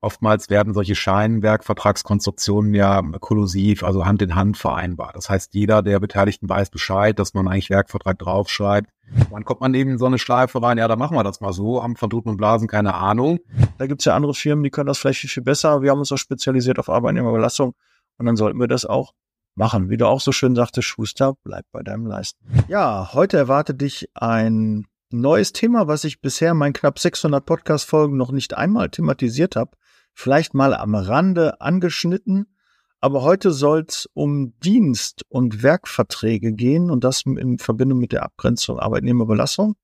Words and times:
oftmals 0.00 0.48
werden 0.48 0.74
solche 0.74 0.94
Scheinwerkvertragskonstruktionen 0.94 2.74
ja 2.74 3.02
kollusiv, 3.20 3.82
also 3.82 4.06
Hand 4.06 4.22
in 4.22 4.34
Hand 4.34 4.56
vereinbart. 4.56 5.16
Das 5.16 5.28
heißt, 5.28 5.54
jeder 5.54 5.82
der 5.82 5.98
Beteiligten 5.98 6.48
weiß 6.48 6.70
Bescheid, 6.70 7.18
dass 7.18 7.34
man 7.34 7.48
eigentlich 7.48 7.70
Werkvertrag 7.70 8.18
draufschreibt. 8.18 8.90
Wann 9.30 9.44
kommt 9.44 9.60
man 9.60 9.74
eben 9.74 9.90
in 9.90 9.98
so 9.98 10.06
eine 10.06 10.18
Schleife 10.18 10.62
rein? 10.62 10.78
Ja, 10.78 10.86
da 10.86 10.96
machen 10.96 11.16
wir 11.16 11.24
das 11.24 11.40
mal 11.40 11.52
so, 11.52 11.82
haben 11.82 11.96
von 11.96 12.10
Tuten 12.10 12.28
und 12.28 12.36
Blasen 12.36 12.68
keine 12.68 12.94
Ahnung. 12.94 13.40
Da 13.78 13.86
gibt's 13.86 14.04
ja 14.04 14.14
andere 14.14 14.34
Firmen, 14.34 14.62
die 14.62 14.70
können 14.70 14.86
das 14.86 14.98
vielleicht 14.98 15.20
viel, 15.20 15.30
viel 15.30 15.42
besser. 15.42 15.82
Wir 15.82 15.90
haben 15.90 15.98
uns 15.98 16.12
auch 16.12 16.18
spezialisiert 16.18 16.78
auf 16.78 16.88
Arbeitnehmerbelastung 16.88 17.74
und 18.18 18.26
dann 18.26 18.36
sollten 18.36 18.60
wir 18.60 18.68
das 18.68 18.84
auch 18.84 19.14
machen. 19.54 19.90
Wie 19.90 19.96
du 19.96 20.06
auch 20.06 20.20
so 20.20 20.30
schön 20.30 20.54
sagtest, 20.54 20.86
Schuster, 20.86 21.34
bleib 21.42 21.64
bei 21.72 21.82
deinem 21.82 22.06
Leisten. 22.06 22.38
Ja, 22.68 23.12
heute 23.14 23.36
erwartet 23.36 23.80
dich 23.80 24.08
ein 24.14 24.86
neues 25.10 25.52
Thema, 25.52 25.88
was 25.88 26.04
ich 26.04 26.20
bisher 26.20 26.52
in 26.52 26.58
meinen 26.58 26.74
knapp 26.74 26.98
600 26.98 27.44
Podcast-Folgen 27.44 28.16
noch 28.16 28.30
nicht 28.30 28.56
einmal 28.56 28.90
thematisiert 28.90 29.56
habe 29.56 29.72
vielleicht 30.18 30.52
mal 30.52 30.74
am 30.74 30.96
Rande 30.96 31.60
angeschnitten. 31.60 32.46
Aber 33.00 33.22
heute 33.22 33.52
soll 33.52 33.84
es 33.86 34.08
um 34.14 34.58
Dienst- 34.58 35.22
und 35.28 35.62
Werkverträge 35.62 36.52
gehen 36.52 36.90
und 36.90 37.04
das 37.04 37.22
in 37.22 37.58
Verbindung 37.58 38.00
mit 38.00 38.10
der 38.10 38.24
Abgrenzung 38.24 38.80
Arbeitnehmerbelastung. 38.80 39.76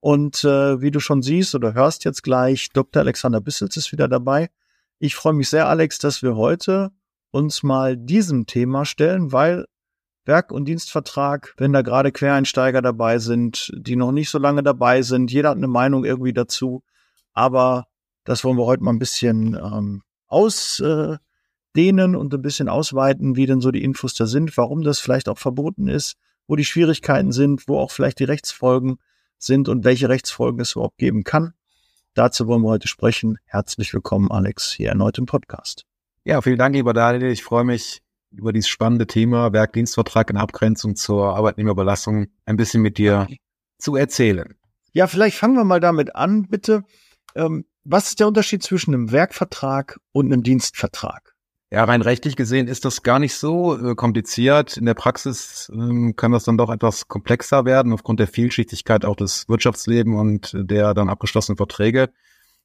Und 0.00 0.42
äh, 0.42 0.80
wie 0.80 0.90
du 0.90 0.98
schon 0.98 1.22
siehst 1.22 1.54
oder 1.54 1.74
hörst 1.74 2.04
jetzt 2.04 2.24
gleich, 2.24 2.70
Dr. 2.70 3.02
Alexander 3.02 3.40
Bissels 3.40 3.76
ist 3.76 3.92
wieder 3.92 4.08
dabei. 4.08 4.50
Ich 4.98 5.14
freue 5.14 5.32
mich 5.32 5.48
sehr, 5.48 5.68
Alex, 5.68 5.98
dass 5.98 6.22
wir 6.22 6.34
heute 6.34 6.90
uns 7.30 7.62
mal 7.62 7.96
diesem 7.96 8.46
Thema 8.46 8.84
stellen, 8.84 9.30
weil 9.30 9.66
Werk- 10.24 10.50
und 10.50 10.64
Dienstvertrag, 10.64 11.54
wenn 11.56 11.72
da 11.72 11.82
gerade 11.82 12.10
Quereinsteiger 12.10 12.82
dabei 12.82 13.20
sind, 13.20 13.70
die 13.76 13.94
noch 13.94 14.10
nicht 14.10 14.30
so 14.30 14.38
lange 14.38 14.64
dabei 14.64 15.02
sind, 15.02 15.30
jeder 15.30 15.50
hat 15.50 15.56
eine 15.56 15.68
Meinung 15.68 16.04
irgendwie 16.04 16.32
dazu, 16.32 16.82
aber 17.32 17.86
das 18.28 18.44
wollen 18.44 18.58
wir 18.58 18.66
heute 18.66 18.84
mal 18.84 18.92
ein 18.92 18.98
bisschen 18.98 19.54
ähm, 19.54 20.02
ausdehnen 20.26 22.14
und 22.14 22.34
ein 22.34 22.42
bisschen 22.42 22.68
ausweiten, 22.68 23.36
wie 23.36 23.46
denn 23.46 23.62
so 23.62 23.70
die 23.70 23.82
Infos 23.82 24.12
da 24.12 24.26
sind, 24.26 24.54
warum 24.58 24.82
das 24.82 24.98
vielleicht 24.98 25.30
auch 25.30 25.38
verboten 25.38 25.88
ist, 25.88 26.16
wo 26.46 26.54
die 26.54 26.66
Schwierigkeiten 26.66 27.32
sind, 27.32 27.66
wo 27.68 27.78
auch 27.78 27.90
vielleicht 27.90 28.18
die 28.18 28.24
Rechtsfolgen 28.24 28.98
sind 29.38 29.70
und 29.70 29.84
welche 29.84 30.10
Rechtsfolgen 30.10 30.60
es 30.60 30.72
überhaupt 30.72 30.98
geben 30.98 31.24
kann. 31.24 31.54
Dazu 32.12 32.46
wollen 32.46 32.60
wir 32.60 32.68
heute 32.68 32.86
sprechen. 32.86 33.38
Herzlich 33.46 33.94
willkommen, 33.94 34.30
Alex, 34.30 34.72
hier 34.72 34.90
erneut 34.90 35.16
im 35.16 35.24
Podcast. 35.24 35.86
Ja, 36.24 36.42
vielen 36.42 36.58
Dank, 36.58 36.74
lieber 36.74 36.92
Daniel. 36.92 37.30
Ich 37.30 37.42
freue 37.42 37.64
mich 37.64 38.02
über 38.30 38.52
dieses 38.52 38.68
spannende 38.68 39.06
Thema 39.06 39.54
Werkdienstvertrag 39.54 40.28
in 40.28 40.36
Abgrenzung 40.36 40.96
zur 40.96 41.34
Arbeitnehmerbelastung 41.34 42.26
ein 42.44 42.56
bisschen 42.58 42.82
mit 42.82 42.98
dir 42.98 43.20
okay. 43.22 43.38
zu 43.78 43.96
erzählen. 43.96 44.54
Ja, 44.92 45.06
vielleicht 45.06 45.38
fangen 45.38 45.54
wir 45.54 45.64
mal 45.64 45.80
damit 45.80 46.14
an, 46.14 46.42
bitte. 46.42 46.82
Ähm, 47.34 47.64
was 47.90 48.08
ist 48.08 48.20
der 48.20 48.28
Unterschied 48.28 48.62
zwischen 48.62 48.94
einem 48.94 49.12
Werkvertrag 49.12 49.98
und 50.12 50.26
einem 50.26 50.42
Dienstvertrag? 50.42 51.34
Ja, 51.70 51.84
rein 51.84 52.02
rechtlich 52.02 52.36
gesehen 52.36 52.66
ist 52.66 52.84
das 52.84 53.02
gar 53.02 53.18
nicht 53.18 53.34
so 53.34 53.76
äh, 53.78 53.94
kompliziert. 53.94 54.76
In 54.76 54.86
der 54.86 54.94
Praxis 54.94 55.70
ähm, 55.72 56.14
kann 56.16 56.32
das 56.32 56.44
dann 56.44 56.56
doch 56.56 56.70
etwas 56.70 57.08
komplexer 57.08 57.64
werden 57.64 57.92
aufgrund 57.92 58.20
der 58.20 58.28
Vielschichtigkeit 58.28 59.04
auch 59.04 59.16
des 59.16 59.48
Wirtschaftslebens 59.48 60.18
und 60.18 60.70
der 60.70 60.94
dann 60.94 61.10
abgeschlossenen 61.10 61.56
Verträge. 61.56 62.10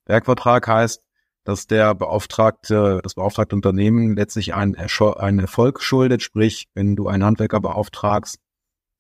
Werkvertrag 0.06 0.68
heißt, 0.68 1.04
dass 1.44 1.68
der 1.68 1.96
beauftragte, 1.96 3.02
das 3.04 3.16
beauftragte 3.16 3.56
Unternehmen 3.56 4.16
letztlich 4.16 4.54
einen, 4.54 4.76
einen 4.76 5.40
Erfolg 5.40 5.82
schuldet, 5.82 6.22
sprich, 6.22 6.70
wenn 6.74 6.96
du 6.96 7.08
einen 7.08 7.26
Handwerker 7.26 7.60
beauftragst, 7.60 8.40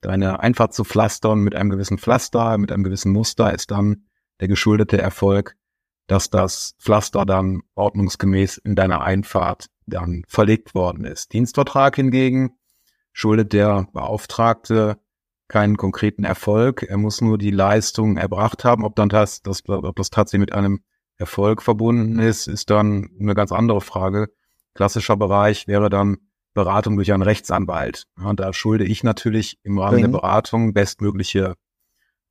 deine 0.01 0.41
Einfahrt 0.41 0.73
zu 0.73 0.83
pflastern 0.83 1.39
mit 1.39 1.55
einem 1.55 1.69
gewissen 1.69 1.97
Pflaster, 1.97 2.57
mit 2.57 2.73
einem 2.73 2.83
gewissen 2.83 3.13
Muster, 3.13 3.53
ist 3.53 3.71
dann 3.71 4.05
der 4.41 4.49
geschuldete 4.49 5.01
Erfolg 5.01 5.55
dass 6.07 6.29
das 6.29 6.75
Pflaster 6.79 7.25
dann 7.25 7.61
ordnungsgemäß 7.75 8.57
in 8.57 8.75
deiner 8.75 9.01
Einfahrt 9.01 9.67
dann 9.85 10.23
verlegt 10.27 10.75
worden 10.75 11.05
ist. 11.05 11.33
Dienstvertrag 11.33 11.95
hingegen 11.95 12.51
schuldet 13.11 13.53
der 13.53 13.87
Beauftragte 13.93 14.97
keinen 15.47 15.77
konkreten 15.77 16.23
Erfolg. 16.23 16.83
Er 16.83 16.97
muss 16.97 17.21
nur 17.21 17.37
die 17.37 17.51
Leistung 17.51 18.17
erbracht 18.17 18.65
haben. 18.65 18.83
Ob 18.83 18.95
dann 18.95 19.09
das, 19.09 19.41
das, 19.41 19.67
ob 19.67 19.95
das 19.95 20.09
tatsächlich 20.09 20.47
mit 20.47 20.53
einem 20.53 20.81
Erfolg 21.17 21.61
verbunden 21.61 22.19
ist, 22.19 22.47
ist 22.47 22.69
dann 22.69 23.09
eine 23.19 23.35
ganz 23.35 23.51
andere 23.51 23.81
Frage. 23.81 24.29
Klassischer 24.73 25.15
Bereich 25.15 25.67
wäre 25.67 25.89
dann 25.89 26.17
Beratung 26.53 26.95
durch 26.95 27.13
einen 27.13 27.23
Rechtsanwalt. 27.23 28.05
Ja, 28.19 28.33
da 28.33 28.53
schulde 28.53 28.85
ich 28.85 29.03
natürlich 29.03 29.59
im 29.63 29.77
Rahmen 29.79 29.97
mhm. 29.97 30.01
der 30.01 30.09
Beratung 30.09 30.73
bestmögliche 30.73 31.55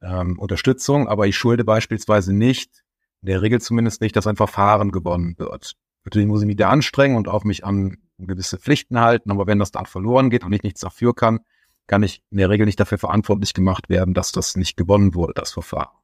ähm, 0.00 0.38
Unterstützung, 0.38 1.08
aber 1.08 1.26
ich 1.26 1.36
schulde 1.36 1.64
beispielsweise 1.64 2.32
nicht 2.32 2.81
in 3.22 3.26
der 3.26 3.42
Regel 3.42 3.60
zumindest 3.60 4.00
nicht, 4.00 4.16
dass 4.16 4.26
ein 4.26 4.36
Verfahren 4.36 4.90
gewonnen 4.90 5.36
wird. 5.38 5.74
Natürlich 6.04 6.26
muss 6.28 6.42
ich 6.42 6.46
mich 6.46 6.56
da 6.56 6.68
anstrengen 6.70 7.16
und 7.16 7.28
auf 7.28 7.44
mich 7.44 7.64
an 7.64 7.98
gewisse 8.18 8.58
Pflichten 8.58 9.00
halten, 9.00 9.30
aber 9.30 9.46
wenn 9.46 9.58
das 9.58 9.70
dann 9.70 9.86
verloren 9.86 10.30
geht 10.30 10.44
und 10.44 10.52
ich 10.52 10.62
nichts 10.62 10.80
dafür 10.80 11.14
kann, 11.14 11.40
kann 11.86 12.02
ich 12.02 12.22
in 12.30 12.38
der 12.38 12.50
Regel 12.50 12.66
nicht 12.66 12.78
dafür 12.78 12.98
verantwortlich 12.98 13.54
gemacht 13.54 13.88
werden, 13.88 14.14
dass 14.14 14.32
das 14.32 14.56
nicht 14.56 14.76
gewonnen 14.76 15.14
wurde, 15.14 15.34
das 15.34 15.52
Verfahren. 15.52 15.96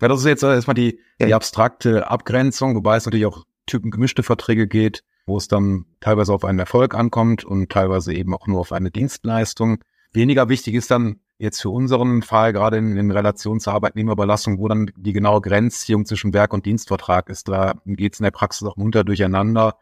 Ja, 0.00 0.08
das 0.08 0.20
ist 0.20 0.26
jetzt 0.26 0.42
erstmal 0.42 0.74
die, 0.74 1.00
die 1.20 1.34
abstrakte 1.34 2.10
Abgrenzung, 2.10 2.74
wobei 2.74 2.96
es 2.96 3.06
natürlich 3.06 3.26
auch 3.26 3.44
typengemischte 3.66 4.22
Verträge 4.22 4.66
geht, 4.66 5.02
wo 5.26 5.36
es 5.36 5.48
dann 5.48 5.86
teilweise 6.00 6.32
auf 6.32 6.44
einen 6.44 6.58
Erfolg 6.58 6.94
ankommt 6.94 7.44
und 7.44 7.70
teilweise 7.70 8.12
eben 8.12 8.34
auch 8.34 8.46
nur 8.46 8.60
auf 8.60 8.72
eine 8.72 8.90
Dienstleistung. 8.90 9.78
Weniger 10.12 10.48
wichtig 10.48 10.74
ist 10.74 10.90
dann 10.90 11.20
jetzt 11.44 11.62
für 11.62 11.70
unseren 11.70 12.22
Fall, 12.22 12.52
gerade 12.52 12.78
in, 12.78 12.96
in 12.96 13.10
Relation 13.10 13.60
zur 13.60 13.74
Arbeitnehmerbelastung, 13.74 14.58
wo 14.58 14.66
dann 14.66 14.90
die 14.96 15.12
genaue 15.12 15.40
Grenzziehung 15.40 16.04
zwischen 16.06 16.34
Werk- 16.34 16.52
und 16.52 16.66
Dienstvertrag 16.66 17.28
ist, 17.28 17.48
da 17.48 17.74
geht 17.86 18.14
es 18.14 18.20
in 18.20 18.24
der 18.24 18.32
Praxis 18.32 18.66
auch 18.66 18.76
munter 18.76 19.04
durcheinander, 19.04 19.76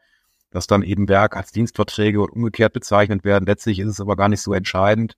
dass 0.51 0.67
dann 0.67 0.83
eben 0.83 1.09
Werk 1.09 1.37
als 1.37 1.53
Dienstverträge 1.53 2.21
und 2.21 2.31
umgekehrt 2.31 2.75
bezeichnet 2.75 3.25
werden. 3.25 3.47
Letztlich 3.47 3.79
ist 3.79 3.89
es 3.89 4.01
aber 4.01 4.17
gar 4.17 4.29
nicht 4.29 4.43
so 4.43 4.53
entscheidend, 4.53 5.17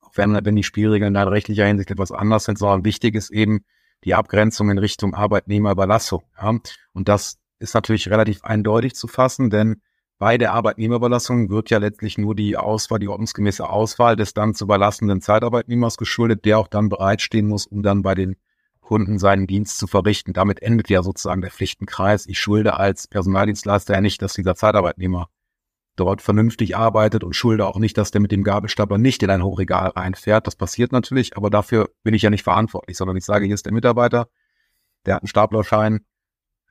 auch 0.00 0.12
wenn, 0.14 0.42
wenn 0.44 0.56
die 0.56 0.62
Spielregeln 0.62 1.14
in 1.14 1.28
rechtlicher 1.28 1.66
Hinsicht 1.66 1.90
etwas 1.90 2.12
anders 2.12 2.44
sind, 2.44 2.58
sondern 2.58 2.84
wichtig 2.84 3.14
ist 3.14 3.30
eben 3.30 3.64
die 4.04 4.14
Abgrenzung 4.14 4.70
in 4.70 4.78
Richtung 4.78 5.14
Arbeitnehmerüberlassung. 5.14 6.22
Ja? 6.40 6.58
Und 6.92 7.08
das 7.08 7.38
ist 7.58 7.74
natürlich 7.74 8.08
relativ 8.08 8.44
eindeutig 8.44 8.94
zu 8.94 9.08
fassen, 9.08 9.50
denn 9.50 9.82
bei 10.18 10.38
der 10.38 10.52
Arbeitnehmerüberlassung 10.52 11.50
wird 11.50 11.70
ja 11.70 11.78
letztlich 11.78 12.18
nur 12.18 12.34
die 12.34 12.56
Auswahl, 12.56 12.98
die 12.98 13.08
ordnungsgemäße 13.08 13.68
Auswahl 13.68 14.16
des 14.16 14.32
dann 14.32 14.54
zu 14.54 14.64
überlassenden 14.64 15.20
Zeitarbeitnehmers 15.20 15.96
geschuldet, 15.96 16.44
der 16.44 16.58
auch 16.58 16.68
dann 16.68 16.88
bereitstehen 16.88 17.48
muss, 17.48 17.66
um 17.66 17.82
dann 17.82 18.02
bei 18.02 18.14
den 18.14 18.36
Kunden 18.80 19.18
seinen 19.18 19.46
Dienst 19.46 19.78
zu 19.78 19.86
verrichten. 19.86 20.32
Damit 20.32 20.62
endet 20.62 20.88
ja 20.88 21.02
sozusagen 21.02 21.40
der 21.40 21.50
Pflichtenkreis. 21.50 22.26
Ich 22.26 22.38
schulde 22.38 22.76
als 22.76 23.08
Personaldienstleister 23.08 23.94
ja 23.94 24.00
nicht, 24.00 24.22
dass 24.22 24.34
dieser 24.34 24.54
Zeitarbeitnehmer 24.54 25.28
dort 25.96 26.22
vernünftig 26.22 26.76
arbeitet 26.76 27.24
und 27.24 27.34
schulde 27.34 27.66
auch 27.66 27.78
nicht, 27.78 27.96
dass 27.96 28.10
der 28.10 28.20
mit 28.20 28.32
dem 28.32 28.44
Gabelstapler 28.44 28.98
nicht 28.98 29.22
in 29.22 29.30
ein 29.30 29.42
Hochregal 29.42 29.88
reinfährt. 29.90 30.46
Das 30.46 30.56
passiert 30.56 30.92
natürlich, 30.92 31.36
aber 31.36 31.50
dafür 31.50 31.90
bin 32.02 32.14
ich 32.14 32.22
ja 32.22 32.30
nicht 32.30 32.42
verantwortlich, 32.42 32.96
sondern 32.96 33.16
ich 33.16 33.24
sage, 33.24 33.46
hier 33.46 33.54
ist 33.54 33.66
der 33.66 33.72
Mitarbeiter, 33.72 34.28
der 35.06 35.16
hat 35.16 35.22
einen 35.22 35.28
Staplerschein, 35.28 36.04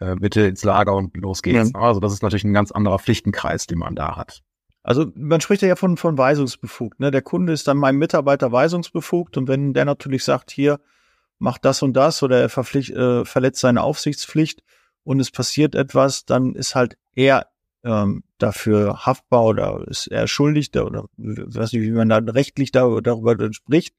äh, 0.04 0.16
bitte 0.16 0.42
ins 0.42 0.64
Lager 0.64 0.96
und 0.96 1.16
los 1.18 1.42
geht's. 1.42 1.72
Ja. 1.74 1.80
Also 1.80 2.00
das 2.00 2.14
ist 2.14 2.24
natürlich 2.24 2.44
ein 2.44 2.54
ganz 2.54 2.72
anderer 2.72 3.00
Pflichtenkreis, 3.00 3.68
den 3.68 3.80
man 3.80 3.96
da 3.96 4.16
hat. 4.16 4.42
Also 4.84 5.06
man 5.16 5.40
spricht 5.40 5.62
ja 5.62 5.76
von, 5.76 5.96
von 5.96 6.18
weisungsbefugt. 6.18 7.00
Ne? 7.00 7.10
Der 7.10 7.22
Kunde 7.22 7.54
ist 7.54 7.68
dann 7.68 7.78
meinem 7.78 8.00
Mitarbeiter 8.00 8.52
weisungsbefugt 8.52 9.38
und 9.38 9.48
wenn 9.48 9.74
der 9.74 9.86
natürlich 9.86 10.26
sagt, 10.26 10.52
hier, 10.52 10.80
mach 11.40 11.58
das 11.58 11.82
und 11.82 11.94
das 11.94 12.22
oder 12.22 12.42
er 12.42 12.50
verpflicht, 12.50 12.92
äh, 12.92 13.24
verletzt 13.24 13.62
seine 13.62 13.82
Aufsichtspflicht 13.82 14.62
und 15.04 15.20
es 15.20 15.32
passiert 15.32 15.76
etwas, 15.76 16.26
dann 16.26 16.54
ist 16.54 16.76
halt 16.76 16.98
er 17.16 17.48
ähm, 17.86 18.24
dafür 18.38 19.06
haftbar 19.06 19.44
oder 19.46 19.86
ist 19.88 20.08
er 20.08 20.28
schuldig 20.28 20.70
oder 20.76 21.06
weiß 21.18 21.74
nicht, 21.74 21.82
wie 21.82 21.92
man 21.92 22.10
da 22.10 22.18
rechtlich 22.18 22.72
da, 22.72 23.00
darüber 23.02 23.38
spricht. 23.54 23.96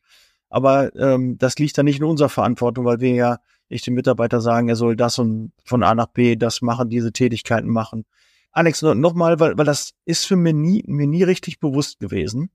Aber 0.49 0.95
ähm, 0.97 1.37
das 1.39 1.59
liegt 1.59 1.77
dann 1.79 1.87
nicht 1.87 1.99
in 1.99 2.05
unserer 2.05 2.29
Verantwortung, 2.29 2.85
weil 2.85 3.01
wir 3.01 3.15
ja 3.15 3.39
ich 3.69 3.83
dem 3.83 3.95
Mitarbeiter 3.95 4.41
sagen, 4.41 4.69
er 4.69 4.77
soll 4.77 4.97
das 4.97 5.19
und 5.19 5.53
von 5.65 5.83
A 5.83 5.95
nach 5.95 6.07
B 6.07 6.37
das 6.37 6.63
machen, 6.63 6.89
diese 6.89 7.13
Tätigkeiten 7.13 7.69
machen. 7.69 8.05
Alex, 8.53 8.83
nochmal, 8.83 9.41
weil, 9.41 9.59
weil 9.59 9.65
das 9.65 9.95
ist 10.05 10.27
für 10.27 10.37
mir 10.37 10.53
nie, 10.53 10.85
mir 10.87 11.07
nie 11.07 11.25
richtig 11.25 11.59
bewusst 11.59 11.99
gewesen. 11.99 12.51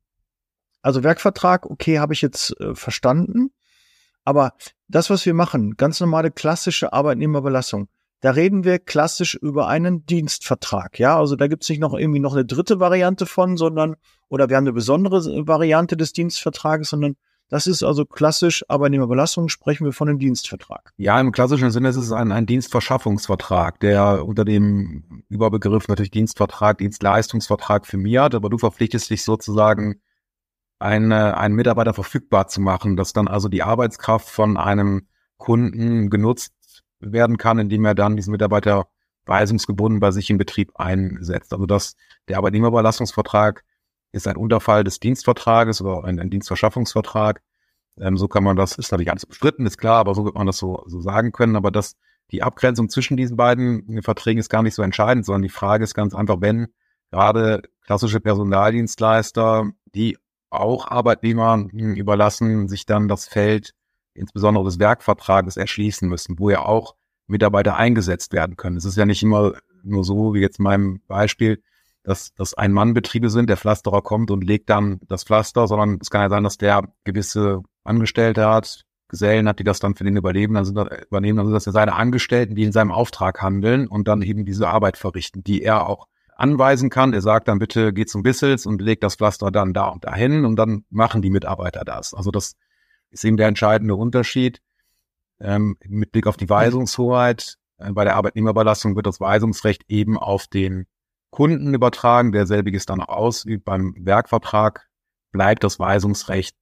Also 0.82 1.04
Werkvertrag, 1.04 1.70
okay, 1.70 2.00
habe 2.00 2.14
ich 2.14 2.22
jetzt 2.22 2.58
äh, 2.62 2.74
verstanden. 2.74 3.52
Aber 4.24 4.54
das, 4.88 5.10
was 5.10 5.26
wir 5.26 5.34
machen, 5.34 5.76
ganz 5.76 6.00
normale 6.00 6.32
klassische 6.32 6.94
Arbeitnehmerbelastung, 6.94 7.90
da 8.22 8.32
reden 8.32 8.64
wir 8.64 8.80
klassisch 8.80 9.36
über 9.36 9.68
einen 9.68 10.06
Dienstvertrag. 10.06 11.00
Ja, 11.00 11.18
also 11.18 11.36
da 11.36 11.48
gibt's 11.48 11.70
nicht 11.70 11.80
noch 11.80 11.94
irgendwie 11.94 12.20
noch 12.20 12.34
eine 12.34 12.46
dritte 12.46 12.80
Variante 12.80 13.26
von, 13.26 13.58
sondern, 13.58 13.96
oder 14.28 14.50
wir 14.50 14.58
haben 14.58 14.66
eine 14.66 14.74
besondere 14.74 15.48
Variante 15.48 15.96
des 15.96 16.14
Dienstvertrages, 16.14 16.90
sondern 16.90 17.16
das 17.50 17.68
ist 17.68 17.84
also 17.84 18.06
klassisch 18.06 18.64
Arbeitnehmerbelastung, 18.68 19.50
sprechen 19.50 19.86
wir 19.86 19.92
von 19.92 20.08
einem 20.08 20.20
Dienstvertrag. 20.20 20.94
Ja, 20.98 21.20
im 21.20 21.32
klassischen 21.32 21.72
Sinne 21.72 21.90
ist 21.90 21.96
es 21.96 22.12
ein, 22.12 22.32
ein 22.32 22.46
Dienstverschaffungsvertrag, 22.46 23.80
der 23.80 24.26
unter 24.26 24.46
dem 24.46 25.24
Überbegriff 25.30 25.88
natürlich 25.88 26.12
Dienstvertrag, 26.12 26.78
Dienstleistungsvertrag 26.78 27.88
firmiert, 27.88 28.36
aber 28.36 28.50
du 28.50 28.58
verpflichtest 28.58 29.10
dich 29.10 29.24
sozusagen, 29.24 30.00
eine, 30.80 31.38
einen 31.38 31.56
Mitarbeiter 31.56 31.94
verfügbar 31.94 32.48
zu 32.48 32.62
machen, 32.62 32.96
dass 32.96 33.12
dann 33.12 33.28
also 33.28 33.50
die 33.50 33.64
Arbeitskraft 33.64 34.30
von 34.30 34.56
einem 34.56 35.08
Kunden 35.38 36.10
genutzt 36.10 36.54
werden 37.00 37.38
kann, 37.38 37.60
indem 37.60 37.84
er 37.86 37.96
dann 37.96 38.16
diesen 38.16 38.32
Mitarbeiter 38.32 38.88
weisungsgebunden 39.26 40.00
bei 40.00 40.12
sich 40.12 40.30
im 40.30 40.38
Betrieb 40.38 40.72
einsetzt. 40.76 41.54
Also 41.54 41.66
dass 41.66 41.96
der 42.28 42.38
Arbeitnehmerüberlassungsvertrag 42.38 43.64
ist 44.12 44.28
ein 44.28 44.38
Unterfall 44.38 44.84
des 44.84 45.00
Dienstvertrages 45.00 45.82
oder 45.82 46.04
ein, 46.04 46.20
ein 46.20 46.30
Dienstverschaffungsvertrag. 46.30 47.42
Ähm, 48.00 48.18
so 48.18 48.28
kann 48.28 48.44
man 48.44 48.56
das, 48.56 48.78
ist 48.78 48.92
natürlich 48.92 49.12
alles 49.12 49.26
bestritten, 49.26 49.66
ist 49.66 49.78
klar, 49.78 49.98
aber 49.98 50.16
so 50.16 50.26
wird 50.26 50.36
man 50.36 50.48
das 50.48 50.58
so, 50.58 50.84
so 50.88 51.00
sagen 51.02 51.32
können. 51.32 51.56
Aber 51.56 51.72
das, 51.72 51.96
die 52.32 52.44
Abgrenzung 52.44 52.90
zwischen 52.90 53.18
diesen 53.18 53.38
beiden 53.38 54.02
Verträgen 54.02 54.40
ist 54.40 54.50
gar 54.50 54.64
nicht 54.64 54.76
so 54.76 54.82
entscheidend, 54.82 55.26
sondern 55.26 55.44
die 55.44 55.50
Frage 55.50 55.84
ist 55.84 55.94
ganz 55.94 56.16
einfach, 56.16 56.38
wenn 56.40 56.68
gerade 57.12 57.62
klassische 57.86 58.20
Personaldienstleister, 58.20 59.72
die 59.96 60.18
auch 60.50 60.88
Arbeitnehmer 60.88 61.68
überlassen, 61.72 62.68
sich 62.68 62.86
dann 62.86 63.08
das 63.08 63.28
Feld 63.28 63.74
insbesondere 64.14 64.66
des 64.66 64.80
Werkvertrages 64.80 65.58
erschließen 65.58 66.08
müssen, 66.10 66.40
wo 66.40 66.50
ja 66.50 66.66
auch 66.66 66.96
Mitarbeiter 67.28 67.78
eingesetzt 67.78 68.34
werden 68.34 68.58
können. 68.58 68.78
Es 68.78 68.86
ist 68.86 68.98
ja 68.98 69.06
nicht 69.06 69.24
immer 69.24 69.54
nur 69.84 70.04
so, 70.04 70.34
wie 70.34 70.42
jetzt 70.42 70.60
in 70.60 70.64
meinem 70.64 71.02
Beispiel, 71.08 71.62
dass 72.04 72.34
das 72.36 72.54
Ein-Mann-Betriebe 72.54 73.30
sind, 73.30 73.50
der 73.50 73.58
Pflasterer 73.58 74.02
kommt 74.02 74.32
und 74.32 74.44
legt 74.44 74.70
dann 74.70 75.00
das 75.08 75.24
Pflaster, 75.24 75.68
sondern 75.68 76.00
es 76.02 76.10
kann 76.10 76.22
ja 76.22 76.30
sein, 76.30 76.44
dass 76.44 76.58
der 76.58 76.84
gewisse 77.04 77.62
Angestellte 77.84 78.48
hat, 78.48 78.86
Gesellen 79.10 79.48
hat, 79.48 79.60
die 79.60 79.64
das 79.64 79.80
dann 79.80 79.96
für 79.96 80.04
den 80.04 80.16
überleben, 80.16 80.54
dann 80.54 80.66
sind 80.66 80.76
das, 80.76 80.88
übernehmen, 81.08 81.38
dann 81.38 81.48
sind 81.48 81.56
das 81.56 81.66
ja 81.66 81.72
seine 81.72 81.96
Angestellten, 81.96 82.56
die 82.56 82.64
in 82.64 82.72
seinem 82.72 82.92
Auftrag 82.92 83.42
handeln 83.42 83.88
und 83.88 84.08
dann 84.08 84.22
eben 84.22 84.46
diese 84.46 84.70
Arbeit 84.70 84.98
verrichten, 84.98 85.44
die 85.44 85.64
er 85.64 85.88
auch 85.88 86.08
anweisen 86.36 86.90
kann. 86.90 87.14
Er 87.14 87.22
sagt 87.22 87.48
dann 87.48 87.60
bitte, 87.60 87.92
geht 87.92 88.10
zum 88.10 88.24
Bissels 88.24 88.66
und 88.66 88.82
legt 88.82 89.04
das 89.04 89.16
Pflaster 89.16 89.52
dann 89.52 89.74
da 89.74 89.88
und 89.88 90.06
dahin 90.06 90.46
und 90.46 90.56
dann 90.56 90.86
machen 90.90 91.22
die 91.22 91.32
Mitarbeiter 91.32 91.84
das. 91.84 92.14
Also 92.14 92.30
das 92.32 92.56
ist 93.10 93.26
eben 93.26 93.38
der 93.38 93.48
entscheidende 93.48 93.96
Unterschied. 93.96 94.62
Ähm, 95.42 95.78
mit 95.86 96.12
Blick 96.12 96.28
auf 96.28 96.38
die 96.38 96.50
Weisungshoheit 96.50 97.58
äh, 97.78 97.92
bei 97.92 98.04
der 98.04 98.16
Arbeitnehmerüberlassung 98.16 98.96
wird 98.96 99.08
das 99.08 99.20
Weisungsrecht 99.20 99.84
eben 99.88 100.18
auf 100.18 100.48
den 100.48 100.86
Kunden 101.32 101.74
übertragen, 101.74 102.32
derselbe 102.32 102.72
ist 102.72 102.90
dann 102.90 103.02
auch 103.02 103.10
ausübt. 103.10 103.66
Beim 103.66 103.96
Werkvertrag 103.98 104.90
bleibt 105.32 105.64
das 105.64 105.80
Weisungsrecht 105.80 106.56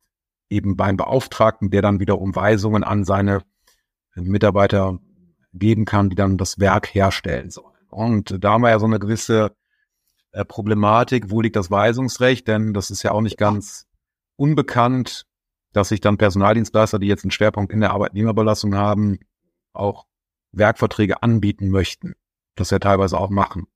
eben 0.49 0.75
beim 0.75 0.97
Beauftragten, 0.97 1.69
der 1.69 1.81
dann 1.81 1.99
wiederum 1.99 2.35
Weisungen 2.35 2.83
an 2.83 3.03
seine 3.03 3.41
Mitarbeiter 4.15 4.99
geben 5.53 5.85
kann, 5.85 6.09
die 6.09 6.15
dann 6.15 6.37
das 6.37 6.59
Werk 6.59 6.93
herstellen 6.93 7.49
sollen. 7.49 7.75
Und 7.89 8.43
da 8.43 8.53
haben 8.53 8.61
wir 8.61 8.69
ja 8.69 8.79
so 8.79 8.85
eine 8.85 8.99
gewisse 8.99 9.55
äh, 10.31 10.45
Problematik, 10.45 11.29
wo 11.29 11.41
liegt 11.41 11.55
das 11.55 11.71
Weisungsrecht, 11.71 12.47
denn 12.47 12.73
das 12.73 12.91
ist 12.91 13.03
ja 13.03 13.11
auch 13.11 13.21
nicht 13.21 13.37
ganz 13.37 13.87
unbekannt, 14.35 15.25
dass 15.73 15.89
sich 15.89 16.01
dann 16.01 16.17
Personaldienstleister, 16.17 16.99
die 16.99 17.07
jetzt 17.07 17.23
einen 17.23 17.31
Schwerpunkt 17.31 17.71
in 17.71 17.81
der 17.81 17.91
Arbeitnehmerbelastung 17.91 18.75
haben, 18.75 19.19
auch 19.73 20.05
Werkverträge 20.51 21.23
anbieten 21.23 21.69
möchten. 21.69 22.13
Das 22.55 22.71
ja 22.71 22.79
teilweise 22.79 23.19
auch 23.19 23.29
machen, 23.29 23.67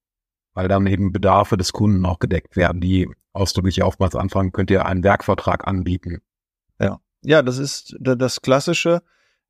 weil 0.53 0.67
dann 0.67 0.87
eben 0.87 1.11
Bedarfe 1.11 1.57
des 1.57 1.73
Kunden 1.73 2.05
auch 2.05 2.19
gedeckt 2.19 2.55
werden, 2.55 2.81
die 2.81 3.09
ausdrücklich 3.33 3.83
oftmals 3.83 4.15
anfangen, 4.15 4.51
könnt 4.51 4.71
ihr 4.71 4.85
einen 4.85 5.03
Werkvertrag 5.03 5.67
anbieten. 5.67 6.21
Ja, 6.79 6.99
ja, 7.21 7.41
das 7.41 7.57
ist 7.57 7.95
das 7.99 8.41
Klassische. 8.41 9.01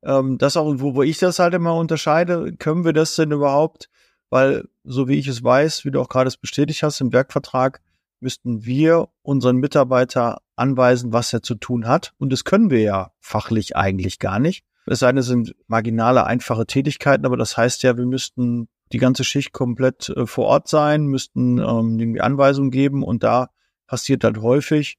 Ähm, 0.04 0.38
das 0.38 0.56
auch, 0.56 0.72
wo, 0.76 0.94
wo 0.94 1.02
ich 1.02 1.18
das 1.18 1.38
halt 1.38 1.54
immer 1.54 1.74
unterscheide, 1.76 2.54
können 2.56 2.84
wir 2.84 2.92
das 2.92 3.16
denn 3.16 3.32
überhaupt 3.32 3.88
weil, 4.32 4.66
so 4.82 5.08
wie 5.08 5.18
ich 5.18 5.28
es 5.28 5.44
weiß, 5.44 5.84
wie 5.84 5.90
du 5.90 6.00
auch 6.00 6.08
gerade 6.08 6.26
es 6.26 6.38
bestätigt 6.38 6.82
hast, 6.82 7.02
im 7.02 7.12
Werkvertrag 7.12 7.82
müssten 8.18 8.64
wir 8.64 9.10
unseren 9.20 9.58
Mitarbeiter 9.58 10.40
anweisen, 10.56 11.12
was 11.12 11.34
er 11.34 11.42
zu 11.42 11.54
tun 11.54 11.86
hat. 11.86 12.14
Und 12.16 12.32
das 12.32 12.44
können 12.44 12.70
wir 12.70 12.80
ja 12.80 13.12
fachlich 13.20 13.76
eigentlich 13.76 14.18
gar 14.18 14.38
nicht. 14.38 14.64
Es 14.86 15.00
sei 15.00 15.08
denn, 15.08 15.18
es 15.18 15.26
sind 15.26 15.54
marginale, 15.66 16.24
einfache 16.24 16.66
Tätigkeiten, 16.66 17.26
aber 17.26 17.36
das 17.36 17.58
heißt 17.58 17.82
ja, 17.82 17.98
wir 17.98 18.06
müssten 18.06 18.68
die 18.92 18.98
ganze 18.98 19.24
Schicht 19.24 19.52
komplett 19.52 20.08
äh, 20.10 20.26
vor 20.26 20.46
Ort 20.46 20.68
sein, 20.68 21.06
müssten 21.06 21.58
ähm, 21.58 21.98
irgendwie 21.98 22.20
Anweisungen 22.20 22.70
geben 22.70 23.02
und 23.02 23.22
da 23.22 23.50
passiert 23.86 24.24
halt 24.24 24.38
häufig, 24.38 24.98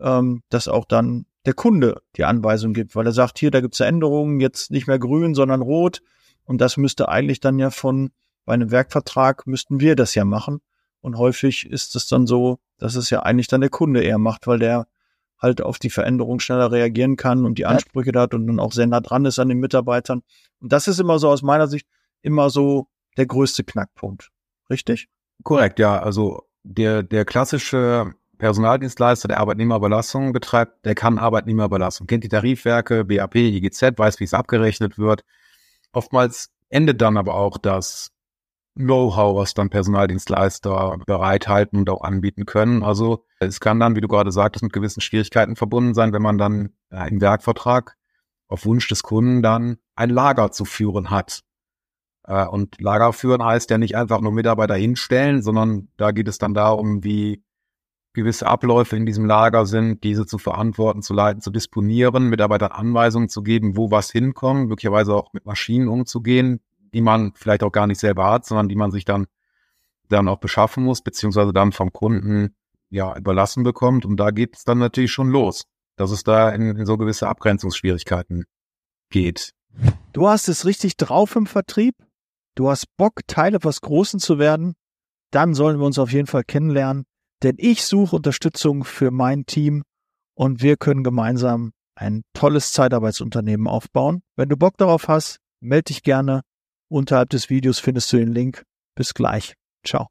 ähm, 0.00 0.42
dass 0.48 0.68
auch 0.68 0.84
dann 0.84 1.26
der 1.44 1.54
Kunde 1.54 2.02
die 2.16 2.24
Anweisung 2.24 2.72
gibt, 2.72 2.94
weil 2.94 3.06
er 3.06 3.12
sagt, 3.12 3.38
hier, 3.38 3.50
da 3.50 3.60
gibt's 3.60 3.80
Änderungen, 3.80 4.40
jetzt 4.40 4.70
nicht 4.70 4.86
mehr 4.86 4.98
grün, 4.98 5.34
sondern 5.34 5.60
rot. 5.60 6.02
Und 6.44 6.60
das 6.60 6.76
müsste 6.76 7.08
eigentlich 7.08 7.40
dann 7.40 7.58
ja 7.58 7.70
von 7.70 8.10
bei 8.44 8.54
einem 8.54 8.70
Werkvertrag 8.70 9.46
müssten 9.46 9.80
wir 9.80 9.96
das 9.96 10.14
ja 10.14 10.24
machen. 10.24 10.60
Und 11.00 11.18
häufig 11.18 11.68
ist 11.68 11.96
es 11.96 12.06
dann 12.06 12.26
so, 12.26 12.58
dass 12.78 12.94
es 12.94 13.10
ja 13.10 13.22
eigentlich 13.22 13.48
dann 13.48 13.60
der 13.60 13.70
Kunde 13.70 14.02
eher 14.02 14.18
macht, 14.18 14.46
weil 14.46 14.58
der 14.58 14.86
halt 15.38 15.60
auf 15.60 15.78
die 15.78 15.90
Veränderung 15.90 16.38
schneller 16.38 16.70
reagieren 16.70 17.16
kann 17.16 17.44
und 17.44 17.58
die 17.58 17.66
Ansprüche 17.66 18.12
da 18.12 18.22
hat 18.22 18.34
und 18.34 18.46
dann 18.46 18.60
auch 18.60 18.72
sehr 18.72 18.86
nah 18.86 19.00
dran 19.00 19.24
ist 19.24 19.40
an 19.40 19.48
den 19.48 19.58
Mitarbeitern. 19.58 20.22
Und 20.60 20.72
das 20.72 20.86
ist 20.86 21.00
immer 21.00 21.18
so 21.18 21.28
aus 21.28 21.42
meiner 21.42 21.66
Sicht 21.66 21.88
immer 22.22 22.50
so 22.50 22.86
der 23.16 23.26
größte 23.26 23.64
Knackpunkt. 23.64 24.30
Richtig? 24.70 25.08
Korrekt, 25.42 25.78
ja. 25.78 26.00
Also 26.00 26.42
der, 26.62 27.02
der 27.02 27.24
klassische 27.24 28.14
Personaldienstleister, 28.38 29.28
der 29.28 29.38
Arbeitnehmerüberlassung 29.38 30.32
betreibt, 30.32 30.84
der 30.84 30.94
kann 30.94 31.18
Arbeitnehmerüberlassung, 31.18 32.06
kennt 32.06 32.24
die 32.24 32.28
Tarifwerke, 32.28 33.04
BAP, 33.04 33.36
IGZ, 33.36 33.82
weiß, 33.96 34.20
wie 34.20 34.24
es 34.24 34.34
abgerechnet 34.34 34.98
wird. 34.98 35.24
Oftmals 35.92 36.50
endet 36.68 37.00
dann 37.00 37.16
aber 37.16 37.34
auch 37.34 37.58
das 37.58 38.10
Know-how, 38.74 39.36
was 39.36 39.52
dann 39.52 39.68
Personaldienstleister 39.68 40.96
bereithalten 41.06 41.78
und 41.78 41.90
auch 41.90 42.02
anbieten 42.02 42.46
können. 42.46 42.82
Also 42.82 43.26
es 43.38 43.60
kann 43.60 43.78
dann, 43.78 43.96
wie 43.96 44.00
du 44.00 44.08
gerade 44.08 44.32
sagtest, 44.32 44.62
mit 44.62 44.72
gewissen 44.72 45.02
Schwierigkeiten 45.02 45.56
verbunden 45.56 45.92
sein, 45.92 46.14
wenn 46.14 46.22
man 46.22 46.38
dann 46.38 46.70
äh, 46.90 47.08
im 47.10 47.20
Werkvertrag 47.20 47.96
auf 48.48 48.64
Wunsch 48.64 48.88
des 48.88 49.02
Kunden 49.02 49.42
dann 49.42 49.76
ein 49.94 50.10
Lager 50.10 50.52
zu 50.52 50.64
führen 50.64 51.10
hat. 51.10 51.42
Äh, 52.24 52.46
und 52.46 52.80
Lager 52.80 53.12
führen 53.12 53.44
heißt 53.44 53.70
ja 53.70 53.78
nicht 53.78 53.96
einfach 53.96 54.20
nur 54.20 54.32
Mitarbeiter 54.32 54.74
hinstellen, 54.74 55.42
sondern 55.42 55.88
da 55.96 56.12
geht 56.12 56.28
es 56.28 56.38
dann 56.38 56.54
darum, 56.54 57.04
wie 57.04 57.42
gewisse 58.14 58.46
Abläufe 58.46 58.96
in 58.96 59.06
diesem 59.06 59.24
Lager 59.24 59.64
sind, 59.66 60.04
diese 60.04 60.26
zu 60.26 60.38
verantworten, 60.38 61.02
zu 61.02 61.14
leiten, 61.14 61.40
zu 61.40 61.50
disponieren, 61.50 62.28
Mitarbeitern 62.28 62.72
Anweisungen 62.72 63.28
zu 63.28 63.42
geben, 63.42 63.76
wo 63.76 63.90
was 63.90 64.10
hinkommt, 64.10 64.68
möglicherweise 64.68 65.14
auch 65.14 65.32
mit 65.32 65.46
Maschinen 65.46 65.88
umzugehen, 65.88 66.60
die 66.92 67.00
man 67.00 67.32
vielleicht 67.34 67.62
auch 67.62 67.72
gar 67.72 67.86
nicht 67.86 68.00
selber 68.00 68.30
hat, 68.30 68.44
sondern 68.44 68.68
die 68.68 68.76
man 68.76 68.90
sich 68.90 69.04
dann, 69.04 69.26
dann 70.08 70.28
auch 70.28 70.38
beschaffen 70.38 70.84
muss, 70.84 71.00
beziehungsweise 71.00 71.52
dann 71.52 71.72
vom 71.72 71.92
Kunden 71.92 72.54
ja 72.90 73.16
überlassen 73.16 73.62
bekommt. 73.62 74.04
Und 74.04 74.18
da 74.18 74.30
geht 74.30 74.56
es 74.56 74.64
dann 74.64 74.78
natürlich 74.78 75.12
schon 75.12 75.30
los, 75.30 75.64
dass 75.96 76.10
es 76.10 76.22
da 76.22 76.50
in, 76.50 76.76
in 76.76 76.84
so 76.84 76.98
gewisse 76.98 77.28
Abgrenzungsschwierigkeiten 77.28 78.44
geht. 79.08 79.54
Du 80.12 80.28
hast 80.28 80.48
es 80.48 80.66
richtig 80.66 80.98
drauf 80.98 81.34
im 81.34 81.46
Vertrieb. 81.46 81.94
Du 82.54 82.68
hast 82.68 82.86
Bock, 82.96 83.20
Teil 83.26 83.54
etwas 83.54 83.80
Großen 83.80 84.20
zu 84.20 84.38
werden. 84.38 84.74
Dann 85.30 85.54
sollen 85.54 85.78
wir 85.78 85.86
uns 85.86 85.98
auf 85.98 86.12
jeden 86.12 86.26
Fall 86.26 86.44
kennenlernen, 86.44 87.04
denn 87.42 87.54
ich 87.58 87.84
suche 87.84 88.16
Unterstützung 88.16 88.84
für 88.84 89.10
mein 89.10 89.46
Team 89.46 89.82
und 90.34 90.62
wir 90.62 90.76
können 90.76 91.02
gemeinsam 91.02 91.72
ein 91.94 92.22
tolles 92.34 92.72
Zeitarbeitsunternehmen 92.72 93.66
aufbauen. 93.66 94.22
Wenn 94.36 94.50
du 94.50 94.56
Bock 94.56 94.76
darauf 94.76 95.08
hast, 95.08 95.38
melde 95.60 95.84
dich 95.84 96.02
gerne 96.02 96.42
Unterhalb 96.92 97.30
des 97.30 97.48
Videos 97.48 97.78
findest 97.78 98.12
du 98.12 98.18
den 98.18 98.34
Link. 98.34 98.66
Bis 98.94 99.14
gleich. 99.14 99.54
Ciao. 99.82 100.08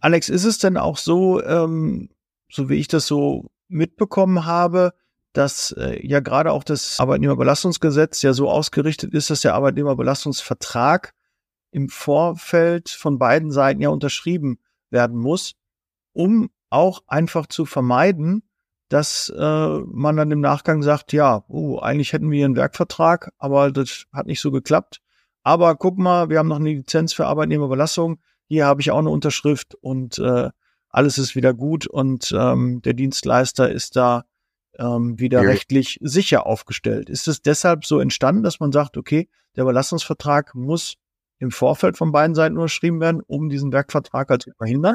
Alex, 0.00 0.28
ist 0.28 0.44
es 0.44 0.58
denn 0.58 0.76
auch 0.76 0.98
so, 0.98 1.42
ähm, 1.42 2.10
so 2.50 2.68
wie 2.68 2.74
ich 2.74 2.86
das 2.86 3.06
so 3.06 3.46
mitbekommen 3.68 4.44
habe, 4.44 4.92
dass 5.32 5.74
äh, 5.78 6.06
ja 6.06 6.20
gerade 6.20 6.52
auch 6.52 6.64
das 6.64 7.00
Arbeitnehmerbelastungsgesetz 7.00 8.20
ja 8.20 8.34
so 8.34 8.50
ausgerichtet 8.50 9.14
ist, 9.14 9.30
dass 9.30 9.40
der 9.40 9.54
Arbeitnehmerbelastungsvertrag 9.54 11.14
im 11.72 11.88
Vorfeld 11.88 12.88
von 12.90 13.18
beiden 13.18 13.50
Seiten 13.50 13.80
ja 13.80 13.88
unterschrieben 13.88 14.58
werden 14.90 15.18
muss, 15.18 15.54
um 16.12 16.50
auch 16.70 17.02
einfach 17.06 17.46
zu 17.46 17.66
vermeiden, 17.66 18.42
dass 18.88 19.32
äh, 19.36 19.78
man 19.86 20.16
dann 20.16 20.30
im 20.30 20.40
Nachgang 20.40 20.82
sagt, 20.82 21.12
ja, 21.12 21.44
oh, 21.48 21.78
eigentlich 21.78 22.12
hätten 22.12 22.30
wir 22.30 22.44
einen 22.44 22.56
Werkvertrag, 22.56 23.32
aber 23.38 23.72
das 23.72 24.04
hat 24.12 24.26
nicht 24.26 24.40
so 24.40 24.50
geklappt. 24.50 25.00
Aber 25.42 25.74
guck 25.76 25.98
mal, 25.98 26.28
wir 26.28 26.38
haben 26.38 26.48
noch 26.48 26.60
eine 26.60 26.68
Lizenz 26.68 27.12
für 27.14 27.26
Arbeitnehmerüberlassung. 27.26 28.20
Hier 28.48 28.66
habe 28.66 28.80
ich 28.82 28.90
auch 28.90 28.98
eine 28.98 29.10
Unterschrift 29.10 29.74
und 29.76 30.18
äh, 30.18 30.50
alles 30.90 31.16
ist 31.16 31.34
wieder 31.34 31.54
gut 31.54 31.86
und 31.86 32.34
ähm, 32.36 32.82
der 32.82 32.92
Dienstleister 32.92 33.70
ist 33.70 33.96
da 33.96 34.24
ähm, 34.78 35.18
wieder 35.18 35.42
ja. 35.42 35.48
rechtlich 35.48 35.98
sicher 36.02 36.46
aufgestellt. 36.46 37.08
Ist 37.08 37.28
es 37.28 37.40
deshalb 37.40 37.86
so 37.86 37.98
entstanden, 37.98 38.42
dass 38.42 38.60
man 38.60 38.72
sagt, 38.72 38.98
okay, 38.98 39.28
der 39.56 39.62
Überlassungsvertrag 39.62 40.54
muss 40.54 40.96
im 41.42 41.50
Vorfeld 41.50 41.98
von 41.98 42.12
beiden 42.12 42.34
Seiten 42.34 42.56
unterschrieben 42.56 43.00
werden, 43.00 43.20
um 43.26 43.48
diesen 43.48 43.72
Werkvertrag 43.72 44.30
halt 44.30 44.42
zu 44.42 44.52
verhindern? 44.56 44.94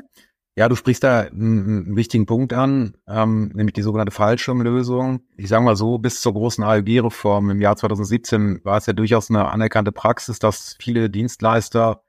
Ja, 0.56 0.70
du 0.70 0.76
sprichst 0.76 1.04
da 1.04 1.20
einen, 1.20 1.96
wichtigen 1.96 2.26
Punkt 2.26 2.52
an, 2.52 2.96
ähm, 3.08 3.52
nämlich 3.54 3.74
die 3.74 3.84
sogenannte 3.84 4.14
Fallschirmlösung. 4.14 5.20
Ich 5.36 5.50
sage 5.50 5.64
mal 5.64 5.76
so, 5.76 6.00
bis 6.00 6.22
zur 6.22 6.34
großen 6.34 6.64
ALG-Reform 6.64 7.52
im 7.52 7.62
Jahr 7.62 7.76
2017 7.76 8.62
war 8.64 8.78
es 8.78 8.88
ja 8.88 8.94
durchaus 8.94 9.30
eine 9.30 9.50
anerkannte 9.50 9.92
Praxis, 9.92 10.40
dass 10.40 10.76
viele 10.80 11.12
Dienstleister 11.12 12.02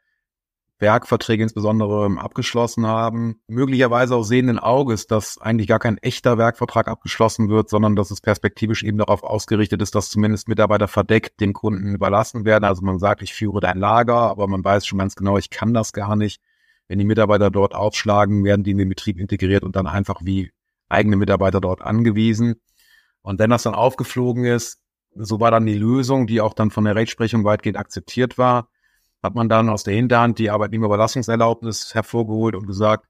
Werkverträge 0.80 1.42
insbesondere 1.42 2.08
abgeschlossen 2.18 2.86
haben, 2.86 3.40
möglicherweise 3.48 4.14
auch 4.14 4.22
sehenden 4.22 4.58
Auges, 4.58 5.06
dass 5.06 5.38
eigentlich 5.38 5.66
gar 5.66 5.80
kein 5.80 5.98
echter 5.98 6.38
Werkvertrag 6.38 6.86
abgeschlossen 6.86 7.48
wird, 7.48 7.68
sondern 7.68 7.96
dass 7.96 8.10
es 8.10 8.20
perspektivisch 8.20 8.84
eben 8.84 8.98
darauf 8.98 9.24
ausgerichtet 9.24 9.82
ist, 9.82 9.94
dass 9.94 10.08
zumindest 10.08 10.48
Mitarbeiter 10.48 10.86
verdeckt 10.86 11.40
dem 11.40 11.52
Kunden 11.52 11.94
überlassen 11.94 12.44
werden. 12.44 12.64
Also 12.64 12.82
man 12.82 12.98
sagt, 12.98 13.22
ich 13.22 13.34
führe 13.34 13.60
dein 13.60 13.78
Lager, 13.78 14.14
aber 14.14 14.46
man 14.46 14.64
weiß 14.64 14.86
schon 14.86 14.98
ganz 14.98 15.16
genau, 15.16 15.36
ich 15.36 15.50
kann 15.50 15.74
das 15.74 15.92
gar 15.92 16.14
nicht. 16.14 16.40
Wenn 16.86 16.98
die 16.98 17.04
Mitarbeiter 17.04 17.50
dort 17.50 17.74
aufschlagen, 17.74 18.44
werden 18.44 18.62
die 18.62 18.70
in 18.70 18.78
den 18.78 18.88
Betrieb 18.88 19.18
integriert 19.18 19.64
und 19.64 19.76
dann 19.76 19.86
einfach 19.86 20.20
wie 20.22 20.52
eigene 20.88 21.16
Mitarbeiter 21.16 21.60
dort 21.60 21.82
angewiesen. 21.82 22.60
Und 23.22 23.38
wenn 23.38 23.50
das 23.50 23.64
dann 23.64 23.74
aufgeflogen 23.74 24.44
ist, 24.44 24.80
so 25.14 25.40
war 25.40 25.50
dann 25.50 25.66
die 25.66 25.74
Lösung, 25.74 26.26
die 26.26 26.40
auch 26.40 26.54
dann 26.54 26.70
von 26.70 26.84
der 26.84 26.94
Rechtsprechung 26.94 27.44
weitgehend 27.44 27.76
akzeptiert 27.76 28.38
war, 28.38 28.68
hat 29.22 29.34
man 29.34 29.48
dann 29.48 29.68
aus 29.68 29.84
der 29.84 29.94
Hinterhand 29.94 30.38
die 30.38 30.50
Arbeitnehmerüberlassungserlaubnis 30.50 31.94
hervorgeholt 31.94 32.54
und 32.54 32.66
gesagt, 32.66 33.06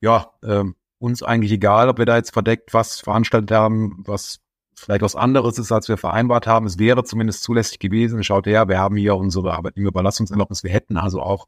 ja, 0.00 0.30
äh, 0.42 0.64
uns 0.98 1.22
eigentlich 1.22 1.52
egal, 1.52 1.88
ob 1.88 1.98
wir 1.98 2.06
da 2.06 2.16
jetzt 2.16 2.32
verdeckt 2.32 2.74
was 2.74 3.00
veranstaltet 3.00 3.50
haben, 3.50 4.02
was 4.06 4.40
vielleicht 4.74 5.02
was 5.02 5.16
anderes 5.16 5.58
ist, 5.58 5.72
als 5.72 5.88
wir 5.88 5.96
vereinbart 5.96 6.46
haben. 6.46 6.66
Es 6.66 6.78
wäre 6.78 7.04
zumindest 7.04 7.42
zulässig 7.42 7.78
gewesen. 7.78 8.22
Schaut 8.24 8.46
her, 8.46 8.68
wir 8.68 8.78
haben 8.78 8.96
hier 8.96 9.16
unsere 9.16 9.52
Arbeitnehmerüberlassungserlaubnis. 9.54 10.64
Wir 10.64 10.70
hätten 10.70 10.96
also 10.96 11.20
auch 11.20 11.46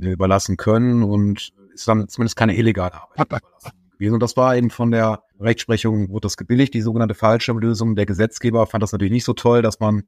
äh, 0.00 0.10
überlassen 0.10 0.56
können 0.56 1.02
und 1.02 1.52
ist 1.72 1.88
dann 1.88 2.08
zumindest 2.08 2.36
keine 2.36 2.56
illegale 2.56 2.94
Arbeit 3.16 3.42
gewesen. 3.92 4.14
Und 4.14 4.22
das 4.22 4.36
war 4.36 4.56
eben 4.56 4.70
von 4.70 4.90
der 4.90 5.22
Rechtsprechung, 5.40 6.08
wurde 6.10 6.22
das 6.22 6.36
gebilligt, 6.36 6.74
die 6.74 6.82
sogenannte 6.82 7.14
Fallschirmlösung. 7.14 7.96
Der 7.96 8.06
Gesetzgeber 8.06 8.66
fand 8.66 8.82
das 8.82 8.92
natürlich 8.92 9.12
nicht 9.12 9.24
so 9.24 9.32
toll, 9.32 9.62
dass 9.62 9.80
man, 9.80 10.04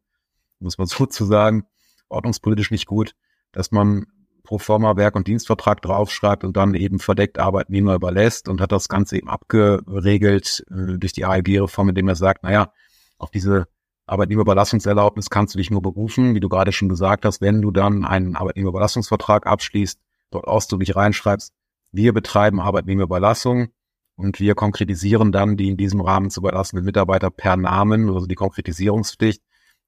muss 0.61 0.78
man 0.78 0.87
so 0.87 1.06
zu 1.06 1.25
sagen, 1.25 1.64
ordnungspolitisch 2.08 2.70
nicht 2.70 2.86
gut, 2.86 3.14
dass 3.52 3.70
man 3.70 4.06
pro 4.42 4.58
forma 4.58 4.96
Werk- 4.96 5.16
und 5.16 5.26
Dienstvertrag 5.26 5.82
draufschreibt 5.82 6.44
und 6.44 6.56
dann 6.56 6.75
eben 6.75 6.98
verdeckt 6.98 7.38
Arbeitnehmer 7.38 7.94
überlässt 7.94 8.48
und 8.48 8.60
hat 8.60 8.72
das 8.72 8.88
Ganze 8.88 9.16
eben 9.16 9.28
abgeregelt 9.28 10.64
äh, 10.70 10.98
durch 10.98 11.12
die 11.12 11.25
ALG-Reform, 11.25 11.90
indem 11.90 12.08
er 12.08 12.14
sagt, 12.14 12.44
naja, 12.44 12.72
auf 13.18 13.30
diese 13.30 13.66
Arbeitnehmerüberlassungserlaubnis 14.06 15.30
kannst 15.30 15.54
du 15.54 15.58
dich 15.58 15.70
nur 15.70 15.82
berufen, 15.82 16.34
wie 16.34 16.40
du 16.40 16.48
gerade 16.48 16.72
schon 16.72 16.88
gesagt 16.88 17.25
hast, 17.25 17.40
wenn 17.40 17.60
du 17.60 17.72
dann 17.72 18.04
einen 18.04 18.36
Arbeitnehmerüberlassungsvertrag 18.36 19.46
abschließt, 19.46 19.98
dort 20.30 20.46
ausdrücklich 20.46 20.94
reinschreibst, 20.94 21.52
wir 21.90 22.12
betreiben 22.12 22.60
Arbeitnehmerüberlassung 22.60 23.68
und 24.14 24.38
wir 24.38 24.54
konkretisieren 24.54 25.32
dann 25.32 25.56
die 25.56 25.68
in 25.68 25.76
diesem 25.76 26.00
Rahmen 26.00 26.30
zu 26.30 26.40
überlassenen 26.40 26.84
Mitarbeiter 26.84 27.30
per 27.30 27.56
Namen, 27.56 28.08
also 28.08 28.26
die 28.26 28.34
Konkretisierungspflicht. 28.34 29.42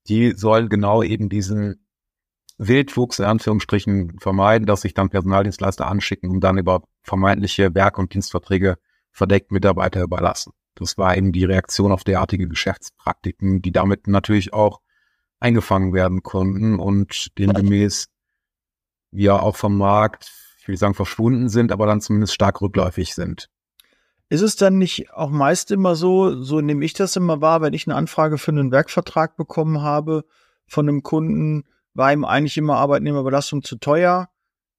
Die 0.09 0.33
soll 0.33 0.69
genau 0.69 1.03
eben 1.03 1.29
diesen 1.29 1.87
Wildwuchs 2.59 3.21
in 3.21 3.25
Anführungsstrichen 3.25 4.19
vermeiden, 4.19 4.67
dass 4.67 4.83
sich 4.83 4.93
dann 4.93 5.11
Personaldienstleister 5.11 5.87
anschicken 5.87 6.31
und 6.31 6.41
dann 6.41 6.59
über 6.59 6.83
vermeintliche 7.03 7.75
Werk- 7.75 7.99
und 7.99 8.13
Dienstverträge 8.13 8.77
verdeckt 9.13 9.53
Mitarbeiter 9.53 10.03
überlassen. 10.03 10.53
Das 10.75 10.99
war 10.99 11.17
eben 11.17 11.33
die 11.33 11.45
Reaktion 11.45 11.93
auf 11.93 12.05
derartige 12.05 12.49
Geschäftspraktiken, 12.49 13.63
die 13.63 13.73
damit 13.73 14.07
natürlich 14.07 14.53
auch 14.53 14.81
eingefangen 15.41 15.93
werden 15.93 16.23
konnten 16.23 16.79
und 16.79 17.39
demgemäß 17.39 18.09
ja 19.13 19.39
auch 19.39 19.57
vom 19.57 19.79
Markt, 19.79 20.31
ich 20.61 20.69
will 20.69 20.77
sagen 20.77 20.95
verschwunden 20.95 21.49
sind, 21.49 21.73
aber 21.73 21.87
dann 21.87 22.01
zumindest 22.01 22.35
stark 22.35 22.61
rückläufig 22.61 23.15
sind. 23.15 23.49
Ist 24.29 24.43
es 24.43 24.57
dann 24.57 24.79
nicht 24.79 25.13
auch 25.13 25.31
meist 25.31 25.71
immer 25.71 25.95
so, 25.95 26.43
so 26.43 26.61
nehme 26.61 26.85
ich 26.85 26.93
das 26.93 27.17
immer 27.17 27.41
wahr, 27.41 27.63
wenn 27.63 27.73
ich 27.73 27.87
eine 27.87 27.97
Anfrage 27.97 28.37
für 28.37 28.51
einen 28.51 28.71
Werkvertrag 28.71 29.37
bekommen 29.37 29.81
habe 29.81 30.25
von 30.67 30.87
einem 30.87 31.03
Kunden, 31.03 31.65
war 31.99 32.13
ihm 32.13 32.25
eigentlich 32.25 32.57
immer 32.57 32.77
Arbeitnehmerbelastung 32.77 33.63
zu 33.63 33.77
teuer. 33.77 34.31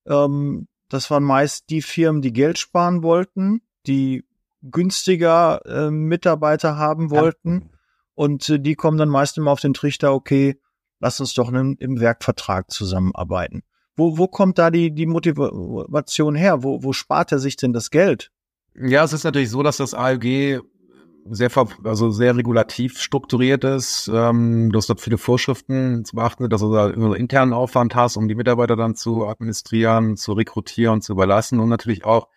Ähm, 0.07 0.67
das 0.87 1.11
waren 1.11 1.23
meist 1.23 1.69
die 1.69 1.83
Firmen, 1.83 2.21
die 2.21 2.33
Geld 2.33 2.57
sparen 2.57 3.03
wollten, 3.03 3.61
die 3.85 4.25
günstiger 4.63 5.61
äh, 5.65 5.91
Mitarbeiter 5.91 6.77
haben 6.77 7.11
wollten. 7.11 7.61
Ja. 7.61 7.77
Und 8.15 8.49
äh, 8.49 8.59
die 8.59 8.75
kommen 8.75 8.97
dann 8.97 9.09
meist 9.09 9.37
immer 9.37 9.51
auf 9.51 9.59
den 9.59 9.73
Trichter, 9.73 10.13
okay, 10.13 10.59
lass 10.99 11.19
uns 11.19 11.33
doch 11.33 11.49
im, 11.49 11.75
im 11.79 11.99
Werkvertrag 11.99 12.71
zusammenarbeiten. 12.71 13.63
Wo, 13.95 14.17
wo 14.17 14.27
kommt 14.27 14.57
da 14.57 14.71
die, 14.71 14.95
die 14.95 15.05
Motivation 15.05 16.35
her? 16.35 16.63
Wo, 16.63 16.83
wo 16.83 16.93
spart 16.93 17.33
er 17.33 17.39
sich 17.39 17.57
denn 17.57 17.73
das 17.73 17.91
Geld? 17.91 18.31
Ja, 18.75 19.03
es 19.03 19.11
ist 19.11 19.25
natürlich 19.25 19.49
so, 19.49 19.61
dass 19.61 19.77
das 19.77 19.93
ALG 19.93 20.61
sehr, 21.29 21.51
also 21.83 22.09
sehr 22.09 22.35
regulativ 22.35 22.99
strukturiert 22.99 23.63
ist. 23.63 24.09
Ähm, 24.13 24.71
du 24.71 24.77
hast 24.77 24.89
dort 24.89 25.01
viele 25.01 25.17
Vorschriften 25.17 26.05
zu 26.05 26.15
beachten, 26.15 26.49
dass 26.49 26.61
du 26.61 26.73
da 26.73 26.89
internen 26.89 27.53
Aufwand 27.53 27.95
hast, 27.95 28.17
um 28.17 28.27
die 28.27 28.35
Mitarbeiter 28.35 28.75
dann 28.75 28.95
zu 28.95 29.27
administrieren, 29.27 30.17
zu 30.17 30.33
rekrutieren, 30.33 31.01
zu 31.01 31.13
überlassen 31.13 31.59
und 31.59 31.69
natürlich 31.69 32.05
auch, 32.05 32.27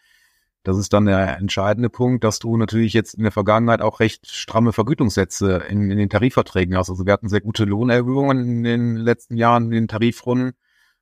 das 0.64 0.78
ist 0.78 0.92
dann 0.92 1.06
der 1.06 1.38
entscheidende 1.38 1.90
Punkt, 1.90 2.22
dass 2.22 2.38
du 2.38 2.56
natürlich 2.56 2.92
jetzt 2.92 3.14
in 3.14 3.25
der 3.25 3.32
Vergangenheit 3.32 3.82
auch 3.82 4.00
recht 4.00 4.30
stramme 4.30 4.72
Vergütungssätze 4.72 5.64
in, 5.68 5.90
in 5.90 5.99
den 5.99 6.08
Tarifverträgen 6.08 6.76
hast. 6.76 6.88
Also 6.88 7.04
wir 7.04 7.12
hatten 7.12 7.28
sehr 7.28 7.40
gute 7.40 7.64
Lohnerhöhungen 7.64 8.38
in 8.38 8.62
den 8.62 8.96
letzten 8.96 9.37
Jahren 9.37 9.64
in 9.64 9.70
den 9.72 9.88
Tarifrunden. 9.88 10.52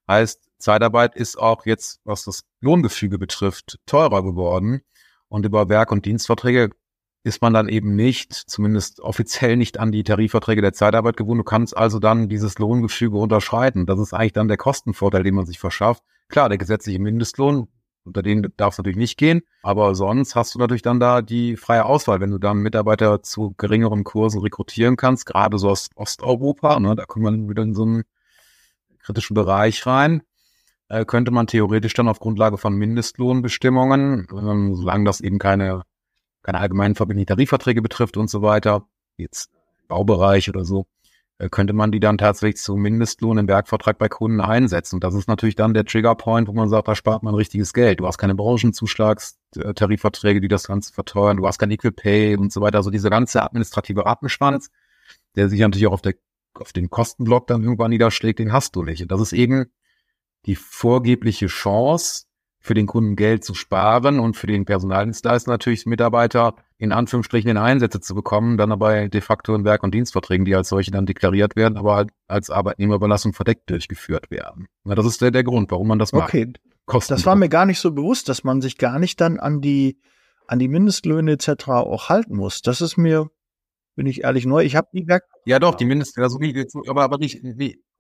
Heißt, 0.09 0.49
Zeitarbeit 0.59 1.15
ist 1.15 1.39
auch 1.39 1.67
jetzt, 1.67 2.01
was 2.05 2.25
das 2.25 2.45
Lohngefüge 2.61 3.19
betrifft, 3.19 3.79
teurer 3.87 4.23
geworden. 4.23 4.81
Und 5.29 5.47
über 5.47 5.69
Werk- 5.69 5.93
und 5.93 6.07
Dienstverträge 6.07 6.71
ist 7.23 7.43
man 7.43 7.53
dann 7.53 7.69
eben 7.69 7.97
nicht, 7.97 8.33
zumindest 8.33 9.01
offiziell 9.01 9.57
nicht 9.57 9.79
an 9.79 9.93
die 9.93 10.05
Tarifverträge 10.05 10.63
der 10.63 10.73
Zeitarbeit 10.73 11.17
gewohnt. 11.17 11.39
Du 11.39 11.45
kannst 11.45 11.77
also 11.77 11.99
dann 11.99 12.29
dieses 12.29 12.59
Lohngefüge 12.59 13.19
unterschreiten. 13.19 13.87
Das 13.87 14.01
ist 14.01 14.15
eigentlich 14.15 14.33
dann 14.33 14.49
der 14.49 14.57
Kostenvorteil, 14.57 15.23
den 15.23 15.35
man 15.35 15.47
sich 15.47 15.59
verschafft. 15.59 16.03
Klar, 16.29 16.49
der 16.49 16.59
gesetzliche 16.59 16.99
Mindestlohn, 16.99 17.69
unter 18.05 18.23
den 18.23 18.49
darf 18.57 18.73
es 18.73 18.79
natürlich 18.79 18.97
nicht 18.97 19.19
gehen, 19.19 19.43
aber 19.63 19.95
sonst 19.95 20.35
hast 20.35 20.55
du 20.55 20.59
natürlich 20.59 20.83
dann 20.83 21.01
da 21.01 21.21
die 21.21 21.57
freie 21.57 21.85
Auswahl, 21.85 22.21
wenn 22.21 22.31
du 22.31 22.39
dann 22.39 22.59
Mitarbeiter 22.59 23.23
zu 23.23 23.55
geringeren 23.59 24.05
Kursen 24.05 24.41
rekrutieren 24.41 24.97
kannst, 24.97 25.27
gerade 25.27 25.59
so 25.59 25.69
aus 25.69 25.91
Osteuropa, 25.97 26.81
ne, 26.81 26.97
da 26.97 27.05
kommt 27.05 27.25
man 27.25 27.51
wieder 27.51 27.63
in 27.63 27.75
so 27.75 27.83
einen 27.83 28.05
kritischen 29.01 29.35
Bereich 29.35 29.85
rein, 29.87 30.23
äh, 30.89 31.05
könnte 31.05 31.31
man 31.31 31.47
theoretisch 31.47 31.93
dann 31.93 32.09
auf 32.09 32.21
Grundlage 32.21 32.57
von 32.57 32.75
Mindestlohnbestimmungen, 32.75 34.29
ähm, 34.33 34.75
solange 34.75 35.05
das 35.05 35.21
eben 35.21 35.39
keine 35.39 35.83
keine 36.43 36.59
allgemeinen 36.59 36.95
verbindlichen 36.95 37.27
Tarifverträge 37.27 37.83
betrifft 37.83 38.17
und 38.17 38.31
so 38.31 38.41
weiter, 38.43 38.87
jetzt 39.17 39.51
Baubereich 39.89 40.49
oder 40.49 40.65
so, 40.65 40.87
äh, 41.39 41.49
könnte 41.49 41.73
man 41.73 41.91
die 41.91 41.99
dann 42.01 42.19
tatsächlich 42.19 42.61
zum 42.61 42.83
Mindestlohn 42.83 43.39
im 43.39 43.49
Werkvertrag 43.49 43.99
bei 43.99 44.09
Kunden 44.09 44.41
einsetzen. 44.41 44.97
Und 44.97 45.05
das 45.05 45.15
ist 45.15 45.29
natürlich 45.29 45.57
dann 45.57 45.75
der 45.75 45.87
Triggerpoint, 45.87 46.49
wo 46.49 46.53
man 46.53 46.69
sagt, 46.69 46.89
da 46.89 46.95
spart 46.95 47.23
man 47.23 47.35
richtiges 47.35 47.73
Geld. 47.73 48.01
Du 48.01 48.07
hast 48.07 48.19
keine 48.19 48.35
Branchenzuschlagstarifverträge, 48.35 50.41
die 50.41 50.49
das 50.49 50.67
Ganze 50.67 50.93
verteuern, 50.93 51.39
du 51.39 51.47
hast 51.47 51.59
kein 51.59 51.71
Equal 51.71 51.93
Pay 51.93 52.37
und 52.37 52.53
so 52.53 52.61
weiter. 52.61 52.79
Also 52.79 52.91
dieser 52.91 53.11
ganze 53.11 53.43
administrative 53.43 54.05
Rattenschwanz, 54.05 54.71
der 55.35 55.49
sich 55.49 55.61
natürlich 55.61 55.87
auch 55.87 55.93
auf, 55.93 56.03
der, 56.03 56.15
auf 56.55 56.73
den 56.73 56.91
Kostenblock 56.91 57.47
dann 57.47 57.63
irgendwann 57.63 57.91
niederschlägt, 57.91 58.39
den 58.39 58.53
hast 58.53 58.77
du 58.77 58.83
nicht. 58.83 59.03
Und 59.03 59.11
das 59.11 59.21
ist 59.21 59.33
eben 59.33 59.67
die 60.47 60.57
vorgebliche 60.57 61.47
Chance, 61.47 62.25
für 62.61 62.75
den 62.75 62.87
Kunden 62.87 63.17
Geld 63.17 63.43
zu 63.43 63.55
sparen 63.55 64.21
und 64.21 64.37
für 64.37 64.47
den 64.47 64.67
Personaldienstleister 64.67 65.51
natürlich 65.51 65.87
Mitarbeiter 65.87 66.55
in 66.77 66.93
Anführungsstrichen 66.93 67.51
in 67.51 67.57
Einsätze 67.57 68.01
zu 68.01 68.15
bekommen, 68.15 68.59
dann 68.59 68.71
aber 68.71 69.09
de 69.09 69.21
facto 69.21 69.55
in 69.55 69.65
Werk- 69.65 69.83
und 69.83 69.95
Dienstverträgen, 69.95 70.45
die 70.45 70.55
als 70.55 70.69
solche 70.69 70.91
dann 70.91 71.07
deklariert 71.07 71.57
werden, 71.57 71.79
aber 71.79 71.97
halt 71.97 72.11
als 72.29 72.51
Arbeitnehmerüberlassung 72.51 73.33
verdeckt 73.33 73.71
durchgeführt 73.71 74.31
werden. 74.31 74.67
Na, 74.85 74.95
das 74.95 75.07
ist 75.07 75.23
der, 75.23 75.31
der 75.31 75.45
Grund, 75.45 75.71
warum 75.71 75.89
man 75.89 75.99
das 75.99 76.13
macht. 76.13 76.29
Okay, 76.29 76.53
Kosten 76.85 77.15
das 77.15 77.25
war 77.25 77.37
mir 77.37 77.49
gar 77.49 77.67
nicht 77.67 77.81
so 77.81 77.93
bewusst, 77.93 78.29
dass 78.29 78.45
man 78.45 78.61
sich 78.61 78.77
gar 78.77 78.99
nicht 78.99 79.21
dann 79.21 79.39
an 79.39 79.61
die 79.61 79.99
an 80.47 80.59
die 80.59 80.69
Mindestlöhne 80.69 81.33
etc. 81.33 81.69
auch 81.69 82.09
halten 82.09 82.37
muss. 82.37 82.61
Das 82.61 82.81
ist 82.81 82.97
mir 82.97 83.31
bin 83.95 84.07
ich 84.07 84.25
ehrlich 84.25 84.47
neu. 84.47 84.65
Ich 84.65 84.77
habe 84.77 84.89
die 84.93 85.07
Werk. 85.07 85.25
Ja, 85.45 85.59
doch, 85.59 85.75
die 85.75 85.85
Mindestlöhne, 85.85 86.27
also 86.27 86.83
aber, 86.89 87.03
aber 87.03 87.19
nicht, 87.19 87.43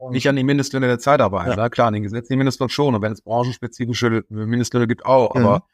nicht, 0.08 0.10
nicht 0.12 0.28
an 0.28 0.36
die 0.36 0.44
Mindestlöhne 0.44 0.86
der 0.86 0.98
Zeitarbeit. 0.98 1.56
Ja. 1.56 1.68
Klar, 1.68 1.88
an 1.88 1.94
den 1.94 2.02
gesetzlichen 2.02 2.38
Mindestlohn 2.38 2.68
schon. 2.68 2.94
Und 2.94 3.02
wenn 3.02 3.12
es 3.12 3.22
branchenspezifische 3.22 4.24
Mindestlöhne 4.28 4.86
gibt, 4.86 5.04
auch. 5.04 5.34
Mhm. 5.34 5.44
Aber 5.44 5.64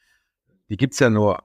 die 0.69 0.77
gibt's 0.77 0.99
ja 0.99 1.11
nur 1.11 1.43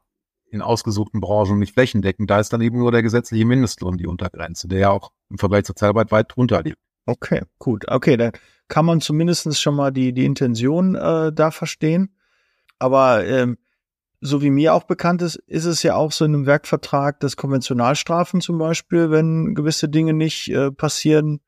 in 0.49 0.61
ausgesuchten 0.61 1.21
Branchen, 1.21 1.59
nicht 1.59 1.73
flächendeckend. 1.73 2.29
Da 2.29 2.39
ist 2.39 2.51
dann 2.51 2.61
eben 2.61 2.77
nur 2.77 2.91
der 2.91 3.03
gesetzliche 3.03 3.45
Mindestlohn 3.45 3.97
die 3.97 4.07
Untergrenze, 4.07 4.67
der 4.67 4.79
ja 4.79 4.89
auch 4.89 5.11
im 5.29 5.37
Vergleich 5.37 5.63
zur 5.63 5.75
Zeitarbeit 5.75 6.11
weit 6.11 6.35
drunter 6.35 6.61
liegt. 6.61 6.77
Okay, 7.05 7.41
gut. 7.57 7.85
Okay, 7.87 8.17
dann 8.17 8.31
kann 8.67 8.85
man 8.85 9.01
zumindestens 9.01 9.59
schon 9.59 9.75
mal 9.75 9.91
die, 9.91 10.13
die 10.13 10.25
Intention 10.25 10.95
äh, 10.95 11.31
da 11.33 11.51
verstehen. 11.51 12.15
Aber 12.79 13.25
ähm, 13.25 13.57
so 14.21 14.41
wie 14.41 14.51
mir 14.51 14.73
auch 14.73 14.83
bekannt 14.83 15.21
ist, 15.21 15.35
ist 15.35 15.65
es 15.65 15.83
ja 15.83 15.95
auch 15.95 16.11
so 16.11 16.25
in 16.25 16.35
einem 16.35 16.45
Werkvertrag, 16.45 17.19
dass 17.19 17.37
Konventionalstrafen 17.37 18.39
zum 18.39 18.57
Beispiel, 18.57 19.09
wenn 19.09 19.55
gewisse 19.55 19.89
Dinge 19.89 20.13
nicht 20.13 20.49
äh, 20.49 20.71
passieren, 20.71 21.41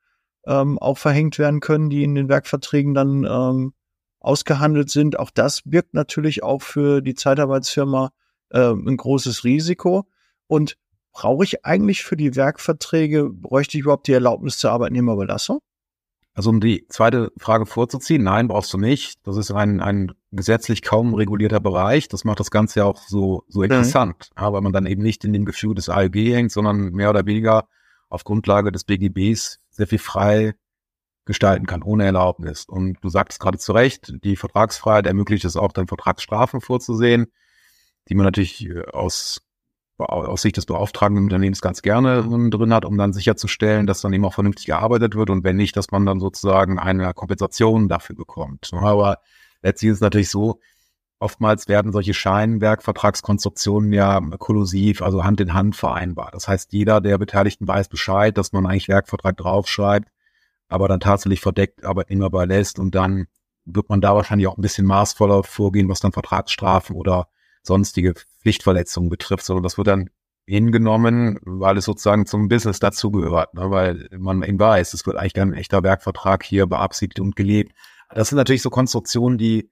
ähm, 0.46 0.78
auch 0.78 0.98
verhängt 0.98 1.38
werden 1.38 1.60
können, 1.60 1.90
die 1.90 2.04
in 2.04 2.14
den 2.14 2.28
Werkverträgen 2.28 2.94
dann 2.94 3.24
ähm, 3.24 3.74
ausgehandelt 4.20 4.90
sind. 4.90 5.18
Auch 5.18 5.30
das 5.30 5.62
birgt 5.64 5.94
natürlich 5.94 6.42
auch 6.42 6.62
für 6.62 7.02
die 7.02 7.14
Zeitarbeitsfirma 7.14 8.10
äh, 8.50 8.72
ein 8.72 8.96
großes 8.96 9.44
Risiko. 9.44 10.06
Und 10.46 10.76
brauche 11.12 11.44
ich 11.44 11.64
eigentlich 11.64 12.04
für 12.04 12.16
die 12.16 12.34
Werkverträge, 12.34 13.30
bräuchte 13.30 13.76
ich 13.76 13.82
überhaupt 13.82 14.08
die 14.08 14.12
Erlaubnis 14.12 14.58
zur 14.58 14.72
Arbeitnehmerbelastung? 14.72 15.60
Also 16.36 16.50
um 16.50 16.60
die 16.60 16.84
zweite 16.88 17.30
Frage 17.38 17.64
vorzuziehen, 17.64 18.24
nein, 18.24 18.48
brauchst 18.48 18.72
du 18.72 18.78
nicht. 18.78 19.20
Das 19.24 19.36
ist 19.36 19.52
ein, 19.52 19.80
ein 19.80 20.12
gesetzlich 20.32 20.82
kaum 20.82 21.14
regulierter 21.14 21.60
Bereich. 21.60 22.08
Das 22.08 22.24
macht 22.24 22.40
das 22.40 22.50
Ganze 22.50 22.80
ja 22.80 22.86
auch 22.86 22.98
so, 23.06 23.44
so 23.46 23.60
mhm. 23.60 23.66
interessant, 23.66 24.30
mhm. 24.36 24.52
weil 24.52 24.60
man 24.60 24.72
dann 24.72 24.86
eben 24.86 25.02
nicht 25.02 25.24
in 25.24 25.32
dem 25.32 25.44
Gefühl 25.44 25.76
des 25.76 25.88
ALG 25.88 26.16
hängt, 26.34 26.50
sondern 26.50 26.90
mehr 26.90 27.10
oder 27.10 27.24
weniger 27.24 27.68
auf 28.08 28.24
Grundlage 28.24 28.72
des 28.72 28.82
BGBs 28.82 29.60
sehr 29.74 29.86
viel 29.86 29.98
frei 29.98 30.54
gestalten 31.24 31.66
kann, 31.66 31.82
ohne 31.82 32.04
Erlaubnis. 32.04 32.64
Und 32.66 32.98
du 33.02 33.08
sagst 33.08 33.40
gerade 33.40 33.58
zu 33.58 33.72
Recht, 33.72 34.12
die 34.24 34.36
Vertragsfreiheit 34.36 35.06
ermöglicht 35.06 35.44
es 35.44 35.56
auch, 35.56 35.72
dann 35.72 35.88
Vertragsstrafen 35.88 36.60
vorzusehen, 36.60 37.32
die 38.08 38.14
man 38.14 38.24
natürlich 38.24 38.66
äh, 38.66 38.84
aus 38.92 39.40
aus 39.96 40.42
Sicht 40.42 40.56
des 40.56 40.66
beauftragenden 40.66 41.24
Unternehmens 41.24 41.60
ganz 41.60 41.80
gerne 41.80 42.22
drin 42.50 42.74
hat, 42.74 42.84
um 42.84 42.98
dann 42.98 43.12
sicherzustellen, 43.12 43.86
dass 43.86 44.00
dann 44.00 44.12
eben 44.12 44.24
auch 44.24 44.34
vernünftig 44.34 44.66
gearbeitet 44.66 45.14
wird 45.14 45.30
und 45.30 45.44
wenn 45.44 45.56
nicht, 45.56 45.76
dass 45.76 45.92
man 45.92 46.04
dann 46.04 46.18
sozusagen 46.18 46.80
eine 46.80 47.14
Kompensation 47.14 47.88
dafür 47.88 48.16
bekommt. 48.16 48.70
Aber 48.72 49.18
letztlich 49.62 49.90
ist 49.90 49.98
es 49.98 50.00
natürlich 50.00 50.30
so, 50.30 50.58
oftmals 51.18 51.68
werden 51.68 51.92
solche 51.92 52.14
Scheinwerkvertragskonstruktionen 52.14 53.92
ja 53.92 54.20
kollusiv, 54.38 55.02
also 55.02 55.24
Hand 55.24 55.40
in 55.40 55.54
Hand 55.54 55.76
vereinbart. 55.76 56.34
Das 56.34 56.48
heißt, 56.48 56.72
jeder 56.72 57.00
der 57.00 57.18
Beteiligten 57.18 57.66
weiß 57.66 57.88
Bescheid, 57.88 58.36
dass 58.36 58.52
man 58.52 58.66
eigentlich 58.66 58.88
Werkvertrag 58.88 59.36
draufschreibt, 59.36 60.08
aber 60.68 60.88
dann 60.88 61.00
tatsächlich 61.00 61.40
verdeckt 61.40 61.84
Arbeitnehmer 61.84 62.26
überlässt 62.26 62.78
und 62.78 62.94
dann 62.94 63.26
wird 63.64 63.88
man 63.88 64.00
da 64.00 64.14
wahrscheinlich 64.14 64.46
auch 64.46 64.58
ein 64.58 64.62
bisschen 64.62 64.86
maßvoller 64.86 65.42
vorgehen, 65.44 65.88
was 65.88 66.00
dann 66.00 66.12
Vertragsstrafen 66.12 66.96
oder 66.96 67.28
sonstige 67.62 68.14
Pflichtverletzungen 68.40 69.08
betrifft, 69.08 69.44
sondern 69.44 69.62
das 69.62 69.78
wird 69.78 69.86
dann 69.86 70.10
hingenommen, 70.46 71.38
weil 71.42 71.78
es 71.78 71.86
sozusagen 71.86 72.26
zum 72.26 72.48
Business 72.48 72.78
dazugehört, 72.78 73.54
ne? 73.54 73.70
weil 73.70 74.08
man 74.18 74.42
eben 74.42 74.58
weiß, 74.58 74.92
es 74.92 75.06
wird 75.06 75.16
eigentlich 75.16 75.40
ein 75.40 75.54
echter 75.54 75.82
Werkvertrag 75.82 76.42
hier 76.42 76.66
beabsichtigt 76.66 77.20
und 77.20 77.34
gelebt. 77.34 77.72
Das 78.10 78.28
sind 78.28 78.36
natürlich 78.36 78.60
so 78.60 78.68
Konstruktionen, 78.68 79.38
die, 79.38 79.70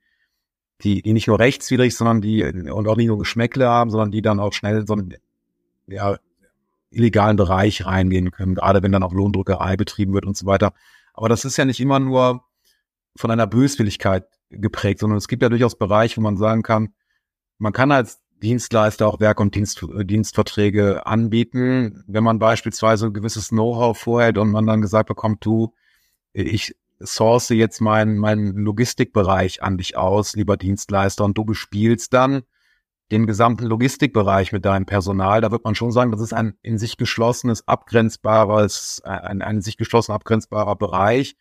die, 0.83 1.03
die 1.03 1.13
nicht 1.13 1.29
nur 1.29 1.39
rechtswidrig, 1.39 1.97
sondern 1.97 2.21
die 2.21 2.45
und 2.45 2.89
auch 2.89 2.97
nicht 2.97 3.07
nur 3.07 3.19
Geschmäckle 3.19 3.69
haben, 3.69 3.91
sondern 3.91 4.11
die 4.11 4.23
dann 4.23 4.41
auch 4.41 4.53
schnell 4.53 4.81
in 4.81 4.87
so 4.87 4.95
einen 4.95 5.15
ja, 5.87 6.17
illegalen 6.91 7.37
Bereich 7.37 7.87
reingehen 7.87 8.31
können, 8.31 8.55
gerade 8.55 8.83
wenn 8.83 8.93
dann 8.93 9.03
auch 9.03 9.13
Lohndrückerei 9.13 9.77
betrieben 9.77 10.15
wird 10.15 10.27
und 10.27 10.37
so 10.37 10.47
weiter. 10.47 10.73
Aber 11.15 11.29
das 11.29 11.45
ist 11.45 11.57
ja 11.57 11.65
nicht 11.65 11.81
immer 11.81 12.01
nur 12.01 12.45
von 13.17 13.31
einer 13.31 13.47
Böswilligkeit 13.47 14.27
geprägt, 14.51 15.01
sondern 15.01 15.19
es 15.19 15.29
gibt 15.29 15.43
ja 15.43 15.49
durchaus 15.49 15.77
Bereiche, 15.77 16.17
wo 16.19 16.21
man 16.23 16.37
sagen 16.37 16.63
kann, 16.63 16.95
man 17.59 17.73
kann 17.73 17.93
als 17.93 18.21
Dienstleister 18.43 19.07
auch 19.07 19.21
Werk- 19.21 19.41
und 19.41 19.55
Dienst, 19.55 19.85
Dienstverträge 20.05 21.07
anbieten. 21.07 22.03
Wenn 22.09 22.25
man 22.25 22.39
beispielsweise 22.39 23.07
ein 23.07 23.13
gewisses 23.13 23.49
Know-how 23.51 23.97
vorhält 23.97 24.37
und 24.37 24.51
man 24.51 24.67
dann 24.67 24.81
gesagt 24.81 25.09
bekommt, 25.09 25.45
du, 25.45 25.73
ich 26.33 26.75
source 27.05 27.51
jetzt 27.51 27.81
meinen 27.81 28.19
mein 28.19 28.55
Logistikbereich 28.55 29.63
an 29.63 29.79
dich 29.79 29.97
aus, 29.97 30.35
lieber 30.35 30.57
Dienstleister, 30.57 31.25
und 31.25 31.37
du 31.37 31.45
bespielst 31.45 32.13
dann 32.13 32.43
den 33.11 33.27
gesamten 33.27 33.67
Logistikbereich 33.67 34.53
mit 34.53 34.65
deinem 34.65 34.87
Personal. 34.87 35.41
Da 35.43 35.51
wird 35.51 35.65
man 35.65 35.75
schon 35.75 35.93
sagen, 35.93 36.11
das 36.11 36.21
ist 36.21 36.33
ein 36.33 36.55
in 36.63 36.79
sich 36.79 36.97
geschlossenes, 36.97 37.69
abgrenzbares, 37.69 39.03
ein, 39.05 39.43
ein 39.43 39.57
in 39.57 39.63
sich 39.63 39.77
geschlossen 39.77 40.13
abgrenzbarer 40.13 40.77
Bereich, 40.77 41.37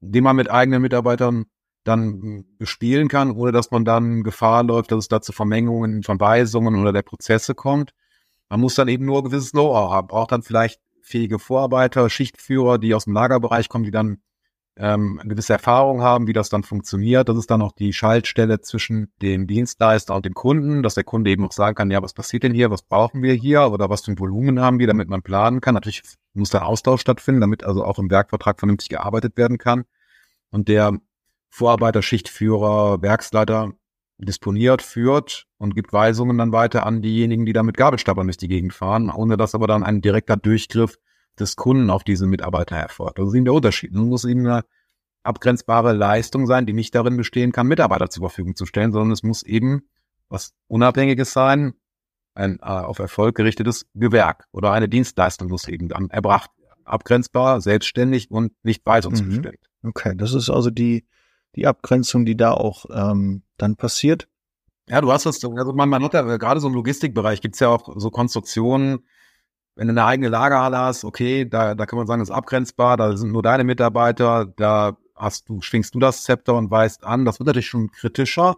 den 0.00 0.24
man 0.24 0.36
mit 0.36 0.50
eigenen 0.50 0.82
Mitarbeitern 0.82 1.46
dann 1.84 2.44
bespielen 2.58 3.08
kann, 3.08 3.30
ohne 3.30 3.52
dass 3.52 3.70
man 3.70 3.84
dann 3.84 4.22
Gefahr 4.22 4.62
läuft, 4.62 4.92
dass 4.92 5.00
es 5.00 5.08
da 5.08 5.20
zu 5.20 5.32
Vermengungen 5.32 6.02
von 6.02 6.20
Weisungen 6.20 6.76
oder 6.76 6.92
der 6.92 7.02
Prozesse 7.02 7.54
kommt. 7.54 7.92
Man 8.48 8.60
muss 8.60 8.74
dann 8.74 8.88
eben 8.88 9.06
nur 9.06 9.18
ein 9.18 9.24
gewisses 9.24 9.52
Know-how 9.52 9.90
haben, 9.90 10.08
braucht 10.08 10.32
dann 10.32 10.42
vielleicht 10.42 10.80
fähige 11.02 11.38
Vorarbeiter, 11.38 12.08
Schichtführer, 12.08 12.78
die 12.78 12.94
aus 12.94 13.04
dem 13.04 13.14
Lagerbereich 13.14 13.68
kommen, 13.68 13.84
die 13.84 13.90
dann 13.90 14.18
ähm, 14.76 15.20
eine 15.20 15.30
gewisse 15.30 15.52
Erfahrung 15.52 16.02
haben, 16.02 16.26
wie 16.26 16.32
das 16.32 16.48
dann 16.48 16.62
funktioniert. 16.62 17.28
Das 17.28 17.36
ist 17.36 17.50
dann 17.50 17.62
auch 17.62 17.72
die 17.72 17.92
Schaltstelle 17.92 18.60
zwischen 18.60 19.12
dem 19.22 19.46
Dienstleister 19.46 20.14
und 20.14 20.24
dem 20.24 20.34
Kunden, 20.34 20.82
dass 20.82 20.94
der 20.94 21.04
Kunde 21.04 21.30
eben 21.30 21.44
auch 21.44 21.52
sagen 21.52 21.76
kann, 21.76 21.90
ja, 21.90 22.02
was 22.02 22.12
passiert 22.12 22.42
denn 22.42 22.54
hier, 22.54 22.70
was 22.70 22.82
brauchen 22.82 23.22
wir 23.22 23.34
hier 23.34 23.70
oder 23.70 23.88
was 23.88 24.04
für 24.04 24.12
ein 24.12 24.18
Volumen 24.18 24.60
haben 24.60 24.78
wir, 24.78 24.86
damit 24.86 25.08
man 25.08 25.22
planen 25.22 25.60
kann. 25.60 25.74
Natürlich 25.74 26.02
muss 26.32 26.50
da 26.50 26.62
Austausch 26.62 27.00
stattfinden, 27.00 27.40
damit 27.40 27.64
also 27.64 27.84
auch 27.84 27.98
im 27.98 28.10
Werkvertrag 28.10 28.58
vernünftig 28.58 28.88
gearbeitet 28.88 29.36
werden 29.36 29.58
kann. 29.58 29.84
Und 30.50 30.68
der 30.68 30.98
Vorarbeiter, 31.50 32.02
Schichtführer, 32.02 33.00
Werksleiter 33.00 33.72
disponiert, 34.18 34.82
führt 34.82 35.46
und 35.58 35.74
gibt 35.74 35.92
Weisungen 35.92 36.38
dann 36.38 36.52
weiter 36.52 36.86
an 36.86 37.02
diejenigen, 37.02 37.46
die 37.46 37.52
da 37.52 37.62
mit 37.62 37.76
Gabelstapeln 37.76 38.26
durch 38.26 38.36
die 38.36 38.48
Gegend 38.48 38.72
fahren, 38.72 39.10
ohne 39.10 39.36
dass 39.36 39.54
aber 39.54 39.66
dann 39.66 39.84
ein 39.84 40.00
direkter 40.00 40.36
Durchgriff 40.36 40.98
des 41.38 41.56
Kunden 41.56 41.90
auf 41.90 42.04
diese 42.04 42.26
Mitarbeiter 42.26 42.76
erfolgt. 42.76 43.18
Das 43.18 43.28
ist 43.28 43.34
eben 43.34 43.44
der 43.44 43.54
Unterschied. 43.54 43.92
Es 43.92 43.98
muss 43.98 44.24
eben 44.24 44.46
eine 44.46 44.64
abgrenzbare 45.22 45.92
Leistung 45.92 46.46
sein, 46.46 46.66
die 46.66 46.72
nicht 46.72 46.94
darin 46.94 47.16
bestehen 47.16 47.52
kann, 47.52 47.66
Mitarbeiter 47.66 48.10
zur 48.10 48.22
Verfügung 48.22 48.56
zu 48.56 48.66
stellen, 48.66 48.92
sondern 48.92 49.12
es 49.12 49.22
muss 49.22 49.42
eben 49.42 49.88
was 50.28 50.52
Unabhängiges 50.68 51.32
sein, 51.32 51.74
ein 52.34 52.58
äh, 52.60 52.64
auf 52.64 52.98
Erfolg 52.98 53.36
gerichtetes 53.36 53.86
Gewerk 53.94 54.46
oder 54.52 54.72
eine 54.72 54.88
Dienstleistung 54.88 55.48
muss 55.48 55.68
eben 55.68 55.88
dann 55.88 56.10
erbracht 56.10 56.50
werden. 56.58 56.82
Abgrenzbar, 56.84 57.60
selbstständig 57.60 58.30
und 58.30 58.52
nicht 58.62 58.84
weisungsbestimmt. 58.84 59.58
Mhm. 59.82 59.88
Okay, 59.88 60.14
das 60.16 60.34
ist 60.34 60.50
also 60.50 60.70
die 60.70 61.06
die 61.56 61.66
Abgrenzung, 61.66 62.24
die 62.24 62.36
da 62.36 62.52
auch 62.52 62.86
ähm, 62.92 63.42
dann 63.56 63.76
passiert. 63.76 64.28
Ja, 64.88 65.00
du 65.00 65.10
hast 65.12 65.24
das, 65.24 65.42
also 65.42 65.72
man, 65.72 65.88
man 65.88 66.02
hat 66.02 66.14
ja 66.14 66.36
gerade 66.36 66.60
so 66.60 66.68
im 66.68 66.74
Logistikbereich 66.74 67.40
gibt's 67.40 67.60
ja 67.60 67.68
auch 67.68 67.94
so 67.96 68.10
Konstruktionen, 68.10 69.06
wenn 69.76 69.88
du 69.88 69.92
eine 69.92 70.04
eigene 70.04 70.28
Lagerhalle 70.28 70.78
hast, 70.78 71.04
okay, 71.04 71.48
da, 71.48 71.74
da 71.74 71.86
kann 71.86 71.96
man 71.96 72.06
sagen, 72.06 72.20
das 72.20 72.28
ist 72.28 72.34
abgrenzbar, 72.34 72.96
da 72.96 73.16
sind 73.16 73.32
nur 73.32 73.42
deine 73.42 73.64
Mitarbeiter, 73.64 74.46
da 74.46 74.96
hast 75.14 75.48
du, 75.48 75.60
schwingst 75.60 75.94
du 75.94 75.98
das 75.98 76.22
Zepter 76.22 76.54
und 76.54 76.70
weist 76.70 77.04
an. 77.04 77.24
Das 77.24 77.38
wird 77.38 77.46
natürlich 77.46 77.68
schon 77.68 77.90
kritischer, 77.90 78.56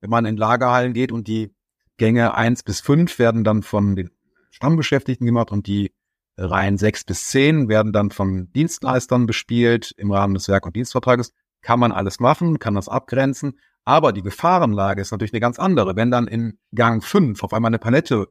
wenn 0.00 0.10
man 0.10 0.24
in 0.24 0.36
Lagerhallen 0.36 0.92
geht 0.92 1.12
und 1.12 1.28
die 1.28 1.54
Gänge 1.96 2.34
eins 2.34 2.62
bis 2.62 2.80
fünf 2.80 3.18
werden 3.18 3.44
dann 3.44 3.62
von 3.62 3.96
den 3.96 4.10
Stammbeschäftigten 4.50 5.26
gemacht 5.26 5.50
und 5.50 5.66
die 5.66 5.92
Reihen 6.36 6.78
sechs 6.78 7.02
bis 7.02 7.28
zehn 7.28 7.68
werden 7.68 7.92
dann 7.92 8.10
von 8.10 8.52
Dienstleistern 8.52 9.26
bespielt 9.26 9.92
im 9.96 10.12
Rahmen 10.12 10.34
des 10.34 10.48
Werk- 10.48 10.66
und 10.66 10.76
Dienstvertrages 10.76 11.32
kann 11.62 11.80
man 11.80 11.90
alles 11.90 12.20
machen, 12.20 12.60
kann 12.60 12.74
das 12.74 12.88
abgrenzen. 12.88 13.58
Aber 13.84 14.12
die 14.12 14.22
Gefahrenlage 14.22 15.00
ist 15.00 15.10
natürlich 15.10 15.32
eine 15.32 15.40
ganz 15.40 15.58
andere. 15.58 15.96
Wenn 15.96 16.10
dann 16.10 16.28
in 16.28 16.58
Gang 16.74 17.02
5 17.02 17.42
auf 17.42 17.52
einmal 17.52 17.70
eine 17.70 17.78
Palette 17.78 18.28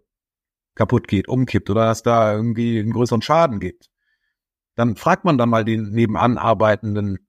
kaputt 0.78 1.08
geht, 1.08 1.28
umkippt 1.28 1.70
oder 1.70 1.88
dass 1.88 2.04
da 2.04 2.34
irgendwie 2.34 2.80
einen 2.80 2.94
größeren 2.94 3.22
Schaden 3.22 3.60
gibt, 3.60 3.90
dann 4.76 4.96
fragt 4.96 5.26
man 5.26 5.38
dann 5.38 5.50
mal 5.50 5.66
den 5.66 5.92
nebenan 5.92 6.38
arbeitenden, 6.38 7.28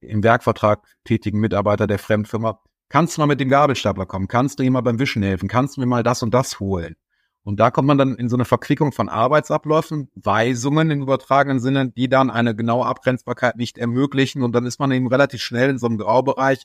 im 0.00 0.22
Werkvertrag 0.22 0.86
tätigen 1.04 1.40
Mitarbeiter 1.40 1.86
der 1.86 1.98
Fremdfirma, 1.98 2.60
kannst 2.88 3.16
du 3.16 3.20
mal 3.20 3.26
mit 3.26 3.40
dem 3.40 3.48
Gabelstapler 3.48 4.06
kommen? 4.06 4.28
Kannst 4.28 4.58
du 4.58 4.62
ihm 4.62 4.74
mal 4.74 4.80
beim 4.80 4.98
Wischen 4.98 5.22
helfen? 5.22 5.48
Kannst 5.48 5.76
du 5.76 5.80
mir 5.80 5.86
mal 5.86 6.02
das 6.02 6.22
und 6.22 6.32
das 6.32 6.60
holen? 6.60 6.96
Und 7.42 7.58
da 7.58 7.70
kommt 7.70 7.88
man 7.88 7.96
dann 7.96 8.16
in 8.16 8.28
so 8.28 8.36
eine 8.36 8.44
Verquickung 8.44 8.92
von 8.92 9.08
Arbeitsabläufen, 9.08 10.10
Weisungen 10.14 10.90
im 10.90 11.02
übertragenen 11.02 11.58
Sinne, 11.58 11.90
die 11.90 12.08
dann 12.08 12.30
eine 12.30 12.54
genaue 12.54 12.86
Abgrenzbarkeit 12.86 13.56
nicht 13.56 13.78
ermöglichen. 13.78 14.42
Und 14.42 14.52
dann 14.52 14.66
ist 14.66 14.78
man 14.78 14.92
eben 14.92 15.08
relativ 15.08 15.40
schnell 15.40 15.70
in 15.70 15.78
so 15.78 15.86
einem 15.86 15.96
Graubereich. 15.96 16.64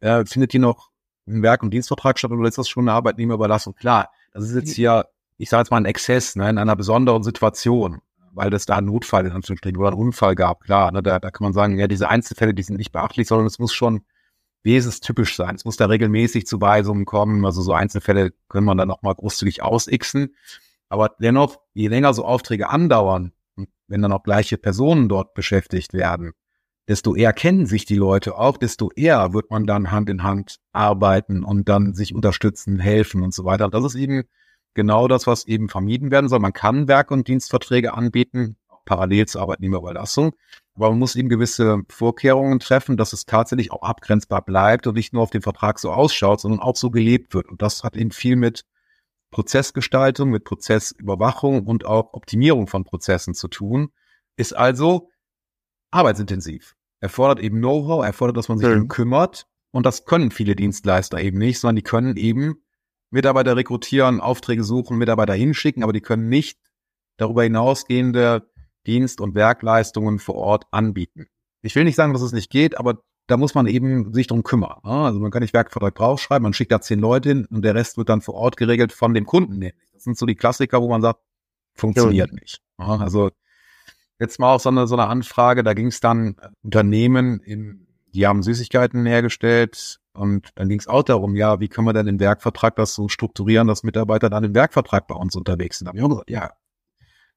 Äh, 0.00 0.24
findet 0.24 0.52
hier 0.52 0.60
noch 0.60 0.90
ein 1.26 1.42
Werk- 1.42 1.62
und 1.62 1.70
Dienstvertrag 1.70 2.18
statt 2.18 2.30
oder 2.30 2.48
ist 2.48 2.58
das 2.58 2.68
schon 2.68 2.88
eine 2.88 2.96
Arbeitnehmerüberlassung? 2.96 3.74
Klar, 3.74 4.10
das 4.32 4.44
ist 4.44 4.54
jetzt 4.54 4.74
hier, 4.74 5.06
ich 5.38 5.50
sage 5.50 5.62
jetzt 5.62 5.70
mal 5.70 5.78
ein 5.78 5.84
Exzess, 5.84 6.36
ne, 6.36 6.48
in 6.48 6.58
einer 6.58 6.76
besonderen 6.76 7.22
Situation, 7.22 8.00
weil 8.32 8.52
es 8.54 8.66
da 8.66 8.76
einen 8.76 8.86
Notfall 8.86 9.26
in 9.26 9.32
Anführungsstrichen 9.32 9.78
oder 9.78 9.88
einen 9.88 9.98
Unfall 9.98 10.34
gab. 10.34 10.64
Klar, 10.64 10.92
ne, 10.92 11.02
da, 11.02 11.18
da 11.18 11.30
kann 11.30 11.44
man 11.44 11.52
sagen, 11.52 11.78
ja, 11.78 11.88
diese 11.88 12.08
Einzelfälle, 12.08 12.54
die 12.54 12.62
sind 12.62 12.76
nicht 12.76 12.92
beachtlich, 12.92 13.28
sondern 13.28 13.46
es 13.46 13.58
muss 13.58 13.72
schon 13.72 14.02
wesenstypisch 14.64 15.36
sein. 15.36 15.54
Es 15.54 15.64
muss 15.64 15.76
da 15.76 15.86
regelmäßig 15.86 16.46
zu 16.46 16.60
Weisungen 16.60 17.04
kommen. 17.04 17.44
Also 17.46 17.62
so 17.62 17.72
Einzelfälle 17.72 18.32
können 18.48 18.66
man 18.66 18.76
dann 18.76 18.90
auch 18.90 19.02
mal 19.02 19.14
großzügig 19.14 19.62
ausixen. 19.62 20.34
Aber 20.88 21.14
dennoch, 21.20 21.60
je 21.72 21.88
länger 21.88 22.12
so 22.14 22.24
Aufträge 22.24 22.68
andauern, 22.68 23.32
wenn 23.86 24.02
dann 24.02 24.12
auch 24.12 24.24
gleiche 24.24 24.58
Personen 24.58 25.08
dort 25.08 25.34
beschäftigt 25.34 25.92
werden, 25.92 26.32
desto 26.88 27.14
eher 27.14 27.32
kennen 27.32 27.66
sich 27.66 27.84
die 27.84 27.96
Leute 27.96 28.36
auch, 28.36 28.56
desto 28.56 28.90
eher 28.94 29.32
wird 29.32 29.50
man 29.50 29.66
dann 29.66 29.90
Hand 29.90 30.10
in 30.10 30.22
Hand 30.22 30.58
arbeiten 30.72 31.44
und 31.44 31.68
dann 31.68 31.94
sich 31.94 32.14
unterstützen, 32.14 32.78
helfen 32.78 33.22
und 33.22 33.34
so 33.34 33.44
weiter. 33.44 33.68
Das 33.68 33.84
ist 33.84 33.94
eben 33.94 34.24
genau 34.76 35.08
das, 35.08 35.26
was 35.26 35.46
eben 35.46 35.68
vermieden 35.68 36.12
werden 36.12 36.28
soll. 36.28 36.38
Man 36.38 36.52
kann 36.52 36.86
Werk- 36.86 37.10
und 37.10 37.26
Dienstverträge 37.26 37.94
anbieten, 37.94 38.56
parallel 38.84 39.26
zur 39.26 39.40
Arbeitnehmerüberlassung. 39.40 40.34
Aber 40.76 40.90
man 40.90 40.98
muss 40.98 41.16
eben 41.16 41.28
gewisse 41.28 41.80
Vorkehrungen 41.88 42.60
treffen, 42.60 42.96
dass 42.96 43.12
es 43.12 43.26
tatsächlich 43.26 43.72
auch 43.72 43.82
abgrenzbar 43.82 44.44
bleibt 44.44 44.86
und 44.86 44.94
nicht 44.94 45.12
nur 45.12 45.22
auf 45.22 45.30
dem 45.30 45.42
Vertrag 45.42 45.78
so 45.80 45.90
ausschaut, 45.90 46.40
sondern 46.40 46.60
auch 46.60 46.76
so 46.76 46.90
gelebt 46.90 47.34
wird. 47.34 47.48
Und 47.48 47.62
das 47.62 47.82
hat 47.82 47.96
eben 47.96 48.12
viel 48.12 48.36
mit 48.36 48.64
Prozessgestaltung, 49.30 50.30
mit 50.30 50.44
Prozessüberwachung 50.44 51.66
und 51.66 51.84
auch 51.84 52.12
Optimierung 52.12 52.68
von 52.68 52.84
Prozessen 52.84 53.34
zu 53.34 53.48
tun. 53.48 53.88
Ist 54.36 54.54
also 54.54 55.10
arbeitsintensiv. 55.90 56.76
Erfordert 57.00 57.40
eben 57.40 57.58
Know-how, 57.58 58.04
erfordert, 58.04 58.36
dass 58.36 58.48
man 58.48 58.58
sich 58.58 58.68
mhm. 58.68 58.88
kümmert. 58.88 59.46
Und 59.72 59.84
das 59.84 60.04
können 60.04 60.30
viele 60.30 60.54
Dienstleister 60.56 61.20
eben 61.20 61.38
nicht, 61.38 61.58
sondern 61.58 61.76
die 61.76 61.82
können 61.82 62.16
eben 62.16 62.62
Mitarbeiter 63.10 63.56
rekrutieren, 63.56 64.20
Aufträge 64.20 64.64
suchen, 64.64 64.98
Mitarbeiter 64.98 65.34
hinschicken, 65.34 65.82
aber 65.82 65.92
die 65.92 66.00
können 66.00 66.28
nicht 66.28 66.58
darüber 67.16 67.42
hinausgehende 67.42 68.48
Dienst- 68.86 69.20
und 69.20 69.34
Werkleistungen 69.34 70.18
vor 70.18 70.36
Ort 70.36 70.64
anbieten. 70.70 71.26
ich 71.62 71.74
will 71.74 71.84
nicht 71.84 71.96
sagen, 71.96 72.12
dass 72.12 72.22
es 72.22 72.32
nicht 72.32 72.50
geht, 72.50 72.78
aber 72.78 73.02
da 73.26 73.36
muss 73.36 73.54
man 73.54 73.66
eben 73.66 74.12
sich 74.12 74.28
drum 74.28 74.44
kümmern. 74.44 74.78
Ne? 74.84 74.90
Also 74.90 75.18
man 75.18 75.32
kann 75.32 75.42
nicht 75.42 75.54
Werkvertrag 75.54 75.94
draufschreiben, 75.96 76.44
man 76.44 76.52
schickt 76.52 76.70
da 76.70 76.80
zehn 76.80 77.00
Leute 77.00 77.30
hin 77.30 77.46
und 77.50 77.62
der 77.62 77.74
Rest 77.74 77.98
wird 77.98 78.08
dann 78.08 78.20
vor 78.20 78.34
Ort 78.34 78.56
geregelt 78.56 78.92
von 78.92 79.14
dem 79.14 79.26
Kunden 79.26 79.58
nämlich. 79.58 79.90
Das 79.92 80.04
sind 80.04 80.16
so 80.16 80.26
die 80.26 80.36
Klassiker, 80.36 80.80
wo 80.80 80.88
man 80.88 81.02
sagt, 81.02 81.20
funktioniert 81.74 82.32
nicht. 82.32 82.62
Ne? 82.78 82.86
Also 82.86 83.30
jetzt 84.20 84.38
mal 84.38 84.54
auch 84.54 84.60
so 84.60 84.68
eine, 84.68 84.86
so 84.86 84.94
eine 84.94 85.08
Anfrage, 85.08 85.64
da 85.64 85.74
ging 85.74 85.88
es 85.88 86.00
dann 86.00 86.36
äh, 86.40 86.48
Unternehmen, 86.62 87.40
in, 87.40 87.86
die 88.14 88.26
haben 88.26 88.42
Süßigkeiten 88.42 89.04
hergestellt 89.06 89.98
und 90.16 90.50
dann 90.54 90.68
ging 90.68 90.78
es 90.78 90.86
auch 90.86 91.02
darum, 91.02 91.36
ja, 91.36 91.60
wie 91.60 91.68
können 91.68 91.86
wir 91.86 91.92
denn 91.92 92.06
den 92.06 92.20
Werkvertrag 92.20 92.76
das 92.76 92.94
so 92.94 93.08
strukturieren, 93.08 93.68
dass 93.68 93.82
Mitarbeiter 93.82 94.30
dann 94.30 94.44
im 94.44 94.54
Werkvertrag 94.54 95.06
bei 95.06 95.14
uns 95.14 95.36
unterwegs 95.36 95.78
sind. 95.78 95.86
Da 95.86 95.90
habe 95.90 95.98
ich 95.98 96.04
auch 96.04 96.08
gesagt, 96.08 96.30
ja, 96.30 96.50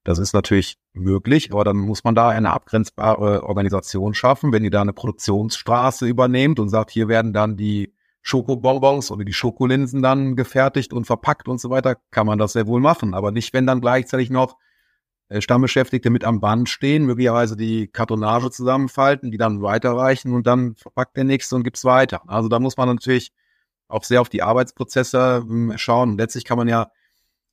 das 0.04 0.18
ist 0.18 0.32
natürlich 0.32 0.78
möglich, 0.92 1.52
aber 1.52 1.64
dann 1.64 1.76
muss 1.76 2.04
man 2.04 2.14
da 2.14 2.30
eine 2.30 2.52
abgrenzbare 2.52 3.44
Organisation 3.44 4.14
schaffen. 4.14 4.52
Wenn 4.52 4.64
ihr 4.64 4.70
da 4.70 4.80
eine 4.80 4.94
Produktionsstraße 4.94 6.06
übernehmt 6.06 6.58
und 6.58 6.70
sagt, 6.70 6.90
hier 6.90 7.08
werden 7.08 7.32
dann 7.32 7.56
die 7.56 7.94
Schokobonbons 8.22 9.10
oder 9.10 9.24
die 9.24 9.32
Schokolinsen 9.32 10.02
dann 10.02 10.36
gefertigt 10.36 10.92
und 10.92 11.06
verpackt 11.06 11.48
und 11.48 11.60
so 11.60 11.70
weiter, 11.70 11.96
kann 12.10 12.26
man 12.26 12.38
das 12.38 12.54
sehr 12.54 12.66
wohl 12.66 12.80
machen. 12.80 13.14
Aber 13.14 13.30
nicht, 13.30 13.52
wenn 13.52 13.66
dann 13.66 13.80
gleichzeitig 13.80 14.30
noch 14.30 14.52
äh, 14.52 14.69
Stammbeschäftigte 15.38 16.10
mit 16.10 16.24
am 16.24 16.40
Band 16.40 16.68
stehen, 16.68 17.06
möglicherweise 17.06 17.56
die 17.56 17.86
Kartonage 17.86 18.50
zusammenfalten, 18.50 19.30
die 19.30 19.38
dann 19.38 19.62
weiterreichen 19.62 20.34
und 20.34 20.46
dann 20.46 20.74
verpackt 20.74 21.16
der 21.16 21.24
nächste 21.24 21.54
und 21.54 21.62
gibt's 21.62 21.84
weiter. 21.84 22.22
Also 22.26 22.48
da 22.48 22.58
muss 22.58 22.76
man 22.76 22.88
natürlich 22.88 23.32
auch 23.86 24.04
sehr 24.04 24.20
auf 24.20 24.28
die 24.28 24.42
Arbeitsprozesse 24.42 25.44
hm, 25.46 25.74
schauen. 25.76 26.18
Letztlich 26.18 26.44
kann 26.44 26.58
man 26.58 26.68
ja 26.68 26.90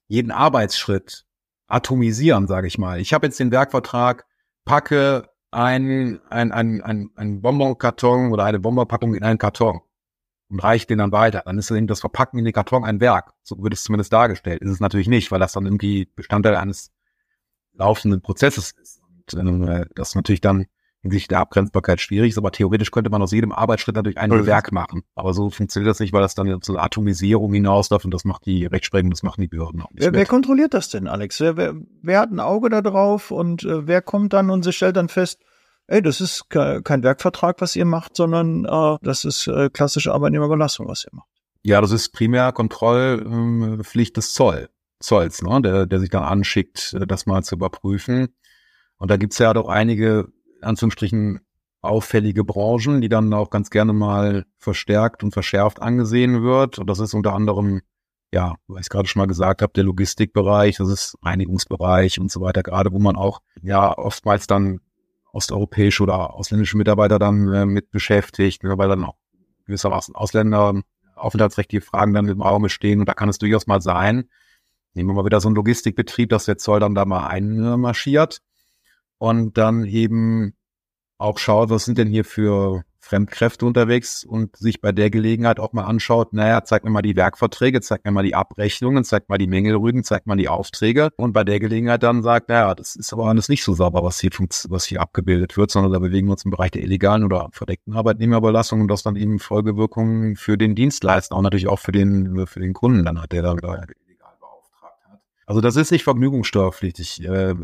jeden 0.08 0.32
Arbeitsschritt 0.32 1.26
atomisieren, 1.68 2.48
sage 2.48 2.68
ich 2.68 2.78
mal. 2.78 3.00
Ich 3.00 3.13
habe 3.13 3.28
jetzt 3.28 3.40
den 3.40 3.52
Werkvertrag, 3.52 4.26
packe 4.66 5.30
ein, 5.52 6.20
ein, 6.30 6.52
ein, 6.52 6.82
ein, 6.82 7.12
ein 7.16 7.42
Bonbonkarton 7.42 8.32
oder 8.32 8.46
eine 8.46 8.60
Bonbonpackung 8.60 9.16
in 9.16 9.24
einen 9.24 9.38
Karton 9.38 9.82
und 10.50 10.63
reiche 10.63 10.88
den 10.88 11.00
dann 11.00 11.12
weiter. 11.12 11.44
Dann 11.46 11.58
ist 11.58 11.72
das 11.72 12.00
Verpacken 12.00 12.40
in 12.40 12.46
den 12.46 12.54
Karton 12.54 12.84
ein 12.84 13.00
Werk. 13.00 13.34
So 13.44 13.62
wird 13.62 13.74
es 13.74 13.84
zumindest 13.84 14.13
dargestellt. 14.13 14.62
Ist 14.62 14.72
es 14.72 14.80
natürlich 14.80 15.08
nicht, 15.08 15.32
weil 15.32 15.40
das 15.40 15.54
dann 15.54 15.66
irgendwie 15.66 16.06
Bestandteil 16.16 16.56
eines 16.56 16.92
laufenden 17.78 18.22
Prozesses 18.22 18.72
ist. 18.72 19.02
Und 19.34 19.68
äh, 19.68 19.86
das 19.96 20.16
natürlich 20.16 20.42
dann 20.42 20.68
hinsichtlich 21.02 21.28
der 21.28 21.40
Abgrenzbarkeit 21.40 22.02
schwierig 22.02 22.30
ist, 22.30 22.38
aber 22.38 22.52
theoretisch 22.52 22.92
könnte 22.92 23.10
man 23.10 23.22
aus 23.22 23.32
jedem 23.32 23.52
Arbeitsschritt 23.52 23.96
natürlich 23.96 24.18
ein 24.18 24.46
Werk 24.46 24.72
machen. 24.72 25.04
Aber 25.16 25.34
so 25.34 25.50
funktioniert 25.50 25.90
das 25.90 26.00
nicht, 26.00 26.12
weil 26.12 26.22
das 26.22 26.36
dann 26.36 26.62
zur 26.62 26.82
Atomisierung 26.82 27.54
hinausläuft 27.54 28.06
und 28.06 28.13
das 28.13 28.26
macht 28.26 28.46
die 28.46 28.66
Rechtsprechung, 28.66 29.12
das 29.12 29.24
machen 29.24 29.42
die 29.42 29.48
Behörden 29.48 29.82
auch 29.82 29.92
nicht. 29.92 30.04
Wer, 30.04 30.13
wer 30.13 30.26
kontrolliert 30.26 30.74
das 30.74 30.90
denn, 30.90 31.08
Alex? 31.08 31.40
Wer, 31.40 31.56
wer, 31.56 31.76
wer 32.02 32.20
hat 32.20 32.32
ein 32.32 32.40
Auge 32.40 32.70
da 32.70 32.82
drauf 32.82 33.32
und 33.32 33.63
äh, 33.63 33.88
wer 33.88 34.02
kommt 34.02 34.34
dann 34.34 34.50
und 34.50 34.66
stellt 34.74 34.98
dann 34.98 35.10
fest, 35.10 35.40
ey, 35.88 36.02
das 36.02 36.20
ist 36.20 36.50
ke 36.50 36.82
kein 36.84 37.04
Werkvertrag, 37.04 37.62
was 37.62 37.76
ihr 37.76 37.86
macht, 37.86 38.16
sondern 38.16 38.66
äh, 38.66 38.98
das 39.02 39.24
ist 39.24 39.48
äh, 39.48 39.70
klassische 39.70 40.13
Arbeitnehmerbelastung, 40.13 40.88
was 40.88 41.06
ihr 41.06 41.16
macht. 41.16 41.28
Ja, 41.63 41.82
das 41.82 41.92
ist 41.92 42.10
primär 42.10 42.52
Kontrollpflicht 42.54 44.12
ähm, 44.12 44.13
des 44.13 44.34
Zoll, 44.34 44.70
Zolls, 45.00 45.42
ne? 45.42 45.62
der, 45.62 45.86
der 45.86 46.00
sich 46.00 46.10
dann 46.10 46.24
anschickt, 46.24 46.94
äh, 46.94 47.06
das 47.06 47.26
mal 47.26 47.44
zu 47.44 47.56
überprüfen. 47.56 48.30
Und 48.98 49.12
da 49.12 49.18
gibt's 49.18 49.38
ja 49.38 49.54
doch 49.54 49.68
einige 49.68 50.28
Anführungsstrichen 50.62 51.40
auffällige 51.82 52.44
Branchen, 52.44 53.02
die 53.02 53.10
dann 53.10 53.34
auch 53.34 53.50
ganz 53.50 53.70
gerne 53.70 53.94
mal 53.94 54.46
verstärkt 54.58 55.24
und 55.24 55.32
verschärft 55.32 55.82
angesehen 55.82 56.44
wird. 56.44 56.80
Und 56.80 56.90
das 56.90 57.00
ist 57.00 57.14
unter 57.14 57.34
anderem, 57.34 57.82
ja, 58.34 58.56
weil 58.68 58.82
ich 58.82 58.90
gerade 58.90 59.08
schon 59.08 59.22
mal 59.22 59.28
gesagt 59.28 59.62
habe, 59.62 59.74
der 59.74 59.84
Logistikbereich, 59.84 60.78
das 60.78 60.90
ist 60.90 61.18
Reinigungsbereich 61.24 62.20
und 62.20 62.32
so 62.32 62.42
weiter, 62.42 62.64
gerade 62.64 62.92
wo 62.92 63.00
man 63.00 63.16
auch 63.16 63.42
ja 63.62 63.98
oftmals 63.98 64.48
dann 64.48 64.80
osteuropäische 65.32 66.04
oder 66.04 66.34
ausländische 66.34 66.78
Mitarbeiter 66.78 67.20
dann 67.20 67.54
äh, 67.54 67.66
mit 67.66 67.92
beschäftigt, 67.92 68.64
ne, 68.64 68.78
weil 68.78 68.90
dann 68.90 69.04
auch 69.04 69.16
gewissermaßen 69.66 70.16
Ausländer 70.16 70.82
aufenthaltsrechtliche 71.16 71.86
Fragen 71.86 72.14
dann 72.14 72.28
im 72.28 72.42
Raum 72.42 72.68
stehen 72.70 73.00
und 73.00 73.08
da 73.08 73.14
kann 73.14 73.30
es 73.30 73.38
durchaus 73.38 73.68
mal 73.68 73.82
sein, 73.82 74.30
nehmen 74.98 75.10
wir 75.10 75.14
mal 75.14 75.26
wieder 75.26 75.40
so 75.40 75.48
einen 75.48 75.56
Logistikbetrieb, 75.56 76.30
dass 76.30 76.46
der 76.46 76.58
Zoll 76.58 76.82
dann 76.82 76.96
da 76.96 77.06
mal 77.06 77.28
einmarschiert 77.28 78.42
und 79.18 79.58
dann 79.58 79.86
eben 79.86 80.54
auch 81.18 81.38
schaut, 81.38 81.70
was 81.70 81.86
sind 81.86 81.98
denn 81.98 82.10
hier 82.10 82.26
für 82.26 82.84
Fremdkräfte 83.00 83.66
unterwegs 83.66 84.26
und 84.26 84.58
sich 84.58 84.82
bei 84.82 84.92
der 84.92 85.10
Gelegenheit 85.10 85.60
auch 85.60 85.72
mal 85.72 85.86
anschaut, 85.86 86.34
naja, 86.34 86.64
zeig 86.66 86.84
mir 86.84 86.90
mal 86.90 87.02
die 87.02 87.16
Werkverträge, 87.16 87.80
zeig 87.80 88.04
mir 88.04 88.12
mal 88.12 88.24
die 88.24 88.36
Abrechnungen, 88.36 89.06
zeig 89.06 89.30
mal 89.30 89.38
die 89.38 89.48
Mängelrügen, 89.48 90.04
zeig 90.04 90.28
mal 90.28 90.36
die 90.36 90.50
Aufträge 90.50 91.12
und 91.16 91.32
bei 91.32 91.46
der 91.46 91.60
Gelegenheit 91.60 92.04
dann 92.04 92.22
sagt, 92.22 92.50
naja, 92.50 92.76
das 92.76 92.96
ist 92.98 93.14
aber 93.14 93.28
alles 93.28 93.48
nicht 93.48 93.64
so 93.64 93.74
sauber, 93.74 94.04
was 94.04 94.20
hier, 94.20 94.32
was 94.70 94.86
hier 94.86 95.02
abgebildet 95.02 95.56
wird, 95.56 95.72
sondern 95.72 95.94
da 95.94 96.00
bewegen 96.00 96.28
wir 96.28 96.34
uns 96.34 96.44
im 96.44 96.52
Bereich 96.52 96.72
der 96.72 96.84
illegalen 96.84 97.24
oder 97.24 97.50
verdeckten 97.54 97.94
Arbeitnehmerüberlassung 97.96 98.82
und 98.82 98.90
das 98.90 99.04
dann 99.04 99.16
eben 99.16 99.40
Folgewirkungen 99.40 100.36
für 100.36 100.58
den 100.58 100.76
Dienstleister 100.76 101.36
und 101.36 101.44
natürlich 101.44 101.70
auch 101.70 101.80
für 101.80 101.94
den, 101.94 102.46
für 102.46 102.60
den 102.60 102.74
Kunden 102.74 103.06
dann 103.06 103.22
hat, 103.22 103.32
der 103.32 103.42
da. 103.42 103.86
Also 105.48 105.62
das 105.62 105.76
ist 105.78 105.92
nicht 105.92 106.04
vergnügungssteuerpflichtig. 106.04 107.24
Äh, 107.26 107.56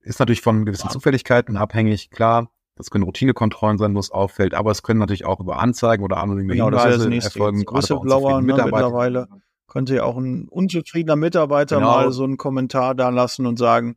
ist 0.00 0.18
natürlich 0.18 0.40
von 0.40 0.64
gewissen 0.64 0.86
ja. 0.86 0.92
Zufälligkeiten 0.92 1.56
abhängig, 1.56 2.10
klar. 2.10 2.50
Das 2.76 2.90
können 2.90 3.04
Routinekontrollen 3.04 3.76
sein, 3.76 3.94
wo 3.94 3.98
es 3.98 4.10
auffällt, 4.10 4.54
aber 4.54 4.70
es 4.70 4.82
können 4.82 5.00
natürlich 5.00 5.26
auch 5.26 5.38
über 5.38 5.60
Anzeigen 5.60 6.02
oder 6.02 6.16
anonyme 6.16 6.54
genau, 6.54 6.66
Hinweise 6.70 7.10
das 7.10 7.24
erfolgen. 7.26 7.60
Whistleblower 7.60 8.40
ne, 8.40 8.46
mittlerweile 8.46 9.28
könnte 9.66 9.96
ja 9.96 10.04
auch 10.04 10.16
ein 10.16 10.48
unzufriedener 10.48 11.16
Mitarbeiter 11.16 11.76
genau. 11.76 11.90
mal 11.90 12.10
so 12.10 12.24
einen 12.24 12.38
Kommentar 12.38 12.94
da 12.94 13.10
lassen 13.10 13.44
und 13.44 13.58
sagen, 13.58 13.96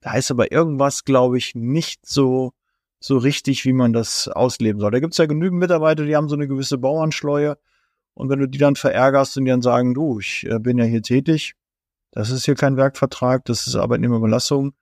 da 0.00 0.14
ist 0.14 0.30
aber 0.30 0.52
irgendwas, 0.52 1.04
glaube 1.04 1.38
ich, 1.38 1.56
nicht 1.56 2.06
so 2.06 2.52
so 3.00 3.18
richtig, 3.18 3.66
wie 3.66 3.74
man 3.74 3.92
das 3.92 4.28
ausleben 4.28 4.80
soll. 4.80 4.90
Da 4.90 4.98
gibt 4.98 5.12
es 5.12 5.18
ja 5.18 5.26
genügend 5.26 5.58
Mitarbeiter, 5.60 6.06
die 6.06 6.16
haben 6.16 6.30
so 6.30 6.36
eine 6.36 6.48
gewisse 6.48 6.78
Bauernschleue. 6.78 7.58
Und 8.14 8.30
wenn 8.30 8.38
du 8.38 8.48
die 8.48 8.56
dann 8.56 8.76
verärgerst 8.76 9.36
und 9.36 9.44
die 9.44 9.50
dann 9.50 9.60
sagen, 9.60 9.92
du, 9.92 10.20
ich 10.20 10.46
äh, 10.48 10.58
bin 10.58 10.78
ja 10.78 10.84
hier 10.84 11.02
tätig, 11.02 11.54
das 12.14 12.30
ist 12.30 12.44
hier 12.44 12.54
kein 12.54 12.76
Werkvertrag, 12.76 13.44
das 13.44 13.66
ist 13.66 13.74
Arbeitnehmerbelastung, 13.74 14.72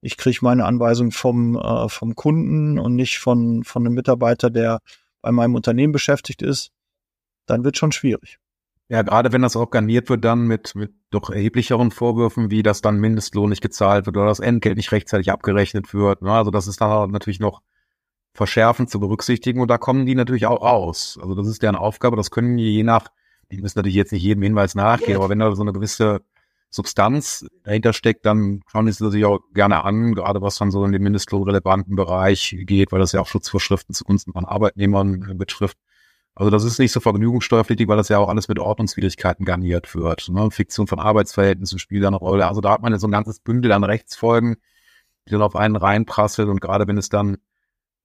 ich 0.00 0.16
kriege 0.16 0.38
meine 0.42 0.64
Anweisung 0.64 1.10
vom, 1.10 1.56
äh, 1.56 1.88
vom 1.88 2.14
Kunden 2.14 2.78
und 2.78 2.94
nicht 2.94 3.18
von, 3.18 3.64
von 3.64 3.84
einem 3.84 3.94
Mitarbeiter, 3.94 4.50
der 4.50 4.80
bei 5.20 5.32
meinem 5.32 5.56
Unternehmen 5.56 5.92
beschäftigt 5.92 6.42
ist, 6.42 6.70
dann 7.46 7.64
wird 7.64 7.76
schon 7.76 7.90
schwierig. 7.90 8.38
Ja, 8.88 9.02
gerade 9.02 9.32
wenn 9.32 9.42
das 9.42 9.56
organisiert 9.56 10.08
wird 10.08 10.24
dann 10.24 10.46
mit, 10.46 10.76
mit 10.76 10.94
doch 11.10 11.30
erheblicheren 11.30 11.90
Vorwürfen, 11.90 12.52
wie 12.52 12.62
das 12.62 12.82
dann 12.82 13.00
Mindestlohn 13.00 13.50
nicht 13.50 13.62
gezahlt 13.62 14.06
wird 14.06 14.16
oder 14.16 14.26
das 14.26 14.38
Entgelt 14.38 14.76
nicht 14.76 14.92
rechtzeitig 14.92 15.32
abgerechnet 15.32 15.92
wird. 15.92 16.22
Ne? 16.22 16.30
Also 16.30 16.52
das 16.52 16.68
ist 16.68 16.80
dann 16.80 17.10
natürlich 17.10 17.40
noch 17.40 17.62
verschärfend 18.32 18.88
zu 18.88 19.00
berücksichtigen 19.00 19.60
und 19.60 19.68
da 19.68 19.78
kommen 19.78 20.06
die 20.06 20.14
natürlich 20.14 20.46
auch 20.46 20.62
raus. 20.62 21.18
Also 21.20 21.34
das 21.34 21.48
ist 21.48 21.62
deren 21.62 21.74
Aufgabe, 21.74 22.16
das 22.16 22.30
können 22.30 22.56
die 22.56 22.74
je 22.74 22.84
nach, 22.84 23.08
die 23.50 23.60
müssen 23.60 23.78
natürlich 23.78 23.96
jetzt 23.96 24.12
nicht 24.12 24.22
jedem 24.22 24.44
Hinweis 24.44 24.76
nachgehen, 24.76 25.16
aber 25.16 25.30
wenn 25.30 25.40
da 25.40 25.52
so 25.56 25.62
eine 25.62 25.72
gewisse 25.72 26.20
Substanz 26.70 27.46
dahinter 27.62 27.92
steckt, 27.92 28.26
dann 28.26 28.60
schauen 28.66 28.90
sie 28.90 29.10
sich 29.10 29.24
auch 29.24 29.40
gerne 29.54 29.84
an, 29.84 30.14
gerade 30.14 30.42
was 30.42 30.56
dann 30.58 30.70
so 30.70 30.84
in 30.84 30.92
den 30.92 31.02
mindestlohnrelevanten 31.02 31.96
Bereich 31.96 32.56
geht, 32.60 32.92
weil 32.92 32.98
das 32.98 33.12
ja 33.12 33.20
auch 33.20 33.26
Schutzvorschriften 33.26 33.94
zugunsten 33.94 34.32
von 34.32 34.44
Arbeitnehmern 34.44 35.30
äh, 35.30 35.34
betrifft. 35.34 35.78
Also 36.34 36.50
das 36.50 36.64
ist 36.64 36.78
nicht 36.78 36.92
so 36.92 37.00
vergnügungssteuerpflichtig, 37.00 37.88
weil 37.88 37.96
das 37.96 38.10
ja 38.10 38.18
auch 38.18 38.28
alles 38.28 38.48
mit 38.48 38.58
Ordnungswidrigkeiten 38.58 39.46
garniert 39.46 39.94
wird. 39.94 40.28
Ne? 40.28 40.50
Fiktion 40.50 40.86
von 40.86 40.98
Arbeitsverhältnissen 41.00 41.78
spielt 41.78 42.04
da 42.04 42.08
eine 42.08 42.16
Rolle. 42.16 42.46
Also 42.46 42.60
da 42.60 42.72
hat 42.72 42.82
man 42.82 42.92
ja 42.92 42.98
so 42.98 43.08
ein 43.08 43.12
ganzes 43.12 43.40
Bündel 43.40 43.72
an 43.72 43.84
Rechtsfolgen, 43.84 44.56
die 45.26 45.32
dann 45.32 45.42
auf 45.42 45.56
einen 45.56 45.76
reinprasseln 45.76 46.50
und 46.50 46.60
gerade 46.60 46.86
wenn 46.88 46.98
es 46.98 47.08
dann, 47.08 47.38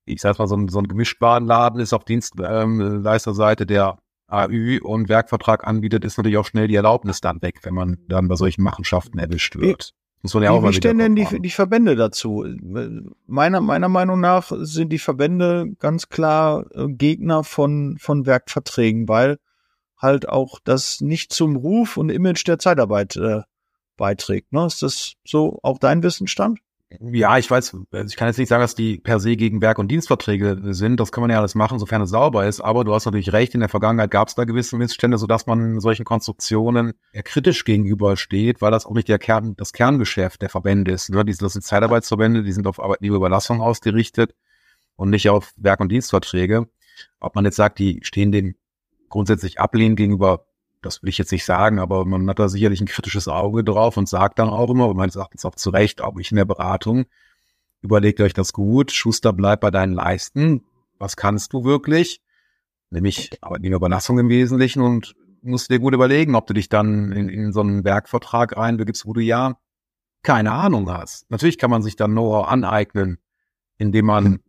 ich 0.06 0.21
sag 0.21 0.39
mal, 0.39 0.47
so 0.47 0.56
ein, 0.56 0.69
so 0.69 0.80
ein 0.80 0.88
Gemischtwarenladen 0.88 1.82
ist 1.82 1.93
auf 1.93 2.06
Dienstleisterseite, 2.06 3.65
der 3.65 3.97
AÜ 4.32 4.80
und 4.82 5.10
Werkvertrag 5.10 5.67
anbietet, 5.67 6.06
ist 6.06 6.17
natürlich 6.17 6.38
auch 6.38 6.46
schnell 6.46 6.67
die 6.67 6.76
Erlaubnis 6.76 7.22
dann 7.22 7.41
weg, 7.41 7.60
wenn 7.63 7.74
man 7.74 7.98
dann 8.08 8.28
bei 8.28 8.36
solchen 8.36 8.63
Machenschaften 8.63 9.20
erwischt 9.20 9.56
wird. 9.56 9.94
Muss 10.24 10.34
man 10.36 10.44
ja 10.44 10.52
auch 10.52 10.63
wie, 10.63 10.70
wie 10.70 10.74
stehen 10.74 11.00
denn 11.00 11.15
die, 11.15 11.41
die 11.41 11.50
Verbände 11.50 11.96
dazu? 11.96 12.46
Meiner, 13.26 13.60
meiner 13.60 13.89
Meinung 13.89 14.20
nach 14.20 14.52
sind 14.56 14.89
die 14.89 15.00
Verbände 15.00 15.72
ganz 15.80 16.10
klar 16.10 16.65
äh, 16.76 16.88
Gegner 16.89 17.44
von, 17.44 17.98
von 18.00 18.26
Werkverträgen, 18.28 19.08
weil 19.08 19.38
halt 19.98 20.30
auch 20.30 20.60
das 20.63 21.02
nicht 21.02 21.34
zum 21.34 21.56
Ruf 21.56 21.98
und 21.98 22.10
Image 22.10 22.48
der 22.48 22.60
Zeitarbeit 22.60 23.15
äh, 23.15 23.41
beiträgt. 23.98 24.54
Ne? 24.54 24.65
Ist 24.65 24.84
das 24.84 25.13
so 25.26 25.60
auch 25.63 25.80
dein 25.80 26.04
Wissensstand? 26.04 26.60
Ja, 26.99 27.38
ich 27.38 27.49
weiß, 27.49 27.77
also 27.91 28.08
ich 28.08 28.17
kann 28.17 28.27
jetzt 28.27 28.38
nicht 28.38 28.49
sagen, 28.49 28.62
dass 28.62 28.75
die 28.75 28.97
per 28.97 29.19
se 29.21 29.38
gegen 29.38 29.62
Werk- 29.62 29.80
und 29.80 29.89
Dienstverträge 29.89 30.73
sind. 30.73 30.99
Das 30.99 31.12
kann 31.13 31.21
man 31.21 31.32
ja 31.32 31.39
alles 31.39 31.56
machen, 31.56 31.80
sofern 31.80 32.01
es 32.01 32.10
sauber 32.10 32.45
ist. 32.45 32.60
Aber 32.60 32.84
du 32.84 32.93
hast 32.93 33.06
natürlich 33.06 33.32
recht, 33.32 33.54
in 33.54 33.62
der 33.62 33.69
Vergangenheit 33.69 34.12
gab 34.12 34.27
es 34.27 34.36
da 34.36 34.43
gewisse 34.43 34.75
Missstände, 34.75 35.17
sodass 35.17 35.45
man 35.45 35.80
solchen 35.80 36.04
Konstruktionen 36.04 36.93
eher 37.13 37.23
kritisch 37.23 37.63
gegenübersteht, 37.63 38.62
weil 38.62 38.71
das 38.71 38.86
auch 38.86 38.93
nicht 38.93 39.08
der 39.08 39.19
Kern, 39.19 39.56
das 39.56 39.71
Kerngeschäft 39.71 40.41
der 40.41 40.49
Verbände 40.49 40.91
ist. 40.91 41.10
Ne? 41.10 41.23
Das 41.23 41.54
sind 41.54 41.63
Zeitarbeitsverbände, 41.63 42.43
die 42.43 42.51
sind 42.51 42.67
auf 42.67 42.82
Arbeitnehmerüberlassung 42.82 43.62
ausgerichtet 43.62 44.36
und 44.97 45.12
nicht 45.12 45.30
auf 45.30 45.54
Werk- 45.56 45.80
und 45.80 45.89
Dienstverträge. 45.89 46.67
Ob 47.21 47.36
man 47.36 47.45
jetzt 47.45 47.56
sagt, 47.56 47.80
die 47.80 48.01
stehen 48.04 48.34
dem 48.34 48.56
grundsätzlich 49.08 49.60
ablehnend 49.60 49.97
gegenüber 49.97 50.45
das 50.82 51.02
will 51.02 51.10
ich 51.10 51.17
jetzt 51.17 51.32
nicht 51.32 51.46
sagen, 51.46 51.80
aber 51.80 52.06
man 52.06 52.28
hat 52.30 52.39
da 52.39 52.50
sicherlich 52.50 52.82
ein 52.82 52.88
kritisches 52.88 53.28
Auge 53.28 53.63
drauf 53.63 53.98
und 53.98 54.10
sagt 54.10 54.39
dann 54.39 54.50
auch 54.50 54.70
immer, 54.70 54.88
und 54.88 54.98
meines 54.98 55.15
Erachtens 55.15 55.46
auch 55.46 55.56
zu 55.56 55.70
Recht, 55.70 56.02
auch 56.02 56.17
ich 56.17 56.32
in 56.32 56.38
der 56.38 56.46
Beratung, 56.46 57.06
überlegt 57.82 58.22
euch 58.22 58.34
das 58.34 58.54
gut. 58.54 58.91
Schuster, 58.91 59.34
bleib 59.34 59.62
bei 59.62 59.72
deinen 59.72 59.94
Leisten. 59.94 60.63
Was 60.98 61.15
kannst 61.15 61.54
du 61.54 61.63
wirklich? 61.63 62.22
Nämlich 62.89 63.32
Arbeitnehmerüberlassung 63.41 64.20
im 64.20 64.30
Wesentlichen 64.30 64.82
und 64.82 65.15
musst 65.41 65.72
dir 65.72 65.80
gut 65.80 65.94
überlegen, 65.94 66.36
ob 66.36 66.48
du 66.48 66.54
dich 66.54 66.70
dann 66.70 67.12
in, 67.12 67.30
in 67.30 67.54
so 67.54 67.62
einen 67.62 67.84
Werkvertrag 67.84 68.58
reinbegibst, 68.58 69.06
wo 69.06 69.13
du 69.13 69.22
ja 69.22 69.58
keine 70.24 70.52
Ahnung 70.52 70.91
hast. 70.91 71.30
Natürlich 71.32 71.58
kann 71.58 71.72
man 71.72 71.82
sich 71.82 71.96
dann 71.96 72.12
Know-how 72.12 72.48
aneignen, 72.48 73.17
indem 73.78 74.06
man 74.06 74.39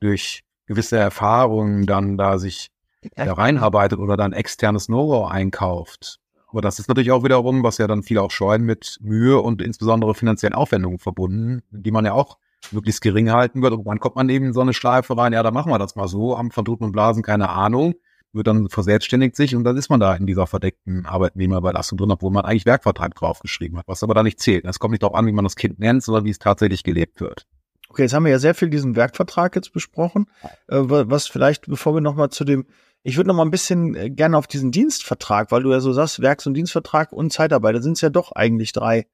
durch 0.00 0.44
gewisse 0.66 0.98
Erfahrungen 0.98 1.86
dann 1.86 2.18
da 2.18 2.38
sich 2.38 2.70
da 3.16 3.32
reinarbeitet 3.32 3.98
oder 3.98 4.16
dann 4.16 4.32
externes 4.32 4.86
Know-how 4.86 5.30
einkauft. 5.30 6.20
Aber 6.50 6.62
das 6.62 6.78
ist 6.78 6.88
natürlich 6.88 7.10
auch 7.10 7.24
wiederum, 7.24 7.62
was 7.62 7.78
ja 7.78 7.86
dann 7.86 8.02
viele 8.02 8.22
auch 8.22 8.30
scheuen, 8.30 8.62
mit 8.62 8.98
Mühe 9.00 9.38
und 9.38 9.60
insbesondere 9.60 10.14
finanziellen 10.14 10.54
Aufwendungen 10.54 10.98
verbunden, 10.98 11.62
die 11.70 11.90
man 11.90 12.06
ja 12.06 12.14
auch 12.14 12.38
möglichst 12.72 13.02
gering 13.02 13.30
halten 13.30 13.62
wird. 13.62 13.74
Und 13.74 13.84
dann 13.84 14.00
kommt 14.00 14.16
man 14.16 14.28
eben 14.28 14.46
in 14.46 14.52
so 14.52 14.62
eine 14.62 14.72
Schleife 14.72 15.16
rein, 15.16 15.32
ja, 15.32 15.42
da 15.42 15.50
machen 15.50 15.70
wir 15.70 15.78
das 15.78 15.94
mal 15.94 16.08
so, 16.08 16.38
haben 16.38 16.50
von 16.50 16.66
und 16.66 16.92
Blasen 16.92 17.22
keine 17.22 17.50
Ahnung, 17.50 17.94
wird 18.32 18.46
dann 18.46 18.68
verselbstständigt 18.68 19.36
sich 19.36 19.54
und 19.56 19.64
dann 19.64 19.76
ist 19.76 19.90
man 19.90 20.00
da 20.00 20.14
in 20.14 20.26
dieser 20.26 20.46
verdeckten 20.46 21.06
Arbeitnehmerüberlassung 21.06 21.98
drin, 21.98 22.10
obwohl 22.10 22.30
man 22.30 22.44
eigentlich 22.44 22.66
Werkvertrag 22.66 23.14
draufgeschrieben 23.14 23.78
hat, 23.78 23.88
was 23.88 24.02
aber 24.02 24.14
da 24.14 24.22
nicht 24.22 24.40
zählt. 24.40 24.64
Es 24.64 24.78
kommt 24.78 24.92
nicht 24.92 25.02
darauf 25.02 25.16
an, 25.16 25.26
wie 25.26 25.32
man 25.32 25.44
das 25.44 25.56
Kind 25.56 25.78
nennt, 25.78 26.02
sondern 26.02 26.24
wie 26.24 26.30
es 26.30 26.38
tatsächlich 26.38 26.82
gelebt 26.82 27.20
wird. 27.20 27.46
Okay, 27.90 28.02
jetzt 28.02 28.12
haben 28.12 28.24
wir 28.24 28.32
ja 28.32 28.38
sehr 28.38 28.54
viel 28.54 28.68
diesen 28.68 28.96
Werkvertrag 28.96 29.56
jetzt 29.56 29.72
besprochen. 29.72 30.26
Äh, 30.68 30.76
was 30.78 31.26
vielleicht, 31.26 31.66
bevor 31.66 31.94
wir 31.94 32.02
nochmal 32.02 32.28
zu 32.28 32.44
dem 32.44 32.66
ich 33.08 33.16
würde 33.16 33.28
noch 33.28 33.36
mal 33.36 33.44
ein 33.44 33.50
bisschen 33.50 33.94
äh, 33.94 34.10
gerne 34.10 34.36
auf 34.36 34.46
diesen 34.46 34.70
Dienstvertrag, 34.70 35.50
weil 35.50 35.62
du 35.62 35.70
ja 35.70 35.80
so 35.80 35.94
sagst, 35.94 36.20
Werks- 36.20 36.46
und 36.46 36.52
Dienstvertrag 36.52 37.10
und 37.10 37.32
Zeitarbeit, 37.32 37.74
da 37.74 37.80
sind 37.80 37.94
es 37.94 38.02
ja 38.02 38.10
doch 38.10 38.32
eigentlich 38.32 38.72
drei, 38.72 39.06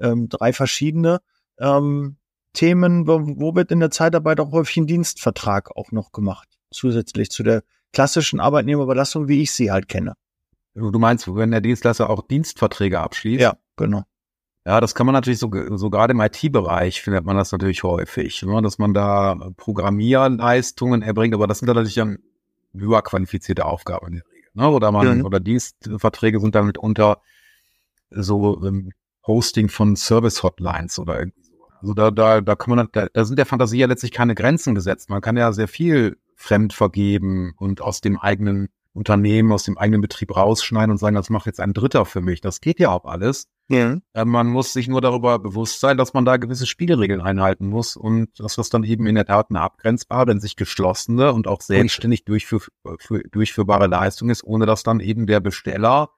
ähm, 0.00 0.30
drei 0.30 0.54
verschiedene 0.54 1.20
ähm, 1.58 2.16
Themen, 2.54 3.06
wo, 3.06 3.20
wo 3.20 3.54
wird 3.54 3.70
in 3.70 3.80
der 3.80 3.90
Zeitarbeit 3.90 4.40
auch 4.40 4.52
häufig 4.52 4.78
ein 4.78 4.86
Dienstvertrag 4.86 5.76
auch 5.76 5.92
noch 5.92 6.12
gemacht, 6.12 6.48
zusätzlich 6.70 7.30
zu 7.30 7.42
der 7.42 7.62
klassischen 7.92 8.40
Arbeitnehmerüberlassung, 8.40 9.28
wie 9.28 9.42
ich 9.42 9.52
sie 9.52 9.70
halt 9.70 9.86
kenne. 9.86 10.14
Du 10.74 10.98
meinst, 10.98 11.28
wenn 11.34 11.50
der 11.50 11.60
Dienstleister 11.60 12.08
auch 12.08 12.26
Dienstverträge 12.26 13.00
abschließt? 13.00 13.42
Ja, 13.42 13.58
genau. 13.76 14.04
Ja, 14.64 14.80
das 14.80 14.94
kann 14.94 15.04
man 15.04 15.12
natürlich 15.12 15.40
so, 15.40 15.50
so 15.76 15.90
gerade 15.90 16.12
im 16.12 16.20
IT-Bereich 16.20 17.02
findet 17.02 17.26
man 17.26 17.36
das 17.36 17.52
natürlich 17.52 17.82
häufig, 17.82 18.42
ne, 18.44 18.62
dass 18.62 18.78
man 18.78 18.94
da 18.94 19.50
Programmierleistungen 19.58 21.02
erbringt, 21.02 21.34
aber 21.34 21.46
das 21.46 21.58
sind 21.58 21.66
natürlich 21.66 21.96
dann 21.96 22.18
höher 22.74 23.02
qualifizierte 23.02 23.64
Aufgaben 23.64 24.08
in 24.08 24.14
der 24.14 24.26
Regel. 24.26 24.50
Ne? 24.54 24.68
Oder 24.68 24.92
man, 24.92 25.18
ja. 25.18 25.24
oder 25.24 25.40
Dienstverträge 25.40 26.40
sind 26.40 26.54
damit 26.54 26.78
unter 26.78 27.20
so 28.10 28.62
ähm, 28.64 28.92
Hosting 29.26 29.68
von 29.68 29.96
Service-Hotlines 29.96 30.98
oder 30.98 31.18
irgendwie 31.18 31.42
so. 31.42 31.52
Also 31.80 31.94
da, 31.94 32.10
da, 32.10 32.40
da 32.40 32.54
kann 32.54 32.76
man, 32.76 32.88
da, 32.92 33.06
da 33.12 33.24
sind 33.24 33.38
der 33.38 33.46
Fantasie 33.46 33.78
ja 33.78 33.86
letztlich 33.86 34.12
keine 34.12 34.34
Grenzen 34.34 34.74
gesetzt. 34.74 35.10
Man 35.10 35.20
kann 35.20 35.36
ja 35.36 35.52
sehr 35.52 35.68
viel 35.68 36.18
fremd 36.36 36.72
vergeben 36.72 37.54
und 37.56 37.80
aus 37.80 38.00
dem 38.00 38.18
eigenen 38.18 38.68
Unternehmen, 38.94 39.52
aus 39.52 39.64
dem 39.64 39.78
eigenen 39.78 40.02
Betrieb 40.02 40.36
rausschneiden 40.36 40.90
und 40.90 40.98
sagen, 40.98 41.16
das 41.16 41.30
macht 41.30 41.46
jetzt 41.46 41.60
ein 41.60 41.72
Dritter 41.72 42.04
für 42.04 42.20
mich. 42.20 42.40
Das 42.40 42.60
geht 42.60 42.78
ja 42.78 42.90
auch 42.90 43.04
alles. 43.06 43.48
Ja. 43.68 43.98
Äh, 44.12 44.24
man 44.24 44.48
muss 44.48 44.72
sich 44.72 44.86
nur 44.86 45.00
darüber 45.00 45.38
bewusst 45.38 45.80
sein, 45.80 45.96
dass 45.96 46.12
man 46.12 46.26
da 46.26 46.36
gewisse 46.36 46.66
Spielregeln 46.66 47.22
einhalten 47.22 47.68
muss 47.68 47.96
und 47.96 48.38
dass 48.38 48.56
das 48.56 48.68
dann 48.68 48.84
eben 48.84 49.06
in 49.06 49.14
der 49.14 49.24
Tat 49.24 49.46
eine 49.48 49.60
abgrenzbare, 49.60 50.30
in 50.30 50.40
sich 50.40 50.56
geschlossene 50.56 51.32
und 51.32 51.48
auch 51.48 51.62
selbstständig 51.62 52.24
durchführ 52.24 52.60
durchführbare 53.30 53.86
Leistung 53.86 54.28
ist, 54.28 54.44
ohne 54.44 54.66
dass 54.66 54.82
dann 54.82 55.00
eben 55.00 55.26
der 55.26 55.40
Besteller 55.40 56.10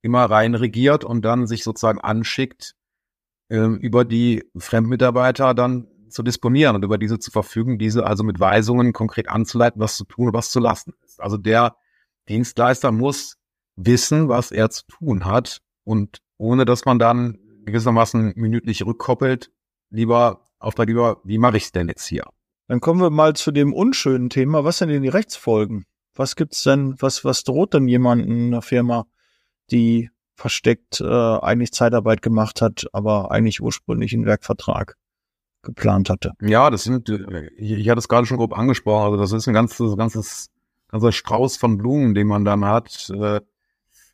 immer 0.00 0.24
rein 0.24 0.54
regiert 0.54 1.04
und 1.04 1.22
dann 1.22 1.46
sich 1.46 1.64
sozusagen 1.64 2.00
anschickt, 2.00 2.76
äh, 3.48 3.58
über 3.58 4.06
die 4.06 4.44
Fremdmitarbeiter 4.56 5.52
dann 5.52 5.88
zu 6.08 6.22
disponieren 6.22 6.76
und 6.76 6.84
über 6.84 6.96
diese 6.96 7.18
zu 7.18 7.30
verfügen, 7.30 7.78
diese 7.78 8.06
also 8.06 8.24
mit 8.24 8.40
Weisungen 8.40 8.92
konkret 8.94 9.28
anzuleiten, 9.28 9.80
was 9.80 9.96
zu 9.96 10.04
tun 10.04 10.28
und 10.28 10.34
was 10.34 10.50
zu 10.50 10.60
lassen 10.60 10.94
ist. 11.04 11.20
Also 11.20 11.36
der 11.36 11.76
Dienstleister 12.28 12.92
muss 12.92 13.36
wissen, 13.76 14.28
was 14.28 14.50
er 14.50 14.70
zu 14.70 14.84
tun 14.86 15.24
hat 15.24 15.60
und 15.84 16.18
ohne 16.38 16.64
dass 16.64 16.84
man 16.84 16.98
dann 16.98 17.38
gewissermaßen 17.64 18.32
minütlich 18.36 18.84
rückkoppelt, 18.84 19.50
lieber 19.90 20.44
Auftraggeber, 20.58 21.20
wie 21.24 21.38
mache 21.38 21.56
ich 21.56 21.64
es 21.64 21.72
denn 21.72 21.88
jetzt 21.88 22.06
hier? 22.06 22.24
Dann 22.68 22.80
kommen 22.80 23.00
wir 23.00 23.10
mal 23.10 23.34
zu 23.34 23.52
dem 23.52 23.72
unschönen 23.72 24.30
Thema. 24.30 24.64
Was 24.64 24.78
sind 24.78 24.88
denn 24.88 25.02
die 25.02 25.08
Rechtsfolgen? 25.08 25.84
Was 26.14 26.34
gibt's 26.34 26.62
denn, 26.62 26.96
was, 26.98 27.24
was 27.24 27.44
droht 27.44 27.74
denn 27.74 27.88
jemandem, 27.88 28.48
einer 28.48 28.62
Firma, 28.62 29.04
die 29.70 30.10
versteckt 30.34 31.00
äh, 31.00 31.04
eigentlich 31.04 31.72
Zeitarbeit 31.72 32.22
gemacht 32.22 32.60
hat, 32.62 32.86
aber 32.92 33.30
eigentlich 33.30 33.60
ursprünglich 33.60 34.12
einen 34.14 34.26
Werkvertrag 34.26 34.96
geplant 35.62 36.10
hatte? 36.10 36.32
Ja, 36.40 36.70
das 36.70 36.84
sind, 36.84 37.08
ich, 37.08 37.72
ich 37.72 37.88
hatte 37.88 37.98
es 37.98 38.08
gerade 38.08 38.26
schon 38.26 38.38
grob 38.38 38.56
angesprochen, 38.56 39.04
also 39.04 39.16
das 39.16 39.32
ist 39.32 39.46
ein 39.46 39.54
ganzes, 39.54 39.96
ganzes 39.96 40.48
ganzer 40.88 41.12
Strauß 41.12 41.56
von 41.56 41.78
Blumen, 41.78 42.14
den 42.14 42.26
man 42.26 42.44
dann 42.44 42.64
hat. 42.64 43.10
Äh, 43.10 43.40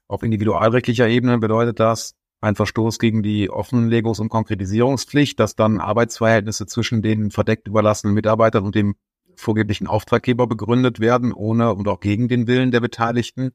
auf 0.08 0.22
individualrechtlicher 0.22 1.08
Ebene 1.08 1.38
bedeutet 1.38 1.80
das 1.80 2.14
ein 2.40 2.56
Verstoß 2.56 2.98
gegen 2.98 3.22
die 3.22 3.50
Offenlegungs- 3.50 4.20
und 4.20 4.28
Konkretisierungspflicht, 4.28 5.38
dass 5.38 5.54
dann 5.54 5.78
Arbeitsverhältnisse 5.78 6.66
zwischen 6.66 7.00
den 7.00 7.30
verdeckt 7.30 7.68
überlassenen 7.68 8.14
Mitarbeitern 8.14 8.64
und 8.64 8.74
dem 8.74 8.96
vorgeblichen 9.36 9.86
Auftraggeber 9.86 10.46
begründet 10.46 11.00
werden, 11.00 11.32
ohne 11.32 11.72
und 11.72 11.88
auch 11.88 12.00
gegen 12.00 12.28
den 12.28 12.46
Willen 12.46 12.72
der 12.72 12.80
Beteiligten. 12.80 13.52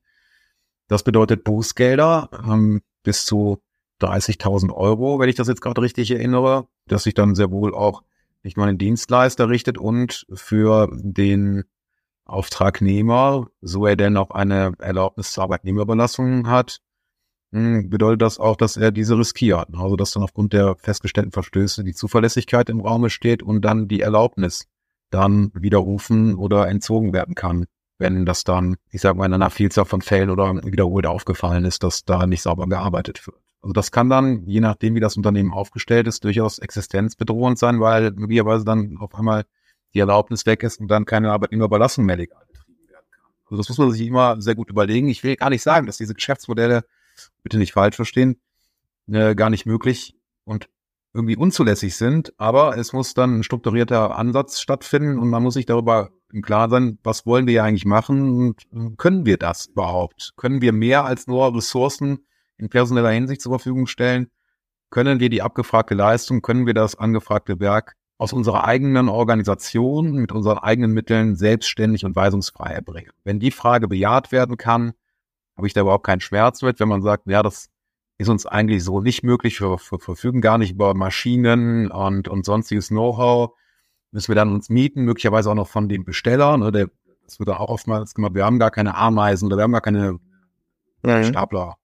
Das 0.88 1.04
bedeutet 1.04 1.44
Bußgelder 1.44 2.30
ähm, 2.48 2.82
bis 3.04 3.26
zu 3.26 3.62
30.000 4.02 4.74
Euro, 4.74 5.20
wenn 5.20 5.30
ich 5.30 5.36
das 5.36 5.48
jetzt 5.48 5.62
gerade 5.62 5.82
richtig 5.82 6.12
erinnere, 6.12 6.68
dass 6.88 7.04
sich 7.04 7.14
dann 7.14 7.36
sehr 7.36 7.52
wohl 7.52 7.74
auch 7.76 8.04
nicht 8.44 8.58
nur 8.58 8.66
an 8.66 8.74
den 8.74 8.78
Dienstleister 8.78 9.50
richtet 9.50 9.78
und 9.78 10.26
für 10.34 10.90
den 10.94 11.66
Auftragnehmer, 12.30 13.48
so 13.62 13.86
er 13.86 13.96
denn 13.96 14.18
auch 14.18 14.32
eine 14.32 14.74
Erlaubnis 14.80 15.32
zur 15.32 15.44
Arbeitnehmerüberlassung 15.44 16.48
hat, 16.48 16.80
hm, 17.52 17.90
bedeutet 17.90 18.22
das 18.22 18.40
auch, 18.40 18.56
dass 18.58 18.78
er 18.78 18.92
diese 18.92 19.18
riskiert. 19.18 19.70
Also 19.74 19.96
dass 19.96 20.12
dann 20.12 20.24
aufgrund 20.24 20.54
der 20.54 20.76
festgestellten 20.76 21.32
Verstöße 21.32 21.84
die 21.84 21.94
Zuverlässigkeit 21.94 22.70
im 22.70 22.82
Raume 22.82 23.10
steht 23.10 23.42
und 23.42 23.62
dann 23.62 23.88
die 23.88 24.02
Erlaubnis 24.02 24.68
dann 25.10 25.52
widerrufen 25.54 26.36
oder 26.36 26.68
entzogen 26.68 27.14
werden 27.14 27.36
kann, 27.36 27.66
wenn 27.98 28.26
das 28.26 28.44
dann, 28.44 28.76
ich 28.92 29.02
sage 29.02 29.18
mal, 29.18 29.26
in 29.26 29.34
einer 29.34 29.50
Vielzahl 29.50 29.86
von 29.86 30.02
Fällen 30.02 30.30
oder 30.30 30.56
wiederholt 30.66 31.06
aufgefallen 31.06 31.66
ist, 31.66 31.84
dass 31.84 32.04
da 32.04 32.28
nicht 32.28 32.42
sauber 32.42 32.68
gearbeitet 32.68 33.26
wird. 33.26 33.38
Also 33.62 33.74
das 33.74 33.92
kann 33.92 34.10
dann, 34.10 34.46
je 34.46 34.60
nachdem, 34.60 34.96
wie 34.96 35.00
das 35.00 35.18
Unternehmen 35.18 35.54
aufgestellt 35.54 36.08
ist, 36.08 36.24
durchaus 36.24 36.60
existenzbedrohend 36.60 37.58
sein, 37.58 37.80
weil 37.80 38.12
möglicherweise 38.12 38.66
dann 38.66 38.98
auf 38.98 39.16
einmal 39.16 39.46
die 39.94 40.00
Erlaubnis 40.00 40.46
weg 40.46 40.64
ist 40.64 40.80
und 40.80 40.88
dann 40.90 41.06
keine 41.06 41.32
Arbeitnehmerüberlassung 41.32 42.06
mehr 42.06 42.18
legal 42.18 42.44
betrieben 42.48 42.90
werden 42.90 43.06
kann. 43.12 43.32
Also 43.46 43.58
das 43.58 43.70
muss 43.70 43.78
man 43.78 43.92
sich 43.92 44.08
immer 44.08 44.42
sehr 44.42 44.56
gut 44.56 44.70
überlegen. 44.70 45.08
Ich 45.08 45.24
will 45.24 45.36
gar 45.36 45.50
nicht 45.50 45.64
sagen, 45.64 45.88
dass 45.88 45.98
diese 45.98 46.14
Geschäftsmodelle, 46.14 46.86
bitte 47.44 47.58
nicht 47.58 47.74
falsch 47.74 47.96
verstehen, 47.96 48.40
äh, 49.08 49.36
gar 49.36 49.50
nicht 49.50 49.66
möglich 49.66 50.16
und 50.44 50.70
irgendwie 51.14 51.38
unzulässig 51.38 51.96
sind, 51.96 52.34
aber 52.38 52.78
es 52.78 52.94
muss 52.94 53.14
dann 53.14 53.40
ein 53.40 53.44
strukturierter 53.44 54.18
Ansatz 54.18 54.60
stattfinden 54.60 55.18
und 55.18 55.30
man 55.30 55.42
muss 55.42 55.56
sich 55.56 55.66
darüber 55.66 56.12
im 56.32 56.42
Klaren 56.42 56.70
sein, 56.70 57.00
was 57.04 57.26
wollen 57.26 57.48
wir 57.48 57.54
ja 57.56 57.64
eigentlich 57.64 57.86
machen 57.86 58.30
und 58.38 58.64
äh, 58.74 58.96
können 58.98 59.26
wir 59.26 59.38
das 59.38 59.66
überhaupt? 59.66 60.34
Können 60.36 60.62
wir 60.62 60.74
mehr 60.74 61.06
als 61.06 61.26
nur 61.28 61.56
Ressourcen 61.56 62.26
in 62.58 62.70
personeller 62.70 63.10
Hinsicht 63.10 63.42
zur 63.42 63.54
Verfügung 63.54 63.88
stellen? 63.88 64.30
Können 64.90 65.20
wir 65.20 65.30
die 65.30 65.42
abgefragte 65.42 65.96
Leistung, 65.96 66.42
können 66.42 66.66
wir 66.66 66.74
das 66.74 66.96
angefragte 66.96 67.60
Werk 67.60 67.97
aus 68.18 68.34
unserer 68.34 68.66
eigenen 68.66 69.10
Organisation 69.10 70.14
mit 70.14 70.32
unseren 70.32 70.58
eigenen 70.58 70.92
Mitteln 70.92 71.36
selbstständig 71.36 72.04
und 72.04 72.16
weisungsfrei 72.16 72.72
erbringen. 72.72 73.12
Wenn 73.24 73.40
die 73.40 73.52
Frage 73.52 73.88
bejaht 73.88 74.32
werden 74.32 74.58
kann, 74.58 74.94
habe 75.56 75.68
ich 75.68 75.74
da 75.74 75.82
überhaupt 75.82 76.06
keinen 76.06 76.22
Schmerz 76.22 76.62
mit, 76.62 76.80
wenn 76.80 76.88
man 76.88 77.02
sagt, 77.02 77.28
ja, 77.28 77.44
das 77.44 77.70
ist 78.18 78.30
uns 78.30 78.48
eigentlich 78.48 78.84
so 78.84 79.02
nicht 79.02 79.24
möglich, 79.24 79.62
wir, 79.62 79.70
wir 79.70 80.00
verfügen 80.00 80.42
gar 80.42 80.58
nicht 80.58 80.72
über 80.72 80.96
Maschinen 80.96 81.92
und, 81.92 82.28
und 82.28 82.46
sonstiges 82.46 82.88
Know-how, 82.88 83.52
müssen 84.12 84.30
wir 84.30 84.36
dann 84.36 84.54
uns 84.54 84.70
mieten, 84.70 85.04
möglicherweise 85.04 85.52
auch 85.52 85.56
noch 85.56 85.68
von 85.68 85.88
dem 85.88 86.04
Besteller, 86.04 86.58
ne, 86.58 86.72
der, 86.72 86.90
das 87.24 87.40
wird 87.40 87.50
auch 87.50 87.70
oftmals 87.70 88.16
gemacht, 88.16 88.34
wir 88.34 88.46
haben 88.46 88.58
gar 88.58 88.72
keine 88.72 88.96
Ameisen 88.96 89.46
oder 89.46 89.58
wir 89.58 89.64
haben 89.64 89.72
gar 89.72 89.82
keine 89.82 90.20
ja, 91.06 91.24
Stapler, 91.24 91.76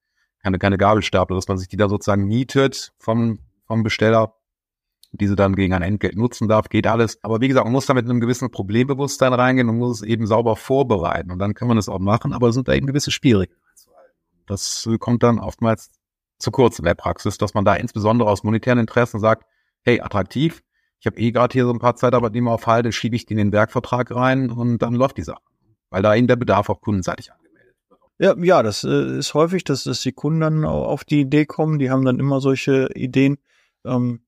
keine, 0.41 0.57
keine 0.57 0.77
Gabelstapler, 0.77 1.35
dass 1.35 1.47
man 1.47 1.59
sich 1.59 1.67
die 1.67 1.77
da 1.77 1.87
sozusagen 1.87 2.25
mietet 2.25 2.93
vom, 2.97 3.39
vom 3.67 3.83
Besteller 3.83 4.33
diese 5.13 5.35
dann 5.35 5.55
gegen 5.55 5.73
ein 5.73 5.83
Entgelt 5.83 6.15
nutzen 6.15 6.47
darf, 6.47 6.69
geht 6.69 6.87
alles. 6.87 7.19
Aber 7.23 7.39
wie 7.39 7.47
gesagt, 7.47 7.65
man 7.65 7.71
muss 7.71 7.85
da 7.85 7.93
mit 7.93 8.05
einem 8.05 8.19
gewissen 8.19 8.49
Problembewusstsein 8.49 9.33
reingehen 9.33 9.69
und 9.69 9.77
muss 9.77 10.01
es 10.01 10.07
eben 10.07 10.25
sauber 10.25 10.55
vorbereiten. 10.55 11.31
Und 11.31 11.39
dann 11.39 11.53
kann 11.53 11.67
man 11.67 11.77
es 11.77 11.87
auch 11.87 11.99
machen, 11.99 12.33
aber 12.33 12.49
es 12.49 12.55
sind 12.55 12.67
da 12.67 12.73
eben 12.73 12.87
gewisse 12.87 13.11
Schwierigkeiten. 13.11 13.61
Das 14.47 14.89
kommt 14.99 15.23
dann 15.23 15.39
oftmals 15.39 15.91
zu 16.39 16.51
kurz 16.51 16.79
in 16.79 16.85
der 16.85 16.95
Praxis, 16.95 17.37
dass 17.37 17.53
man 17.53 17.63
da 17.63 17.75
insbesondere 17.75 18.29
aus 18.29 18.43
monetären 18.43 18.79
Interessen 18.79 19.19
sagt, 19.19 19.45
hey, 19.83 20.01
attraktiv, 20.01 20.61
ich 20.99 21.05
habe 21.05 21.19
eh 21.19 21.31
gerade 21.31 21.53
hier 21.53 21.65
so 21.65 21.71
ein 21.71 21.79
paar 21.79 21.95
Zeitarbeitnehmer 21.95 22.51
auf 22.51 22.65
Halde, 22.65 22.91
schiebe 22.91 23.15
ich 23.15 23.25
die 23.25 23.33
in 23.33 23.37
den 23.37 23.51
Werkvertrag 23.51 24.11
rein 24.11 24.49
und 24.49 24.79
dann 24.79 24.95
läuft 24.95 25.17
die 25.17 25.23
Sache. 25.23 25.41
Weil 25.89 26.01
da 26.01 26.15
eben 26.15 26.27
der 26.27 26.37
Bedarf 26.37 26.69
auch 26.69 26.81
kundenseitig 26.81 27.31
angemeldet 27.31 27.75
wird. 27.89 27.99
Ja, 28.19 28.35
ja, 28.43 28.63
das 28.63 28.83
äh, 28.83 29.17
ist 29.19 29.33
häufig, 29.33 29.63
dass, 29.63 29.83
dass 29.83 30.01
die 30.01 30.11
Kunden 30.11 30.39
dann 30.39 30.65
auf 30.65 31.03
die 31.03 31.21
Idee 31.21 31.45
kommen, 31.45 31.77
die 31.77 31.91
haben 31.91 32.03
dann 32.03 32.19
immer 32.19 32.41
solche 32.41 32.89
Ideen. 32.95 33.37
Ähm, 33.85 34.21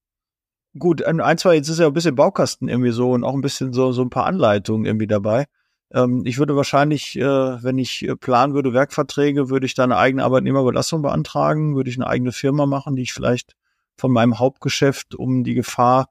gut, 0.78 1.04
ein, 1.04 1.38
zwei, 1.38 1.56
jetzt 1.56 1.70
ist 1.70 1.80
ja 1.80 1.88
ein 1.88 1.94
bisschen 1.94 2.16
Baukasten 2.16 2.68
irgendwie 2.68 2.92
so 2.92 3.12
und 3.12 3.24
auch 3.24 3.34
ein 3.34 3.42
bisschen 3.42 3.74
so, 3.74 3.92
so 3.92 4.02
ein 4.02 4.10
paar 4.10 4.26
Anleitungen 4.26 4.86
irgendwie 4.86 5.08
dabei. 5.08 5.46
Ähm, 5.92 6.24
ich 6.26 6.38
würde 6.38 6.56
wahrscheinlich, 6.56 7.18
äh, 7.18 7.24
wenn 7.64 7.78
ich 7.78 8.08
äh, 8.08 8.16
planen 8.16 8.54
würde, 8.54 8.74
Werkverträge, 8.74 9.50
würde 9.50 9.66
ich 9.66 9.76
da 9.76 9.84
eine 9.84 9.98
eigene 9.98 10.24
Arbeitnehmerbelastung 10.24 11.02
beantragen, 11.02 11.76
würde 11.76 11.90
ich 11.90 11.98
eine 11.98 12.08
eigene 12.08 12.32
Firma 12.32 12.66
machen, 12.66 12.96
die 12.96 13.04
ich 13.04 13.14
vielleicht 13.14 13.56
von 13.98 14.12
meinem 14.12 14.40
Hauptgeschäft, 14.40 15.16
um 15.16 15.44
die 15.44 15.54
Gefahr, 15.54 16.10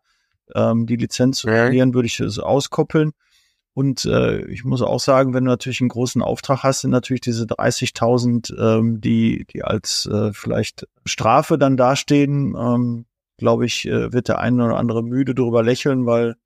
ähm, 0.55 0.87
die 0.87 0.97
Lizenz 0.97 1.39
zu 1.39 1.49
verlieren, 1.49 1.95
würde 1.95 2.07
ich 2.07 2.21
es 2.21 2.39
auskoppeln. 2.39 3.13
Und 3.75 4.05
äh, 4.05 4.45
ich 4.47 4.65
muss 4.65 4.83
auch 4.83 5.01
sagen, 5.01 5.35
wenn 5.35 5.45
du 5.45 5.51
natürlich 5.51 5.81
einen 5.81 5.89
großen 5.89 6.23
Auftrag 6.23 6.63
hast, 6.63 6.83
sind 6.83 6.93
natürlich 6.93 7.23
diese 7.23 7.45
30.000, 7.45 8.57
ähm, 8.57 9.01
die, 9.01 9.47
die 9.53 9.65
als 9.65 10.07
äh, 10.07 10.33
vielleicht 10.33 10.87
Strafe 11.05 11.59
dann 11.59 11.77
dastehen, 11.77 12.55
ähm, 12.57 13.05
glaube 13.37 13.67
ich, 13.67 13.87
äh, 13.87 14.13
wird 14.13 14.29
der 14.29 14.39
eine 14.39 14.65
oder 14.65 14.77
andere 14.77 15.03
müde 15.03 15.35
darüber 15.35 15.63
lächeln, 15.63 16.07
weil 16.07 16.37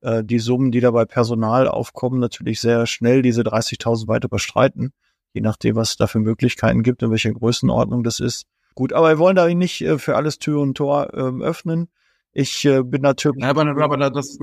äh, 0.00 0.22
die 0.24 0.38
Summen, 0.38 0.70
die 0.70 0.80
da 0.80 0.90
bei 0.90 1.04
Personal 1.04 1.68
aufkommen, 1.68 2.20
natürlich 2.20 2.60
sehr 2.60 2.86
schnell 2.86 3.22
diese 3.22 3.42
30.000 3.42 4.08
weiter 4.08 4.26
überstreiten, 4.26 4.92
je 5.32 5.40
nachdem, 5.40 5.76
was 5.76 5.90
es 5.90 5.96
da 5.96 6.06
für 6.06 6.20
Möglichkeiten 6.20 6.82
gibt 6.82 7.02
und 7.02 7.10
welche 7.10 7.32
Größenordnung 7.32 8.02
das 8.04 8.20
ist. 8.20 8.46
Gut, 8.74 8.92
aber 8.92 9.08
wir 9.08 9.18
wollen 9.18 9.36
da 9.36 9.48
nicht 9.48 9.80
äh, 9.82 9.98
für 9.98 10.16
alles 10.16 10.38
Tür 10.38 10.60
und 10.60 10.76
Tor 10.76 11.12
ähm, 11.14 11.42
öffnen. 11.42 11.88
Ich 12.32 12.66
äh, 12.66 12.82
bin 12.82 13.00
natürlich. 13.00 13.42
Ja, 13.42 13.48
aber, 13.48 13.62
aber 13.82 13.96
das, 13.96 14.36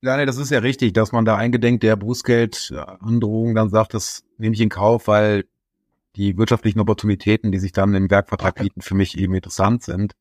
das, 0.00 0.38
ist 0.38 0.50
ja 0.50 0.58
richtig, 0.60 0.92
dass 0.92 1.10
man 1.10 1.24
da 1.24 1.34
eingedenk 1.34 1.80
der 1.80 1.96
Bußgeldandrohung 1.96 3.56
dann 3.56 3.68
sagt, 3.68 3.94
das 3.94 4.22
nehme 4.38 4.54
ich 4.54 4.60
in 4.60 4.68
Kauf, 4.68 5.08
weil 5.08 5.44
die 6.14 6.38
wirtschaftlichen 6.38 6.78
Opportunitäten, 6.78 7.50
die 7.50 7.58
sich 7.58 7.72
dann 7.72 7.94
im 7.94 8.08
Werkvertrag 8.08 8.54
bieten, 8.54 8.80
für 8.80 8.94
mich 8.94 9.18
eben 9.18 9.34
interessant 9.34 9.82
sind. 9.82 10.14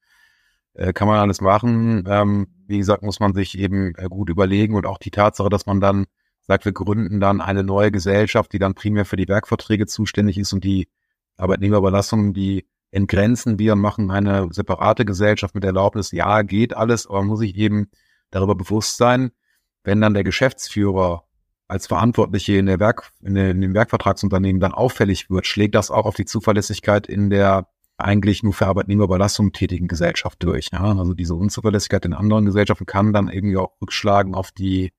Äh, 0.76 0.92
kann 0.94 1.08
man 1.08 1.20
alles 1.20 1.42
machen. 1.42 2.04
Ähm, 2.08 2.48
wie 2.68 2.78
gesagt, 2.78 3.02
muss 3.02 3.20
man 3.20 3.34
sich 3.34 3.58
eben 3.58 3.96
äh, 3.96 4.08
gut 4.10 4.30
überlegen 4.30 4.76
und 4.76 4.86
auch 4.86 4.98
die 4.98 5.12
Tatsache, 5.12 5.50
dass 5.50 5.66
man 5.66 5.80
dann 5.80 6.06
sagt, 6.42 6.66
wir 6.66 6.74
gründen 6.74 7.20
dann 7.20 7.42
eine 7.42 7.64
neue 7.64 7.92
Gesellschaft, 7.92 8.52
die 8.54 8.60
dann 8.60 8.76
primär 8.76 9.06
für 9.06 9.16
die 9.16 9.28
Werkverträge 9.28 9.88
zuständig 9.88 10.38
ist 10.38 10.54
und 10.54 10.64
die 10.64 10.90
Arbeitnehmerüberlassung, 11.38 12.34
die 12.34 12.68
entgrenzen 12.92 13.58
wir 13.58 13.74
und 13.74 13.80
machen 13.80 14.12
eine 14.12 14.50
separate 14.52 15.06
Gesellschaft 15.06 15.56
mit 15.56 15.64
Erlaubnis. 15.64 16.12
Ja, 16.12 16.42
geht 16.44 16.76
alles, 16.76 17.08
aber 17.08 17.20
man 17.20 17.28
muss 17.28 17.40
sich 17.40 17.56
eben 17.56 17.90
darüber 18.30 18.56
bewusst 18.56 18.98
sein, 18.98 19.32
wenn 19.84 20.02
dann 20.02 20.14
der 20.14 20.24
Geschäftsführer 20.24 21.24
als 21.68 21.88
Verantwortliche 21.88 22.58
in, 22.58 22.68
der 22.68 22.80
Werk, 22.80 23.12
in, 23.22 23.36
der, 23.36 23.52
in 23.52 23.62
dem 23.62 23.74
Werkvertragsunternehmen 23.74 24.60
dann 24.60 24.74
auffällig 24.74 25.30
wird, 25.30 25.48
schlägt 25.48 25.76
das 25.76 25.90
auch 25.90 26.06
auf 26.06 26.16
die 26.16 26.26
Zuverlässigkeit 26.26 27.08
in 27.08 27.30
der 27.30 27.68
eigentlich 27.98 28.44
nur 28.44 28.54
für 28.54 28.68
Arbeitnehmerüberlassung 28.68 29.52
tätigen 29.52 29.88
Gesellschaft 29.88 30.44
durch. 30.44 30.70
Ja? 30.72 30.98
Also 30.98 31.14
diese 31.14 31.36
Unzuverlässigkeit 31.36 32.06
in 32.06 32.14
anderen 32.14 32.46
Gesellschaften 32.46 32.86
kann 32.86 33.14
dann 33.14 33.30
irgendwie 33.30 33.58
auch 33.58 33.80
rückschlagen 33.82 34.36
auf 34.36 34.52
die 34.52 34.92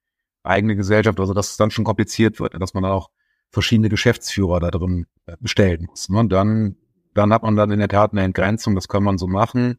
eigene 0.42 0.76
Gesellschaft, 0.76 1.20
also 1.20 1.34
dass 1.34 1.50
es 1.50 1.56
dann 1.56 1.70
schon 1.70 1.84
kompliziert 1.84 2.40
wird, 2.40 2.60
dass 2.60 2.74
man 2.74 2.84
dann 2.84 2.92
auch 2.92 3.10
verschiedene 3.50 3.88
Geschäftsführer 3.88 4.60
da 4.60 4.70
drin 4.70 5.06
äh, 5.26 5.36
bestellen 5.40 5.86
muss. 5.88 6.08
Ne? 6.08 6.18
Und 6.18 6.32
dann 6.32 6.76
dann 7.16 7.32
hat 7.32 7.42
man 7.42 7.56
dann 7.56 7.70
in 7.70 7.78
der 7.78 7.88
Tat 7.88 8.12
eine 8.12 8.22
Entgrenzung, 8.22 8.74
das 8.74 8.88
kann 8.88 9.02
man 9.02 9.18
so 9.18 9.26
machen, 9.26 9.78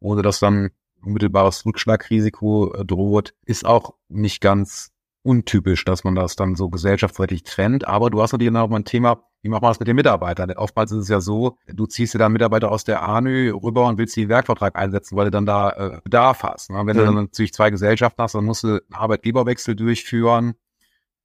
ohne 0.00 0.22
dass 0.22 0.38
dann 0.38 0.70
unmittelbares 1.02 1.64
Rückschlagrisiko 1.64 2.74
äh, 2.74 2.84
droht, 2.84 3.34
ist 3.44 3.64
auch 3.64 3.94
nicht 4.08 4.40
ganz 4.40 4.90
untypisch, 5.22 5.84
dass 5.84 6.04
man 6.04 6.14
das 6.14 6.36
dann 6.36 6.54
so 6.54 6.68
gesellschaftsrechtlich 6.68 7.42
trennt. 7.44 7.88
Aber 7.88 8.10
du 8.10 8.20
hast 8.20 8.32
natürlich 8.32 8.52
noch 8.52 8.68
mal 8.68 8.76
ein 8.76 8.84
Thema, 8.84 9.24
wie 9.44 9.48
macht 9.50 9.62
man 9.62 9.70
das 9.70 9.78
mit 9.78 9.86
den 9.86 9.96
Mitarbeitern? 9.96 10.50
Oftmals 10.52 10.90
ist 10.90 11.02
es 11.02 11.08
ja 11.08 11.20
so, 11.20 11.58
du 11.66 11.86
ziehst 11.86 12.14
dir 12.14 12.18
dann 12.18 12.32
Mitarbeiter 12.32 12.72
aus 12.72 12.84
der 12.84 13.02
ANÜ 13.02 13.52
rüber 13.52 13.86
und 13.86 13.98
willst 13.98 14.16
die 14.16 14.28
Werkvertrag 14.28 14.74
einsetzen, 14.74 15.16
weil 15.16 15.26
du 15.26 15.30
dann 15.30 15.46
da 15.46 15.70
äh, 15.70 16.00
Bedarf 16.02 16.42
hast. 16.42 16.70
Ne? 16.70 16.78
Wenn 16.78 16.96
mhm. 16.96 17.00
du 17.00 17.04
dann 17.04 17.14
natürlich 17.14 17.52
zwei 17.52 17.70
Gesellschaften 17.70 18.22
hast, 18.22 18.34
dann 18.34 18.44
musst 18.44 18.64
du 18.64 18.68
einen 18.68 18.80
Arbeitgeberwechsel 18.92 19.76
durchführen 19.76 20.54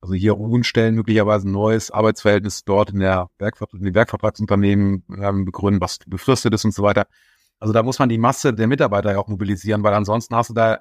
also 0.02 0.14
hier 0.14 0.32
ruhen 0.32 0.64
Stellen 0.64 0.96
möglicherweise 0.96 1.48
ein 1.48 1.52
neues 1.52 1.92
Arbeitsverhältnis 1.92 2.64
dort 2.64 2.92
in 2.92 3.00
der 3.00 3.30
Werkver 3.38 3.68
in 3.74 3.84
den 3.84 3.94
Werkvertragsunternehmen 3.94 5.04
ähm, 5.20 5.46
begründen, 5.46 5.82
was 5.82 6.00
befristet 6.08 6.54
ist 6.54 6.64
und 6.64 6.74
so 6.74 6.84
weiter. 6.84 7.08
Also 7.60 7.74
da 7.74 7.84
muss 7.84 8.00
man 8.00 8.08
die 8.08 8.18
Masse 8.18 8.54
der 8.54 8.68
Mitarbeiter 8.68 9.12
ja 9.12 9.20
auch 9.20 9.28
mobilisieren, 9.28 9.84
weil 9.84 9.94
ansonsten 9.94 10.36
hast 10.36 10.52
du 10.52 10.54
da 10.54 10.80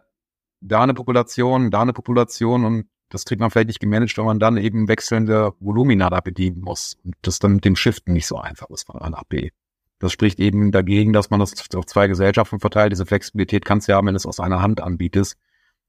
da 0.60 0.82
eine 0.82 0.94
Population, 0.94 1.70
da 1.70 1.82
eine 1.82 1.92
Population 1.92 2.64
und 2.64 2.88
das 3.08 3.24
kriegt 3.24 3.40
man 3.40 3.50
vielleicht 3.50 3.68
nicht 3.68 3.80
gemanagt, 3.80 4.16
wenn 4.18 4.24
man 4.24 4.38
dann 4.38 4.56
eben 4.56 4.88
wechselnde 4.88 5.52
Volumina 5.60 6.10
da 6.10 6.20
bedienen 6.20 6.60
muss. 6.60 6.98
Und 7.04 7.14
das 7.22 7.38
dann 7.38 7.54
mit 7.54 7.64
dem 7.64 7.76
Shiften 7.76 8.12
nicht 8.12 8.26
so 8.26 8.38
einfach 8.38 8.68
ist 8.70 8.86
von 8.86 9.00
A 9.00 9.08
nach 9.08 9.24
B. 9.24 9.50
Das 9.98 10.12
spricht 10.12 10.38
eben 10.38 10.70
dagegen, 10.70 11.12
dass 11.12 11.30
man 11.30 11.40
das 11.40 11.54
auf 11.74 11.86
zwei 11.86 12.06
Gesellschaften 12.06 12.60
verteilt. 12.60 12.92
Diese 12.92 13.06
Flexibilität 13.06 13.64
kannst 13.64 13.88
du 13.88 13.92
ja 13.92 13.96
haben, 13.96 14.06
wenn 14.06 14.14
du 14.14 14.18
es 14.18 14.26
aus 14.26 14.40
einer 14.40 14.62
Hand 14.62 14.80
anbietest 14.80 15.36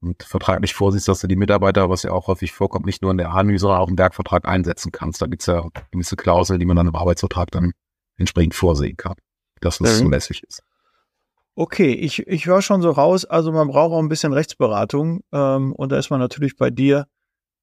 und 0.02 0.24
vertraglich 0.24 0.74
vorsiehst, 0.74 1.08
dass 1.08 1.20
du 1.20 1.28
die 1.28 1.36
Mitarbeiter, 1.36 1.90
was 1.90 2.04
ja 2.04 2.12
auch 2.12 2.28
häufig 2.28 2.54
vorkommt, 2.54 2.86
nicht 2.86 3.02
nur 3.02 3.12
in 3.12 3.18
der 3.18 3.32
ANÜ, 3.32 3.60
sondern 3.60 3.80
auch 3.80 3.90
im 3.90 3.98
Werkvertrag 3.98 4.48
einsetzen 4.48 4.92
kannst. 4.92 5.22
Da 5.22 5.28
gibt's 5.28 5.46
ja 5.46 5.68
gewisse 5.92 6.16
Klauseln, 6.16 6.60
die 6.60 6.66
man 6.66 6.78
dann 6.78 6.88
im 6.88 6.96
Arbeitsvertrag 6.96 7.52
dann 7.52 7.74
entsprechend 8.18 8.56
vorsehen 8.56 8.98
kann, 8.98 9.16
dass 9.62 9.80
es 9.80 10.00
mhm. 10.00 10.06
zulässig 10.06 10.44
ist. 10.44 10.64
Okay, 11.62 11.92
ich, 11.92 12.26
ich 12.26 12.46
höre 12.46 12.62
schon 12.62 12.82
so 12.82 12.90
raus, 12.90 13.26
also 13.26 13.52
man 13.52 13.68
braucht 13.68 13.92
auch 13.92 14.00
ein 14.00 14.08
bisschen 14.08 14.32
Rechtsberatung 14.32 15.24
ähm, 15.34 15.74
und 15.74 15.92
da 15.92 15.98
ist 15.98 16.10
man 16.10 16.22
natürlich 16.22 16.56
bei 16.56 16.70
dir 16.70 17.06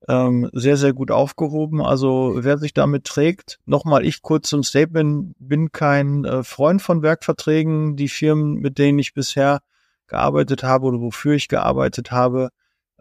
ähm, 0.06 0.50
sehr, 0.52 0.76
sehr 0.76 0.92
gut 0.92 1.10
aufgehoben. 1.10 1.80
Also 1.80 2.34
wer 2.36 2.58
sich 2.58 2.74
damit 2.74 3.04
trägt, 3.04 3.58
nochmal 3.64 4.04
ich 4.04 4.20
kurz 4.20 4.50
zum 4.50 4.64
Statement, 4.64 5.34
bin 5.38 5.72
kein 5.72 6.26
äh, 6.26 6.44
Freund 6.44 6.82
von 6.82 7.00
Werkverträgen. 7.02 7.96
Die 7.96 8.10
Firmen, 8.10 8.56
mit 8.56 8.76
denen 8.76 8.98
ich 8.98 9.14
bisher 9.14 9.60
gearbeitet 10.08 10.62
habe 10.62 10.84
oder 10.84 11.00
wofür 11.00 11.32
ich 11.32 11.48
gearbeitet 11.48 12.10
habe, 12.10 12.50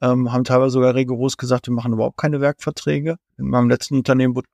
ähm, 0.01 0.31
haben 0.31 0.45
teilweise 0.45 0.71
sogar 0.71 0.95
rigoros 0.95 1.35
gesagt, 1.35 1.67
wir 1.67 1.73
machen 1.73 1.91
überhaupt 1.91 2.15
keine 2.15 2.39
Werkverträge. 2.39 3.17
In 3.37 3.49
meinem 3.49 3.69
letzten 3.69 3.97
Unternehmen 3.97 4.33
wurde 4.33 4.47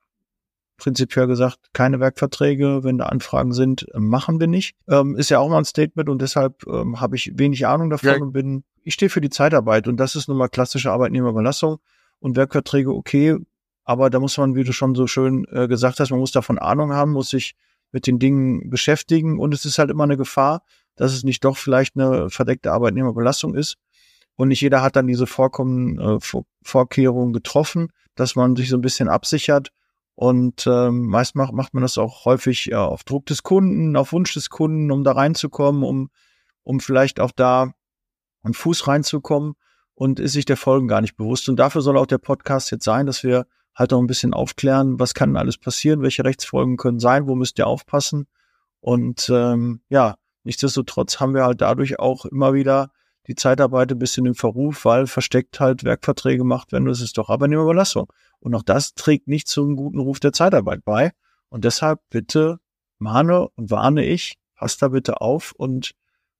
prinzipiell 0.76 1.26
gesagt, 1.26 1.58
keine 1.72 2.00
Werkverträge, 2.00 2.82
wenn 2.82 2.98
da 2.98 3.06
Anfragen 3.06 3.52
sind, 3.52 3.86
machen 3.94 4.40
wir 4.40 4.46
nicht. 4.46 4.74
Ähm, 4.88 5.16
ist 5.16 5.30
ja 5.30 5.38
auch 5.38 5.48
mal 5.48 5.58
ein 5.58 5.64
Statement 5.64 6.08
und 6.08 6.20
deshalb 6.20 6.66
ähm, 6.66 7.00
habe 7.00 7.16
ich 7.16 7.32
wenig 7.34 7.66
Ahnung 7.66 7.90
davon 7.90 8.08
ja. 8.08 8.16
und 8.16 8.32
bin, 8.32 8.64
ich 8.82 8.94
stehe 8.94 9.10
für 9.10 9.20
die 9.20 9.30
Zeitarbeit 9.30 9.86
und 9.86 9.98
das 9.98 10.16
ist 10.16 10.28
nun 10.28 10.36
mal 10.36 10.48
klassische 10.48 10.90
Arbeitnehmerüberlassung 10.90 11.78
und 12.20 12.36
Werkverträge 12.36 12.92
okay, 12.92 13.36
aber 13.84 14.10
da 14.10 14.20
muss 14.20 14.38
man, 14.38 14.54
wie 14.54 14.64
du 14.64 14.72
schon 14.72 14.94
so 14.94 15.06
schön 15.06 15.46
äh, 15.50 15.68
gesagt 15.68 16.00
hast, 16.00 16.10
man 16.10 16.20
muss 16.20 16.32
davon 16.32 16.58
Ahnung 16.58 16.92
haben, 16.92 17.12
muss 17.12 17.30
sich 17.30 17.54
mit 17.92 18.06
den 18.06 18.18
Dingen 18.18 18.70
beschäftigen 18.70 19.38
und 19.38 19.54
es 19.54 19.64
ist 19.64 19.78
halt 19.78 19.90
immer 19.90 20.04
eine 20.04 20.16
Gefahr, 20.16 20.62
dass 20.96 21.12
es 21.12 21.24
nicht 21.24 21.44
doch 21.44 21.56
vielleicht 21.56 21.96
eine 21.96 22.30
verdeckte 22.30 22.72
Arbeitnehmerbelastung 22.72 23.54
ist. 23.54 23.76
Und 24.36 24.48
nicht 24.48 24.60
jeder 24.60 24.82
hat 24.82 24.96
dann 24.96 25.06
diese 25.06 25.26
Vorkommen, 25.26 25.98
äh, 25.98 26.18
Vorkehrungen 26.62 27.32
getroffen, 27.32 27.92
dass 28.14 28.34
man 28.34 28.56
sich 28.56 28.68
so 28.68 28.76
ein 28.76 28.82
bisschen 28.82 29.08
absichert. 29.08 29.72
Und 30.22 30.68
ähm, 30.68 31.06
meist 31.06 31.34
macht, 31.34 31.52
macht 31.52 31.74
man 31.74 31.82
das 31.82 31.98
auch 31.98 32.24
häufig 32.26 32.66
ja, 32.66 32.84
auf 32.84 33.02
Druck 33.02 33.26
des 33.26 33.42
Kunden, 33.42 33.96
auf 33.96 34.12
Wunsch 34.12 34.34
des 34.34 34.50
Kunden, 34.50 34.92
um 34.92 35.02
da 35.02 35.12
reinzukommen, 35.12 35.82
um, 35.82 36.10
um 36.62 36.78
vielleicht 36.78 37.18
auch 37.18 37.32
da 37.32 37.72
einen 38.44 38.54
Fuß 38.54 38.86
reinzukommen 38.86 39.54
und 39.94 40.20
ist 40.20 40.34
sich 40.34 40.44
der 40.44 40.56
Folgen 40.56 40.86
gar 40.86 41.00
nicht 41.00 41.16
bewusst. 41.16 41.48
Und 41.48 41.56
dafür 41.56 41.82
soll 41.82 41.96
auch 41.96 42.06
der 42.06 42.18
Podcast 42.18 42.70
jetzt 42.70 42.84
sein, 42.84 43.06
dass 43.06 43.24
wir 43.24 43.46
halt 43.74 43.92
auch 43.92 43.98
ein 43.98 44.06
bisschen 44.06 44.32
aufklären, 44.32 45.00
was 45.00 45.14
kann 45.14 45.36
alles 45.36 45.58
passieren, 45.58 46.02
welche 46.02 46.24
Rechtsfolgen 46.24 46.76
können 46.76 47.00
sein, 47.00 47.26
wo 47.26 47.34
müsst 47.34 47.58
ihr 47.58 47.66
aufpassen. 47.66 48.28
Und 48.80 49.28
ähm, 49.28 49.80
ja, 49.88 50.16
Nichtsdestotrotz 50.44 51.20
haben 51.20 51.34
wir 51.34 51.44
halt 51.44 51.60
dadurch 51.60 51.98
auch 51.98 52.24
immer 52.24 52.52
wieder 52.52 52.90
die 53.28 53.34
Zeitarbeit 53.34 53.92
ein 53.92 53.98
bisschen 53.98 54.26
im 54.26 54.34
Verruf, 54.34 54.84
weil 54.84 55.06
versteckt 55.06 55.60
halt 55.60 55.84
Werkverträge 55.84 56.44
macht, 56.44 56.72
wenn 56.72 56.84
du 56.84 56.90
es 56.90 57.00
ist 57.00 57.18
doch 57.18 57.28
Arbeitnehmerüberlassung. 57.28 58.12
Und 58.40 58.54
auch 58.54 58.62
das 58.62 58.94
trägt 58.94 59.28
nicht 59.28 59.48
zum 59.48 59.76
guten 59.76 60.00
Ruf 60.00 60.18
der 60.20 60.32
Zeitarbeit 60.32 60.84
bei. 60.84 61.12
Und 61.48 61.64
deshalb 61.64 62.00
bitte 62.10 62.58
mahne 62.98 63.48
und 63.56 63.70
warne 63.70 64.04
ich, 64.04 64.38
passt 64.56 64.82
da 64.82 64.88
bitte 64.88 65.20
auf 65.20 65.52
und 65.56 65.94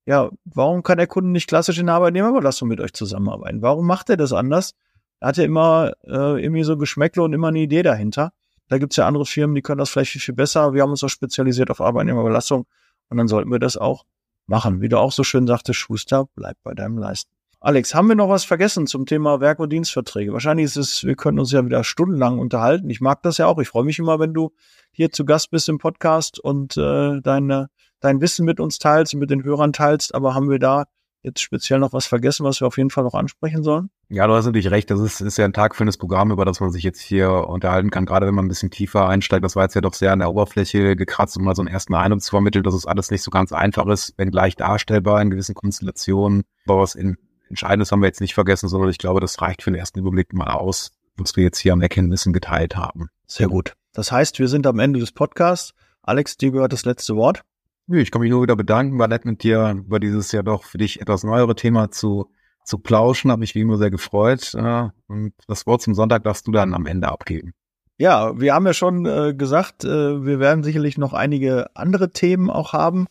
ja, 0.05 0.31
warum 0.45 0.83
kann 0.83 0.99
der 0.99 1.07
Kunde 1.07 1.31
nicht 1.31 1.49
klassisch 1.49 1.79
in 1.79 1.87
der 1.87 1.95
Arbeitnehmerüberlassung 1.95 2.69
mit 2.69 2.81
euch 2.81 2.93
zusammenarbeiten? 2.93 3.63
Warum 3.63 3.87
macht 3.87 4.11
er 4.11 4.17
das 4.17 4.33
anders? 4.33 4.75
Er 5.21 5.29
hat 5.29 5.37
ja 5.37 5.45
immer 5.45 5.93
äh, 6.05 6.43
irgendwie 6.43 6.65
so 6.65 6.77
Geschmäckle 6.77 7.23
und 7.23 7.33
immer 7.33 7.49
eine 7.49 7.61
Idee 7.61 7.83
dahinter. 7.83 8.33
Da 8.69 8.79
gibt's 8.79 8.97
ja 8.97 9.07
andere 9.07 9.27
Firmen, 9.27 9.55
die 9.55 9.63
können 9.63 9.79
das 9.79 9.91
vielleicht 9.91 10.13
viel, 10.13 10.21
viel 10.21 10.35
besser. 10.35 10.75
Wir 10.75 10.83
haben 10.83 10.91
uns 10.91 11.05
auch 11.05 11.09
spezialisiert 11.09 11.71
auf 11.71 11.81
Arbeitnehmerüberlassung. 11.81 12.67
Und 13.11 13.17
dann 13.17 13.29
sollten 13.29 13.51
wir 13.53 13.61
das 13.61 13.77
auch 13.77 14.05
machen. 14.47 14.81
Wie 14.81 14.89
du 14.89 14.99
auch 14.99 15.13
so 15.13 15.25
schön 15.25 15.47
sagtest, 15.47 15.79
Schuster, 15.79 16.29
bleib 16.35 16.57
bei 16.63 16.75
deinem 16.75 16.99
Leisten. 16.99 17.33
Alex, 17.65 17.95
haben 17.95 18.09
wir 18.09 18.17
noch 18.17 18.29
was 18.29 18.45
vergessen 18.45 18.89
zum 18.89 19.07
Thema 19.07 19.41
Werk- 19.41 19.61
und 19.61 19.71
Dienstverträge? 19.71 20.33
Wahrscheinlich 20.33 20.65
ist 20.65 20.77
es, 20.77 21.05
wir 21.05 21.15
können 21.15 21.39
uns 21.39 21.53
ja 21.53 21.65
wieder 21.65 21.85
stundenlang 21.85 22.41
unterhalten. 22.41 22.91
Ich 22.91 23.01
mag 23.01 23.23
das 23.23 23.39
ja 23.39 23.47
auch. 23.47 23.59
Ich 23.61 23.69
freue 23.69 23.85
mich 23.85 24.01
immer, 24.01 24.19
wenn 24.19 24.35
du 24.35 24.51
hier 24.91 25.13
zu 25.13 25.25
Gast 25.25 25.53
bist 25.53 25.69
im 25.69 25.79
Podcast 25.79 26.41
und 26.41 26.77
äh, 26.77 27.21
deine, 27.21 27.69
dein 28.01 28.21
Wissen 28.21 28.45
mit 28.45 28.59
uns 28.59 28.81
teilst 28.81 29.15
und 29.15 29.21
mit 29.21 29.31
den 29.31 29.45
Hörern 29.45 29.73
teilst. 29.73 30.13
Aber 30.13 30.35
haben 30.35 30.51
wir 30.51 30.59
da 30.59 30.87
jetzt 31.23 31.41
speziell 31.41 31.79
noch 31.79 31.93
was 31.93 32.07
vergessen, 32.07 32.45
was 32.45 32.61
wir 32.61 32.67
auf 32.67 32.77
jeden 32.77 32.91
Fall 32.91 33.05
noch 33.05 33.15
ansprechen 33.15 33.63
sollen? 33.63 33.91
Ja, 34.09 34.27
du 34.27 34.35
hast 34.35 34.45
natürlich 34.45 34.71
recht. 34.71 34.91
Das 34.91 35.01
ist, 35.01 35.21
ist 35.21 35.39
ja 35.39 35.45
ein 35.45 35.53
tagführendes 35.53 35.97
Programm, 35.97 36.31
über 36.31 36.45
das 36.45 36.61
man 36.61 36.71
sich 36.71 36.83
jetzt 36.83 37.01
hier 37.01 37.31
unterhalten 37.31 37.91
kann. 37.91 38.07
Gerade 38.07 38.27
wenn 38.27 38.35
man 38.35 38.47
ein 38.47 38.49
bisschen 38.49 38.71
tiefer 38.71 39.09
einsteigt. 39.09 39.45
Das 39.45 39.57
war 39.57 39.63
jetzt 39.63 39.75
ja 39.75 39.81
doch 39.81 39.95
sehr 39.95 40.13
an 40.13 40.19
der 40.19 40.31
Oberfläche 40.31 40.97
gekratzt, 40.97 41.37
um 41.37 41.45
mal 41.45 41.55
so 41.55 41.63
einen 41.63 41.69
ersten 41.69 41.95
Eindruck 41.95 42.23
zu 42.23 42.31
vermitteln, 42.31 42.65
dass 42.65 42.75
es 42.75 42.87
alles 42.87 43.11
nicht 43.11 43.23
so 43.23 43.31
ganz 43.31 43.53
einfach 43.53 43.87
ist, 43.87 44.15
wenn 44.17 44.31
gleich 44.31 44.57
darstellbar 44.57 45.23
in 45.23 45.31
gewissen 45.31 45.55
Konstellationen. 45.55 46.43
Aber 46.67 46.81
was 46.81 46.95
in, 46.95 47.17
Entscheidendes 47.53 47.93
haben 47.93 48.01
wir 48.01 48.07
jetzt 48.07 48.23
nicht 48.23 48.33
vergessen, 48.33 48.69
sondern 48.69 48.89
ich 48.89 48.97
glaube, 48.97 49.21
das 49.21 49.43
reicht 49.43 49.63
für 49.63 49.71
den 49.71 49.79
ersten 49.79 49.99
Überblick 49.99 50.33
mal 50.33 50.49
aus, 50.49 50.93
was 51.17 51.37
wir 51.37 51.45
jetzt 51.45 51.59
hier 51.59 51.75
an 51.75 51.83
Erkenntnissen 51.83 52.33
geteilt 52.33 52.77
haben. 52.77 53.11
Sehr 53.27 53.49
gut. 53.49 53.75
Das 53.93 54.11
heißt, 54.11 54.39
wir 54.39 54.49
sind 54.49 54.67
am 54.67 54.79
Ende 54.79 55.01
des 55.01 55.13
Podcasts. 55.13 55.75
Alex, 56.03 56.39
dir 56.39 56.51
gehört 56.51 56.73
das 56.73 56.87
letzte 56.87 57.15
Wort. 57.15 57.43
Ich 57.89 58.11
kann 58.11 58.21
mich 58.21 58.31
nur 58.31 58.43
wieder 58.43 58.57
bedanken, 58.57 58.99
war 58.99 59.09
nett 59.09 59.25
mit 59.25 59.43
dir 59.43 59.75
über 59.77 59.99
dieses 59.99 60.33
ja 60.33 60.43
doch 60.43 60.65
für 60.65 60.79
dich 60.79 61.01
etwas 61.01 61.25
neuere 61.25 61.55
Thema 61.55 61.91
zu, 61.91 62.31
zu 62.65 62.79
plauschen. 62.79 63.31
Habe 63.31 63.41
mich 63.41 63.55
wie 63.55 63.61
immer 63.61 63.77
sehr 63.77 63.91
gefreut. 63.91 64.55
Und 64.55 65.33
das 65.49 65.67
Wort 65.67 65.83
zum 65.83 65.95
Sonntag 65.95 66.25
darfst 66.25 66.47
du 66.47 66.53
dann 66.53 66.75
am 66.75 66.87
Ende 66.87 67.09
abgeben. 67.09 67.55
Ja, 67.99 68.39
wir 68.41 68.55
haben 68.55 68.67
ja 68.67 68.75
schon 68.75 69.07
äh, 69.07 69.35
gesagt, 69.35 69.85
äh, 69.85 70.25
wir 70.25 70.41
werden 70.41 70.65
sicherlich 70.65 70.99
noch 70.99 71.13
einige 71.13 71.67
andere 71.77 72.11
Themen 72.11 72.51
auch 72.51 72.73
haben. 72.73 73.07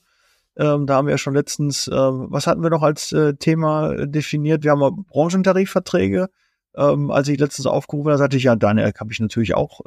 Ähm, 0.57 0.86
da 0.86 0.95
haben 0.95 1.07
wir 1.07 1.13
ja 1.13 1.17
schon 1.17 1.34
letztens, 1.34 1.88
äh, 1.88 1.93
was 1.93 2.47
hatten 2.47 2.61
wir 2.61 2.69
noch 2.69 2.82
als 2.82 3.11
äh, 3.13 3.36
Thema 3.36 4.05
definiert? 4.05 4.63
Wir 4.63 4.72
haben 4.72 5.05
Branchentarifverträge. 5.05 6.30
Ähm, 6.76 7.11
als 7.11 7.28
ich 7.28 7.39
letztens 7.39 7.67
aufgerufen 7.67 8.09
habe, 8.09 8.17
sagte 8.17 8.38
ich, 8.38 8.43
ja, 8.43 8.55
Daniel, 8.55 8.91
habe 8.99 9.11
ich 9.11 9.19
natürlich 9.19 9.55
auch 9.55 9.82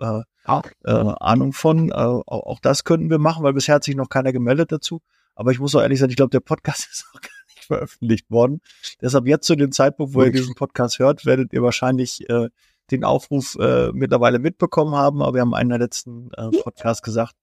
äh, 0.46 0.90
äh, 0.90 1.14
Ahnung 1.20 1.52
von. 1.52 1.90
Äh, 1.90 1.94
auch, 1.94 2.26
auch 2.26 2.60
das 2.60 2.84
könnten 2.84 3.10
wir 3.10 3.18
machen, 3.18 3.42
weil 3.42 3.52
bisher 3.52 3.76
hat 3.76 3.84
sich 3.84 3.96
noch 3.96 4.08
keiner 4.08 4.32
gemeldet 4.32 4.72
dazu. 4.72 5.00
Aber 5.34 5.50
ich 5.50 5.58
muss 5.58 5.74
auch 5.74 5.80
ehrlich 5.80 5.98
sagen, 5.98 6.10
ich 6.10 6.16
glaube, 6.16 6.30
der 6.30 6.40
Podcast 6.40 6.88
ist 6.92 7.06
auch 7.12 7.20
gar 7.20 7.30
nicht 7.48 7.64
veröffentlicht 7.64 8.30
worden. 8.30 8.60
Deshalb 9.00 9.26
jetzt 9.26 9.46
zu 9.46 9.56
dem 9.56 9.72
Zeitpunkt, 9.72 10.14
wo 10.14 10.18
Gut. 10.18 10.26
ihr 10.26 10.32
diesen 10.32 10.54
Podcast 10.54 10.98
hört, 10.98 11.26
werdet 11.26 11.52
ihr 11.52 11.62
wahrscheinlich 11.62 12.28
äh, 12.28 12.48
den 12.90 13.04
Aufruf 13.04 13.56
äh, 13.58 13.90
mittlerweile 13.92 14.38
mitbekommen 14.38 14.94
haben. 14.94 15.22
Aber 15.22 15.34
wir 15.34 15.40
haben 15.40 15.54
einen 15.54 15.70
der 15.70 15.78
letzten 15.78 16.30
äh, 16.36 16.50
Podcast 16.62 17.02
gesagt, 17.02 17.34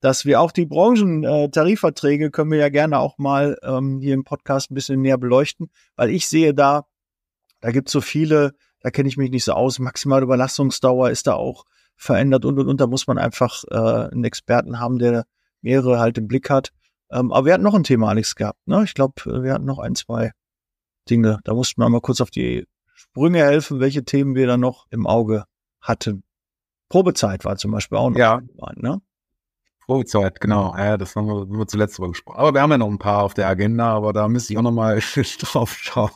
dass 0.00 0.24
wir 0.24 0.40
auch 0.40 0.52
die 0.52 0.66
Branchentarifverträge 0.66 2.26
äh, 2.26 2.30
können 2.30 2.50
wir 2.50 2.58
ja 2.58 2.68
gerne 2.68 2.98
auch 2.98 3.18
mal 3.18 3.58
ähm, 3.62 4.00
hier 4.00 4.14
im 4.14 4.24
Podcast 4.24 4.70
ein 4.70 4.74
bisschen 4.74 5.00
näher 5.00 5.18
beleuchten, 5.18 5.70
weil 5.96 6.10
ich 6.10 6.28
sehe 6.28 6.54
da, 6.54 6.86
da 7.60 7.70
gibt 7.70 7.88
es 7.88 7.92
so 7.92 8.00
viele, 8.00 8.52
da 8.80 8.90
kenne 8.90 9.08
ich 9.08 9.16
mich 9.16 9.30
nicht 9.30 9.44
so 9.44 9.52
aus. 9.52 9.78
Maximale 9.78 10.24
Überlastungsdauer 10.24 11.10
ist 11.10 11.26
da 11.26 11.34
auch 11.34 11.64
verändert 11.96 12.44
und 12.44 12.58
und 12.58 12.68
und. 12.68 12.80
Da 12.80 12.86
muss 12.86 13.06
man 13.06 13.18
einfach 13.18 13.64
äh, 13.70 14.12
einen 14.12 14.24
Experten 14.24 14.80
haben, 14.80 14.98
der 14.98 15.24
mehrere 15.60 15.98
halt 15.98 16.18
im 16.18 16.28
Blick 16.28 16.50
hat. 16.50 16.72
Ähm, 17.10 17.32
aber 17.32 17.46
wir 17.46 17.54
hatten 17.54 17.62
noch 17.62 17.74
ein 17.74 17.84
Thema, 17.84 18.08
Alex, 18.08 18.34
gehabt. 18.34 18.58
Ne? 18.66 18.82
Ich 18.84 18.94
glaube, 18.94 19.14
wir 19.42 19.52
hatten 19.52 19.64
noch 19.64 19.78
ein, 19.78 19.94
zwei 19.94 20.32
Dinge. 21.08 21.40
Da 21.44 21.54
mussten 21.54 21.80
wir 21.80 21.88
mal 21.88 22.00
kurz 22.00 22.20
auf 22.20 22.30
die 22.30 22.66
Sprünge 22.94 23.38
helfen, 23.38 23.80
welche 23.80 24.04
Themen 24.04 24.34
wir 24.34 24.46
da 24.46 24.56
noch 24.56 24.86
im 24.90 25.06
Auge 25.06 25.44
hatten. 25.80 26.24
Probezeit 26.88 27.44
war 27.44 27.56
zum 27.56 27.72
Beispiel 27.72 27.98
auch 27.98 28.10
noch. 28.10 28.18
Ja. 28.18 28.40
Ne? 28.76 29.00
Probezeit, 29.86 30.40
genau. 30.40 30.74
Ja, 30.76 30.96
das 30.96 31.14
haben 31.14 31.26
wir, 31.26 31.46
wir 31.46 31.66
zuletzt 31.66 31.98
drüber 31.98 32.08
gesprochen. 32.08 32.38
Aber 32.38 32.54
wir 32.54 32.62
haben 32.62 32.70
ja 32.70 32.78
noch 32.78 32.88
ein 32.88 32.98
paar 32.98 33.22
auf 33.22 33.34
der 33.34 33.48
Agenda, 33.48 33.92
aber 33.92 34.12
da 34.12 34.28
müsste 34.28 34.52
ich 34.52 34.58
auch 34.58 34.62
noch 34.62 34.72
mal 34.72 34.98
drauf 35.40 35.76
schauen. 35.76 36.10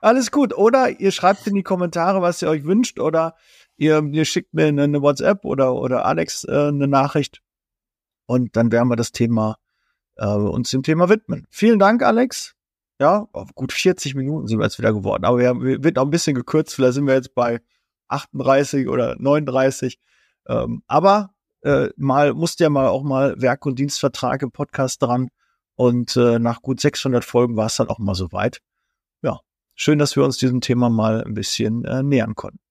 Alles 0.00 0.30
gut. 0.30 0.56
Oder 0.56 1.00
ihr 1.00 1.12
schreibt 1.12 1.46
in 1.46 1.54
die 1.54 1.62
Kommentare, 1.62 2.22
was 2.22 2.40
ihr 2.40 2.48
euch 2.48 2.64
wünscht, 2.64 2.98
oder 2.98 3.34
ihr, 3.76 4.02
ihr 4.12 4.24
schickt 4.24 4.54
mir 4.54 4.66
eine, 4.66 5.02
WhatsApp 5.02 5.44
oder, 5.44 5.74
oder 5.74 6.04
Alex 6.04 6.44
äh, 6.44 6.68
eine 6.68 6.88
Nachricht. 6.88 7.40
Und 8.26 8.56
dann 8.56 8.72
werden 8.72 8.88
wir 8.88 8.96
das 8.96 9.12
Thema 9.12 9.56
äh, 10.16 10.26
uns 10.26 10.70
dem 10.70 10.82
Thema 10.82 11.08
widmen. 11.08 11.46
Vielen 11.50 11.78
Dank, 11.78 12.02
Alex. 12.02 12.54
Ja, 13.00 13.26
gut 13.54 13.72
40 13.72 14.14
Minuten 14.14 14.46
sind 14.46 14.58
wir 14.58 14.64
jetzt 14.64 14.78
wieder 14.78 14.92
geworden. 14.92 15.24
Aber 15.24 15.38
wir, 15.38 15.48
haben, 15.48 15.62
wir 15.62 15.82
wird 15.82 15.98
auch 15.98 16.04
ein 16.04 16.10
bisschen 16.10 16.34
gekürzt. 16.36 16.74
Vielleicht 16.74 16.94
sind 16.94 17.06
wir 17.06 17.14
jetzt 17.14 17.34
bei 17.34 17.60
38 18.08 18.88
oder 18.88 19.16
39. 19.18 19.98
Ähm, 20.46 20.82
aber 20.86 21.34
äh, 21.62 21.88
mal 21.96 22.34
musste 22.34 22.64
ja 22.64 22.70
mal 22.70 22.86
auch 22.86 23.02
mal 23.02 23.40
Werk- 23.40 23.66
und 23.66 23.78
Dienstvertrag 23.78 24.42
im 24.42 24.52
Podcast 24.52 25.02
dran. 25.02 25.28
Und 25.76 26.16
äh, 26.16 26.38
nach 26.38 26.62
gut 26.62 26.80
600 26.80 27.24
Folgen 27.24 27.56
war 27.56 27.66
es 27.66 27.76
dann 27.76 27.88
auch 27.88 27.98
mal 27.98 28.14
so 28.14 28.30
weit. 28.30 28.60
Ja, 29.22 29.40
schön, 29.74 29.98
dass 29.98 30.14
wir 30.14 30.24
uns 30.24 30.38
diesem 30.38 30.60
Thema 30.60 30.88
mal 30.88 31.24
ein 31.24 31.34
bisschen 31.34 31.84
äh, 31.84 32.02
nähern 32.02 32.36
konnten. 32.36 32.63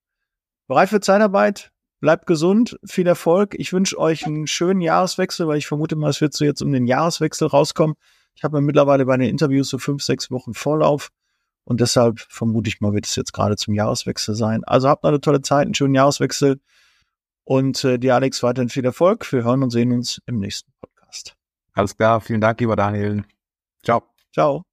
Bereit 0.74 0.90
für 0.90 1.02
Zeitarbeit? 1.02 1.72
Bleibt 2.00 2.26
gesund, 2.26 2.80
viel 2.84 3.06
Erfolg. 3.06 3.54
Ich 3.60 3.74
wünsche 3.74 3.96
euch 4.00 4.26
einen 4.26 4.48
schönen 4.48 4.82
Jahreswechsel, 4.82 5.48
weil 5.48 5.60
ich 5.60 5.68
vermute 5.68 5.96
mal, 5.96 6.10
es 6.10 6.20
wird 6.20 6.34
so 6.34 6.46
jetzt 6.46 6.64
um 6.64 6.72
den 6.72 6.88
Jahreswechsel 6.88 7.48
rauskommen. 7.48 7.96
Ich 8.34 8.44
habe 8.44 8.60
mir 8.60 8.66
mittlerweile 8.66 9.06
bei 9.06 9.16
den 9.16 9.30
Interviews 9.30 9.70
so 9.70 9.78
fünf, 9.78 10.02
sechs 10.02 10.32
Wochen 10.32 10.56
Vorlauf 10.56 11.12
und 11.64 11.80
deshalb 11.80 12.22
vermute 12.22 12.70
ich 12.70 12.82
mal, 12.82 12.92
wird 12.92 13.06
es 13.06 13.16
jetzt 13.16 13.34
gerade 13.34 13.56
zum 13.56 13.76
Jahreswechsel 13.76 14.34
sein. 14.34 14.64
Also 14.64 14.90
habt 14.90 15.06
eine 15.06 15.22
tolle 15.22 15.44
Zeit, 15.44 15.66
einen 15.66 15.76
schönen 15.76 15.94
Jahreswechsel. 15.94 16.60
Und 17.44 17.84
äh, 17.84 18.00
dir, 18.00 18.16
Alex, 18.16 18.42
weiterhin 18.42 18.70
viel 18.70 18.84
Erfolg. 18.84 19.32
Wir 19.32 19.44
hören 19.44 19.62
und 19.62 19.70
sehen 19.70 19.92
uns 19.92 20.24
im 20.26 20.40
nächsten 20.40 20.72
Podcast. 20.82 21.36
Alles 21.74 21.96
klar. 21.96 22.20
Vielen 22.20 22.42
Dank, 22.42 22.60
lieber 22.60 22.76
Daniel. 22.76 23.26
Ciao. 23.84 24.02
Ciao. 24.34 24.73